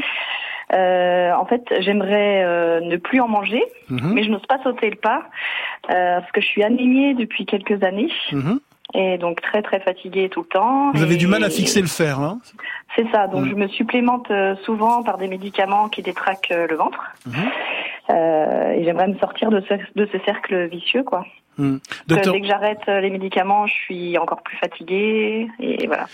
Euh, 0.74 1.32
en 1.32 1.46
fait, 1.46 1.64
j'aimerais 1.80 2.80
ne 2.82 2.96
plus 2.98 3.20
en 3.20 3.26
manger, 3.26 3.62
mhm. 3.88 4.12
mais 4.12 4.22
je 4.22 4.30
n'ose 4.30 4.46
pas 4.46 4.62
sauter 4.62 4.90
le 4.90 4.96
pas 4.96 5.24
parce 5.88 6.30
que 6.30 6.40
je 6.40 6.46
suis 6.46 6.62
anémiée 6.62 7.14
depuis 7.14 7.46
quelques 7.46 7.82
années. 7.82 8.10
Mhm. 8.32 8.60
Et 8.94 9.16
donc 9.16 9.40
très 9.40 9.62
très 9.62 9.80
fatiguée 9.80 10.28
tout 10.28 10.42
le 10.42 10.46
temps. 10.46 10.92
Vous 10.92 11.02
avez 11.02 11.16
du 11.16 11.26
mal 11.26 11.42
à 11.42 11.48
fixer 11.48 11.80
le 11.80 11.88
fer, 11.88 12.20
hein 12.20 12.38
C'est 12.96 13.10
ça. 13.10 13.26
Donc 13.26 13.46
je 13.46 13.54
me 13.54 13.66
supplémente 13.68 14.30
souvent 14.62 15.02
par 15.02 15.16
des 15.16 15.26
médicaments 15.26 15.88
qui 15.88 16.02
détraquent 16.02 16.52
le 16.54 16.76
ventre. 16.76 17.14
et 18.10 18.84
j'aimerais 18.84 19.08
me 19.08 19.18
sortir 19.18 19.50
de 19.50 19.62
ce, 19.68 19.74
de 19.96 20.06
ce 20.12 20.18
cercle 20.26 20.68
vicieux, 20.68 21.02
quoi. 21.02 21.24
Hmm. 21.58 21.76
Dès 22.06 22.20
que 22.22 22.46
j'arrête 22.46 22.80
euh, 22.88 23.00
les 23.00 23.10
médicaments, 23.10 23.66
je 23.66 23.74
suis 23.74 24.16
encore 24.16 24.42
plus 24.42 24.56
fatiguée 24.56 25.48
et 25.60 25.86
voilà. 25.86 26.06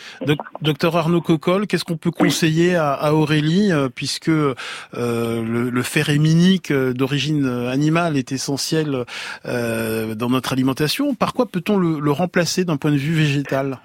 docteur 0.63 0.97
Arnaud 0.97 1.21
Cocolle, 1.21 1.69
qu'est-ce 1.69 1.85
qu'on 1.85 1.97
peut 1.97 2.11
conseiller 2.11 2.75
à, 2.75 3.15
Aurélie 3.15 3.71
euh, 3.71 3.89
puisque 3.89 4.31
euh, 4.31 4.55
le, 4.95 5.83
fer 5.83 6.11
héminique 6.11 6.73
d'origine 6.73 7.47
animale 7.47 8.17
est 8.17 8.33
essentiel 8.33 9.05
dans 9.45 10.29
notre 10.29 10.53
alimentation 10.53 11.15
Par 11.15 11.35
quoi 11.35 11.47
peut-on 11.47 11.77
le, 11.77 12.11
remplacer 12.11 12.65
d'un 12.65 12.77
point 12.77 12.91
de 12.91 12.97
vue 12.97 13.15
végétal? 13.15 13.79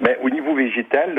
Ben, 0.00 0.16
végétal, 0.58 1.14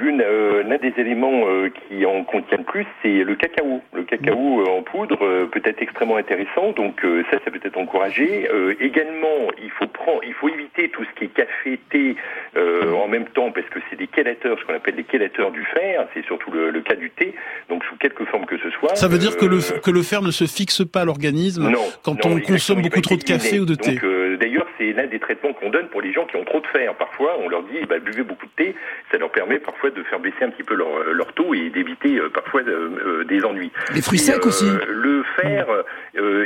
l'une, 0.00 0.22
l'un 0.22 0.78
des 0.78 0.94
éléments 0.96 1.44
qui 1.74 2.06
en 2.06 2.24
contient 2.24 2.58
le 2.58 2.64
plus, 2.64 2.86
c'est 3.02 3.24
le 3.24 3.34
cacao. 3.34 3.80
Le 3.92 4.04
cacao 4.04 4.64
en 4.66 4.82
poudre 4.82 5.46
peut 5.46 5.62
être 5.64 5.82
extrêmement 5.82 6.16
intéressant, 6.16 6.72
donc 6.72 7.04
ça, 7.30 7.38
ça 7.44 7.50
peut 7.50 7.60
être 7.62 7.76
encouragé. 7.76 8.48
également, 8.80 9.50
il 9.62 9.70
faut 9.70 9.86
prendre, 9.86 10.20
il 10.24 10.32
faut 10.34 10.48
éviter 10.48 10.88
tout 10.90 11.04
ce 11.04 11.18
qui 11.18 11.24
est 11.24 11.34
café, 11.34 11.78
thé 11.90 12.16
en 12.56 13.08
même 13.08 13.26
temps, 13.26 13.50
parce 13.50 13.68
que 13.68 13.80
c'est 13.90 13.96
des 13.96 14.08
chélateurs, 14.14 14.58
ce 14.58 14.64
qu'on 14.64 14.74
appelle 14.74 14.96
des 14.96 15.06
chélateurs 15.10 15.50
du 15.50 15.64
fer. 15.74 16.06
C'est 16.14 16.24
surtout 16.24 16.50
le, 16.50 16.70
le, 16.70 16.80
cas 16.80 16.94
du 16.94 17.10
thé. 17.10 17.34
Donc 17.68 17.84
sous 17.84 17.96
quelque 17.96 18.24
forme 18.24 18.46
que 18.46 18.58
ce 18.58 18.70
soit. 18.70 18.94
Ça 18.94 19.08
veut 19.08 19.18
dire 19.18 19.36
que 19.36 19.46
le 19.46 19.58
que 19.80 19.90
le 19.90 20.02
fer 20.02 20.22
ne 20.22 20.30
se 20.30 20.44
fixe 20.44 20.84
pas 20.84 21.00
à 21.00 21.04
l'organisme 21.04 21.70
quand 22.02 22.24
on 22.26 22.40
consomme 22.40 22.82
beaucoup 22.82 23.00
trop 23.00 23.16
de 23.16 23.24
café 23.24 23.60
ou 23.60 23.66
de 23.66 23.74
thé. 23.74 23.98
D'ailleurs, 24.38 24.66
c'est 24.78 24.92
l'un 24.92 25.06
des 25.06 25.18
traitements 25.18 25.52
qu'on 25.52 25.70
donne 25.70 25.88
pour 25.88 26.02
les 26.02 26.12
gens 26.12 26.26
qui 26.26 26.36
ont 26.36 26.44
trop 26.44 26.60
de 26.60 26.66
fer. 26.66 26.94
Parfois, 26.94 27.36
on 27.40 27.48
leur 27.48 27.62
dit, 27.64 27.78
bah, 27.88 27.98
buvez 27.98 28.22
beaucoup 28.22 28.46
de 28.46 28.64
thé, 28.64 28.74
ça 29.10 29.18
leur 29.18 29.30
permet 29.30 29.58
parfois 29.58 29.90
de 29.90 30.02
faire 30.04 30.20
baisser 30.20 30.42
un 30.42 30.50
petit 30.50 30.62
peu 30.62 30.74
leur, 30.74 31.04
leur 31.12 31.32
taux 31.32 31.54
et 31.54 31.70
d'éviter 31.70 32.18
euh, 32.18 32.28
parfois 32.28 32.62
euh, 32.62 32.90
euh, 33.06 33.24
des 33.24 33.44
ennuis. 33.44 33.70
Les 33.94 34.02
fruits 34.02 34.18
secs 34.18 34.44
aussi. 34.44 34.66
Le 34.88 35.22
fer, 35.36 35.66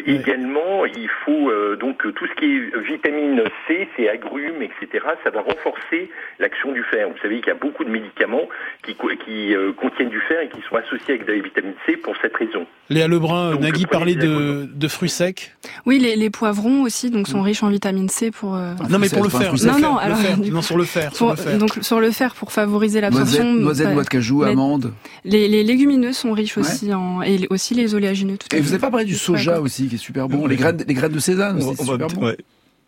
également, 0.06 0.84
il 0.86 1.08
faut 1.24 1.50
donc 1.76 2.02
tout 2.14 2.26
ce 2.26 2.34
qui 2.34 2.56
est 2.56 2.78
vitamine 2.78 3.42
C, 3.66 3.88
c'est 3.96 4.08
agrumes, 4.08 4.62
etc. 4.62 5.04
Ça 5.24 5.30
va 5.30 5.40
renforcer 5.40 6.10
l'action 6.38 6.72
du 6.72 6.82
fer. 6.84 7.08
Vous 7.08 7.18
savez 7.22 7.38
qu'il 7.38 7.48
y 7.48 7.50
a 7.50 7.54
beaucoup 7.54 7.84
de 7.84 7.90
médicaments 7.90 8.48
qui, 8.82 8.96
qui 9.24 9.54
contiennent 9.76 10.08
du 10.08 10.20
fer 10.20 10.40
et 10.40 10.48
qui 10.48 10.60
sont 10.68 10.76
associés 10.76 11.14
avec 11.14 11.26
de 11.26 11.32
la 11.32 11.40
vitamine 11.40 11.74
C 11.86 11.96
pour 11.96 12.14
cette 12.22 12.36
raison. 12.36 12.66
Léa 12.90 13.06
Lebrun, 13.06 13.56
Nagui 13.58 13.86
parlait 13.86 14.14
de, 14.14 14.66
de, 14.66 14.88
fruits 14.88 15.10
secs. 15.10 15.52
Oui, 15.84 15.98
les, 15.98 16.16
les, 16.16 16.30
poivrons 16.30 16.82
aussi, 16.82 17.10
donc 17.10 17.28
sont 17.28 17.40
mm. 17.40 17.44
riches 17.44 17.62
en 17.62 17.68
vitamine 17.68 18.08
C 18.08 18.27
pour. 18.30 18.54
Euh... 18.54 18.74
Non, 18.88 18.98
mais 18.98 19.08
pour 19.08 19.22
le 19.22 19.28
fer. 19.28 19.54
Non, 19.64 19.78
non, 19.78 19.96
alors 19.96 20.18
non, 20.50 20.62
sur 20.62 20.76
le 20.76 20.84
fer. 20.84 21.14
sur 21.14 21.30
le 21.30 21.36
fer. 21.36 21.58
Donc 21.58 21.78
sur 21.80 22.00
le 22.00 22.10
fer 22.10 22.34
pour 22.34 22.52
favoriser 22.52 23.00
l'absorption. 23.00 23.54
Noisettes, 23.54 23.92
noix 23.92 24.04
de 24.04 24.08
cajou, 24.08 24.42
amandes. 24.42 24.92
Les, 25.24 25.48
les 25.48 25.64
légumineux 25.64 26.12
sont 26.12 26.32
riches 26.32 26.58
aussi 26.58 26.92
en 26.92 27.22
et 27.22 27.46
aussi 27.50 27.74
les 27.74 27.94
oléagineux. 27.94 28.36
Tout 28.36 28.54
et 28.54 28.60
vous 28.60 28.66
n'avez 28.66 28.78
pas 28.78 28.90
parlé 28.90 29.04
du 29.04 29.16
soja 29.16 29.60
aussi, 29.60 29.88
qui 29.88 29.96
est 29.96 29.98
super 29.98 30.28
bon. 30.28 30.46
Les 30.46 30.56
graines, 30.56 30.84
les 30.86 30.94
graines 30.94 31.12
de 31.12 31.18
sésame, 31.18 31.60
c'est 31.60 31.84
super 31.84 32.08
bon. 32.08 32.32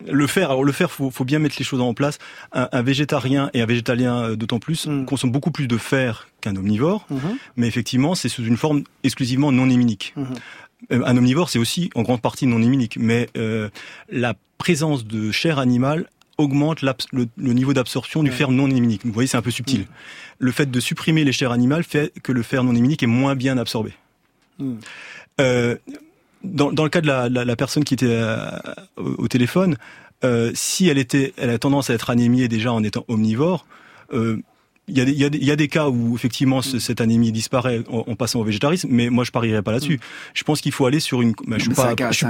Le 0.09 0.27
fer, 0.27 0.51
alors 0.51 0.65
le 0.65 0.73
fer, 0.73 0.91
faut, 0.91 1.11
faut 1.11 1.25
bien 1.25 1.39
mettre 1.39 1.57
les 1.59 1.65
choses 1.65 1.81
en 1.81 1.93
place. 1.95 2.19
Un, 2.53 2.83
végétarien 2.83 3.51
et 3.53 3.61
un 3.61 3.67
végétalien 3.67 4.23
euh, 4.23 4.37
d'autant 4.37 4.59
plus 4.59 4.87
mm. 4.87 5.05
consomment 5.05 5.33
beaucoup 5.33 5.51
plus 5.51 5.67
de 5.67 5.77
fer 5.77 6.29
qu'un 6.41 6.57
omnivore, 6.57 7.07
mm-hmm. 7.13 7.37
mais 7.57 7.69
effectivement, 7.69 8.15
c'est 8.15 8.29
sous 8.29 8.45
une 8.45 8.57
forme 8.57 8.83
exclusivement 9.05 9.53
non 9.53 9.69
héminique. 9.69 10.15
Mm-hmm. 10.17 10.37
Un 10.89 11.17
omnivore, 11.17 11.51
c'est 11.51 11.59
aussi 11.59 11.91
en 11.95 12.03
grande 12.03 12.23
partie 12.23 12.47
non 12.47 12.63
héminique, 12.63 12.97
mais 12.99 13.29
euh, 13.37 13.69
la 14.09 14.35
présence 14.59 15.05
de 15.05 15.31
chair 15.31 15.59
animale 15.59 16.09
augmente 16.39 16.83
le, 16.83 17.27
niveau 17.37 17.75
d'absorption 17.75 18.23
du 18.23 18.31
fer 18.31 18.51
non 18.51 18.69
héminique. 18.71 19.03
Vous 19.05 19.13
voyez, 19.13 19.27
c'est 19.27 19.37
un 19.37 19.43
peu 19.43 19.51
subtil. 19.51 19.83
Mm. 19.83 19.87
Le 20.39 20.53
fait 20.53 20.71
de 20.71 20.81
supprimer 20.81 21.25
les 21.25 21.33
chairs 21.33 21.53
animales 21.53 21.85
fait 21.85 22.13
que 22.23 22.33
le 22.33 22.43
fer 22.43 22.65
non 22.65 22.75
héminique 22.75 23.03
est 23.03 23.07
moins 23.07 23.37
bien 23.37 23.59
absorbé. 23.59 23.93
Euh, 25.41 25.77
dans, 26.45 26.73
dans, 26.73 26.85
le 26.85 26.91
cas 26.91 27.01
de 27.01 27.07
la, 27.07 27.29
la, 27.29 27.45
la 27.45 27.57
personne 27.57 27.85
qui 27.85 27.95
était 27.95 28.07
euh, 28.09 28.51
au, 28.97 29.29
téléphone, 29.29 29.77
euh, 30.25 30.51
si 30.55 30.89
elle 30.89 30.99
était, 30.99 31.33
elle 31.37 31.51
a 31.51 31.59
tendance 31.59 31.91
à 31.91 31.95
être 31.95 32.11
anémiée 32.11 32.49
déjà 32.49 32.73
en 32.73 32.83
étant 32.83 33.05
omnivore, 33.09 33.67
euh, 34.13 34.39
il 34.91 34.99
y, 34.99 35.01
a 35.01 35.05
des, 35.05 35.13
il, 35.13 35.19
y 35.19 35.25
a 35.25 35.31
des, 35.31 35.39
il 35.39 35.45
y, 35.45 35.51
a 35.51 35.57
des, 35.57 35.69
cas 35.69 35.89
où 35.89 36.15
effectivement 36.15 36.59
mm. 36.59 36.81
cette 36.81 37.01
anémie 37.01 37.33
disparaît 37.33 37.83
en, 37.89 38.15
passant 38.17 38.41
au 38.41 38.45
végétarisme, 38.45 38.89
mais 38.91 39.09
moi 39.09 39.25
je 39.25 39.31
parierais 39.31 39.63
pas 39.63 39.73
là-dessus. 39.73 39.97
Mm. 39.97 40.35
Je 40.35 40.45
pense 40.45 40.61
qu'il 40.61 40.73
faut 40.73 40.87
aller 40.87 41.01
sur 41.01 41.23
une. 41.23 41.33
Bah, 41.47 41.57
je 41.59 41.65
suis 41.65 41.75
pas. 41.75 41.95
C'est 42.11 42.27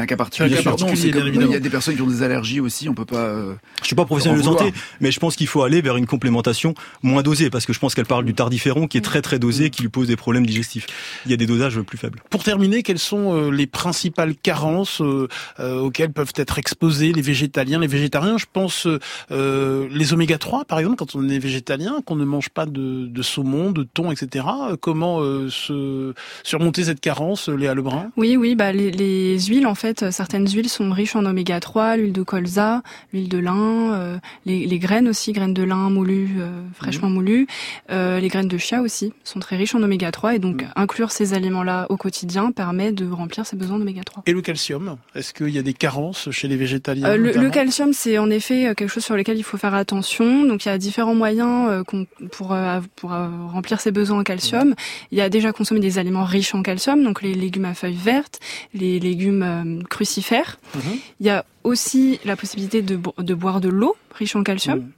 un, 0.00 0.04
un, 0.04 0.06
cas 0.06 0.16
particulier. 0.16 0.56
il 0.56 1.50
y 1.50 1.54
a 1.54 1.60
des 1.60 1.70
personnes 1.70 1.96
qui 1.96 2.02
ont 2.02 2.06
des 2.06 2.22
allergies 2.22 2.60
aussi. 2.60 2.88
On 2.88 2.94
peut 2.94 3.04
pas. 3.04 3.16
Euh, 3.16 3.54
je 3.80 3.86
suis 3.86 3.96
pas 3.96 4.04
professionnel 4.04 4.38
de 4.38 4.44
santé, 4.44 4.72
mais 5.00 5.10
je 5.10 5.20
pense 5.20 5.36
qu'il 5.36 5.46
faut 5.46 5.62
aller 5.62 5.80
vers 5.80 5.96
une 5.96 6.06
complémentation 6.06 6.74
moins 7.02 7.22
dosée, 7.22 7.50
parce 7.50 7.66
que 7.66 7.72
je 7.72 7.78
pense 7.78 7.94
qu'elle 7.94 8.06
parle 8.06 8.24
du 8.24 8.34
tardiféron 8.34 8.86
qui 8.86 8.98
est 8.98 9.02
très 9.02 9.22
très 9.22 9.38
dosé, 9.38 9.70
qui 9.70 9.82
lui 9.82 9.88
pose 9.88 10.08
des 10.08 10.16
problèmes 10.16 10.46
digestifs. 10.46 10.86
Il 11.24 11.30
y 11.30 11.34
a 11.34 11.36
des 11.36 11.46
dosages 11.46 11.80
plus 11.80 11.98
faibles. 11.98 12.20
Pour 12.30 12.44
terminer, 12.44 12.82
quelles 12.82 12.98
sont 12.98 13.34
euh, 13.34 13.50
les 13.50 13.66
principales 13.66 14.34
carences 14.34 15.00
euh, 15.00 15.28
auxquelles 15.58 16.12
peuvent 16.12 16.32
être 16.36 16.58
exposés 16.58 17.12
les 17.12 17.22
végétaliens, 17.22 17.80
les 17.80 17.86
végétariens? 17.86 18.36
Je 18.38 18.46
pense 18.52 18.86
les 19.30 20.12
oméga 20.12 20.38
3 20.38 20.64
par 20.64 20.78
exemple 20.78 20.96
quand 20.96 21.14
on 21.14 21.28
est 21.28 21.38
végétalien 21.38 22.01
qu'on 22.02 22.16
ne 22.16 22.24
mange 22.24 22.50
pas 22.50 22.66
de, 22.66 23.06
de, 23.06 23.22
saumon, 23.22 23.70
de 23.70 23.82
thon, 23.82 24.10
etc. 24.10 24.46
Comment 24.80 25.20
euh, 25.20 25.48
se 25.48 26.14
surmonter 26.42 26.84
cette 26.84 27.00
carence, 27.00 27.48
Léa 27.48 27.74
Lebrun? 27.74 28.10
Oui, 28.16 28.36
oui, 28.36 28.54
bah 28.54 28.72
les, 28.72 28.90
les, 28.90 29.38
huiles 29.40 29.66
en 29.66 29.74
fait, 29.74 30.10
certaines 30.10 30.48
huiles 30.48 30.68
sont 30.68 30.90
riches 30.90 31.16
en 31.16 31.24
oméga 31.24 31.60
3, 31.60 31.96
l'huile 31.96 32.12
de 32.12 32.22
colza, 32.22 32.82
l'huile 33.12 33.28
de 33.28 33.38
lin, 33.38 33.94
euh, 33.94 34.18
les, 34.46 34.66
les, 34.66 34.78
graines 34.78 35.08
aussi, 35.08 35.32
graines 35.32 35.54
de 35.54 35.62
lin 35.62 35.90
moulues, 35.90 36.36
euh, 36.38 36.62
fraîchement 36.74 37.08
mmh. 37.08 37.14
moulues, 37.14 37.46
les 37.88 38.28
graines 38.28 38.48
de 38.48 38.58
chia 38.58 38.82
aussi 38.82 39.12
sont 39.24 39.40
très 39.40 39.56
riches 39.56 39.74
en 39.74 39.82
oméga 39.82 40.10
3 40.10 40.36
et 40.36 40.38
donc 40.38 40.62
mmh. 40.62 40.66
inclure 40.76 41.10
ces 41.10 41.34
aliments-là 41.34 41.86
au 41.88 41.96
quotidien 41.96 42.52
permet 42.52 42.92
de 42.92 43.08
remplir 43.10 43.46
ses 43.46 43.56
besoins 43.56 43.78
d'oméga 43.78 44.02
3. 44.02 44.24
Et 44.26 44.32
le 44.32 44.40
calcium? 44.40 44.96
Est-ce 45.14 45.32
qu'il 45.32 45.50
y 45.50 45.58
a 45.58 45.62
des 45.62 45.74
carences 45.74 46.30
chez 46.30 46.48
les 46.48 46.56
végétaliens 46.56 47.16
le, 47.16 47.32
le, 47.32 47.50
calcium, 47.50 47.92
c'est 47.92 48.18
en 48.18 48.30
effet 48.30 48.74
quelque 48.76 48.88
chose 48.88 49.04
sur 49.04 49.16
lequel 49.16 49.36
il 49.36 49.42
faut 49.42 49.56
faire 49.56 49.74
attention. 49.74 50.44
Donc 50.44 50.64
il 50.64 50.68
y 50.68 50.72
a 50.72 50.78
différents 50.78 51.14
moyens 51.14 51.84
pour, 52.30 52.52
euh, 52.52 52.80
pour 52.96 53.12
euh, 53.12 53.28
remplir 53.52 53.80
ses 53.80 53.90
besoins 53.90 54.20
en 54.20 54.22
calcium. 54.22 54.74
Il 55.10 55.18
y 55.18 55.20
a 55.20 55.28
déjà 55.28 55.52
consommé 55.52 55.80
des 55.80 55.98
aliments 55.98 56.24
riches 56.24 56.54
en 56.54 56.62
calcium, 56.62 57.02
donc 57.02 57.22
les 57.22 57.34
légumes 57.34 57.64
à 57.64 57.74
feuilles 57.74 57.94
vertes, 57.94 58.40
les 58.74 59.00
légumes 59.00 59.42
euh, 59.42 59.82
crucifères. 59.88 60.58
Mhm. 60.74 60.80
Il 61.20 61.26
y 61.26 61.30
a 61.30 61.44
aussi 61.64 62.20
la 62.24 62.36
possibilité 62.36 62.82
de, 62.82 62.98
de 63.18 63.34
boire 63.34 63.60
de 63.60 63.68
l'eau 63.68 63.96
riche 64.14 64.36
en 64.36 64.42
calcium. 64.42 64.78
Mhm. 64.78 64.90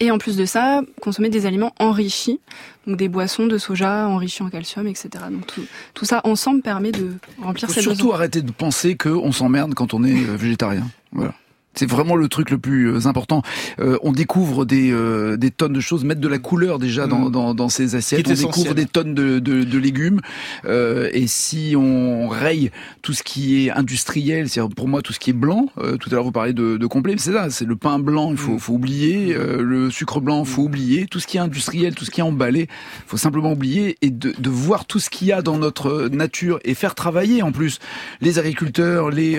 Et 0.00 0.10
en 0.10 0.18
plus 0.18 0.36
de 0.36 0.44
ça, 0.44 0.82
consommer 1.00 1.30
des 1.30 1.46
aliments 1.46 1.72
enrichis, 1.78 2.40
donc 2.86 2.98
des 2.98 3.08
boissons 3.08 3.46
de 3.46 3.56
soja 3.56 4.06
enrichies 4.06 4.42
en 4.42 4.50
calcium, 4.50 4.86
etc. 4.86 5.08
Donc 5.30 5.46
tout, 5.46 5.64
tout 5.94 6.04
ça 6.04 6.20
ensemble 6.24 6.60
permet 6.60 6.92
de 6.92 7.14
remplir 7.40 7.70
ses 7.70 7.80
besoins. 7.80 7.94
Surtout 7.94 8.12
arrêter 8.12 8.42
de 8.42 8.52
penser 8.52 8.96
qu'on 8.96 9.32
s'emmerde 9.32 9.74
quand 9.74 9.94
on 9.94 10.04
est 10.04 10.12
végétarien. 10.12 10.86
Voilà. 11.12 11.34
C'est 11.74 11.88
vraiment 11.88 12.16
le 12.16 12.28
truc 12.28 12.50
le 12.50 12.58
plus 12.58 12.86
euh, 12.86 13.06
important. 13.06 13.42
Euh, 13.78 13.98
on 14.02 14.10
découvre 14.10 14.64
des, 14.64 14.90
euh, 14.90 15.36
des 15.36 15.50
tonnes 15.50 15.74
de 15.74 15.80
choses, 15.80 16.02
mettre 16.04 16.20
de 16.20 16.26
la 16.26 16.38
couleur 16.38 16.78
déjà 16.78 17.06
dans, 17.06 17.28
mm. 17.28 17.30
dans, 17.30 17.54
dans 17.54 17.68
ces 17.68 17.94
assiettes. 17.94 18.26
On 18.28 18.34
découvre 18.34 18.74
des 18.74 18.86
tonnes 18.86 19.14
de, 19.14 19.38
de, 19.38 19.62
de 19.62 19.78
légumes. 19.78 20.20
Euh, 20.64 21.08
et 21.12 21.26
si 21.26 21.74
on 21.76 22.28
raye 22.28 22.70
tout 23.02 23.12
ce 23.12 23.22
qui 23.22 23.66
est 23.66 23.70
industriel, 23.70 24.48
c'est 24.48 24.60
pour 24.74 24.88
moi 24.88 25.02
tout 25.02 25.12
ce 25.12 25.20
qui 25.20 25.30
est 25.30 25.34
blanc. 25.34 25.66
tout 25.76 26.10
à 26.10 26.14
l'heure 26.14 26.24
vous 26.24 26.32
parlez 26.32 26.52
de, 26.52 26.78
de 26.78 26.86
complet, 26.86 27.14
c'est 27.18 27.32
ça. 27.32 27.50
C'est 27.50 27.66
le 27.66 27.76
pain 27.76 27.98
blanc, 27.98 28.30
il 28.32 28.38
faut, 28.38 28.54
mm. 28.54 28.58
faut 28.58 28.72
oublier. 28.72 29.34
le 29.34 29.90
sucre 29.90 30.20
blanc, 30.20 30.40
il 30.40 30.48
faut 30.48 30.62
mm. 30.62 30.66
oublier. 30.66 31.06
Tout 31.06 31.20
ce 31.20 31.26
qui 31.26 31.36
est 31.36 31.40
industriel, 31.40 31.94
tout 31.94 32.04
ce 32.04 32.10
qui 32.10 32.20
est 32.20 32.24
emballé, 32.24 32.68
faut 33.06 33.16
simplement 33.16 33.52
oublier 33.52 33.96
et 34.02 34.10
de, 34.10 34.34
de 34.36 34.50
voir 34.50 34.86
tout 34.86 34.98
ce 34.98 35.10
qu'il 35.10 35.28
y 35.28 35.32
a 35.32 35.42
dans 35.42 35.58
notre 35.58 36.08
nature 36.08 36.58
et 36.64 36.74
faire 36.74 36.94
travailler 36.94 37.42
en 37.42 37.52
plus 37.52 37.78
les 38.20 38.38
agriculteurs, 38.38 39.10
les, 39.10 39.32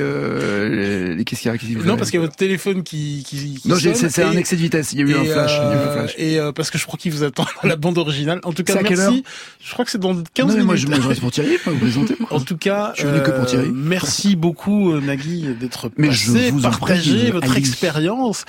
les, 1.15 1.23
qu'est-ce 1.25 1.41
qu'il 1.41 1.51
y 1.51 1.77
a 1.77 1.83
Non, 1.85 1.97
parce 1.97 2.11
que 2.11 2.18
téléphone 2.27 2.83
qui, 2.83 3.23
qui, 3.25 3.61
Non, 3.65 3.75
c'est 3.77 4.23
un 4.23 4.33
excès 4.33 4.55
de 4.55 4.61
vitesse. 4.61 4.93
Il 4.93 4.99
y 4.99 5.03
a 5.03 5.05
eu 5.05 5.15
un 5.15 5.25
flash. 5.25 5.57
Euh, 5.59 5.93
flash. 5.93 6.15
Et 6.17 6.39
euh, 6.39 6.51
parce 6.51 6.69
que 6.71 6.77
je 6.77 6.85
crois 6.85 6.97
qu'il 6.97 7.11
vous 7.11 7.23
attend 7.23 7.45
la 7.63 7.75
bande 7.75 7.97
originale. 7.97 8.39
En 8.43 8.53
tout 8.53 8.63
cas, 8.63 8.81
merci. 8.81 9.23
Je 9.61 9.71
crois 9.73 9.85
que 9.85 9.91
c'est 9.91 9.97
dans 9.97 10.15
15 10.15 10.45
non, 10.45 10.53
minutes. 10.53 10.65
Moi, 10.65 10.75
je, 10.75 10.87
moi, 10.87 10.97
je 11.01 11.07
reste 11.07 11.21
pour 11.21 11.31
Thierry, 11.31 11.57
pas 11.63 11.71
vous 11.71 11.79
présenter. 11.79 12.15
En 12.29 12.39
tout 12.39 12.57
cas, 12.57 12.93
je 12.95 13.01
suis 13.01 13.09
venu 13.09 13.23
que 13.23 13.31
pour 13.31 13.45
Thierry. 13.45 13.67
Euh, 13.67 13.73
merci 13.73 14.35
beaucoup, 14.35 14.93
Nagui, 14.99 15.47
d'être 15.59 15.89
passé, 15.89 16.53
partager 16.61 17.31
votre 17.31 17.57
expérience. 17.57 18.45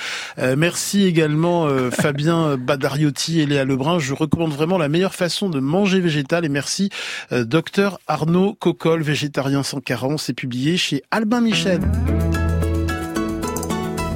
merci 0.57 1.05
également, 1.05 1.69
Fabien 1.91 2.57
Badariotti 2.57 3.41
et 3.41 3.47
Léa 3.47 3.65
Lebrun. 3.65 3.99
Je 3.99 4.15
recommande 4.15 4.53
vraiment 4.53 4.79
la 4.79 4.89
meilleure 4.89 5.15
façon 5.15 5.49
de 5.49 5.61
manger 5.61 6.01
végétal. 6.01 6.45
Et 6.45 6.49
merci, 6.49 6.91
docteur 7.31 8.01
Arnaud 8.07 8.55
Cocolle, 8.55 9.03
végétarien 9.03 9.63
sans 9.63 9.81
carence. 9.81 10.25
C'est 10.25 10.35
publié 10.35 10.77
chez 10.77 11.03
Albin 11.11 11.41
Michel. 11.41 11.81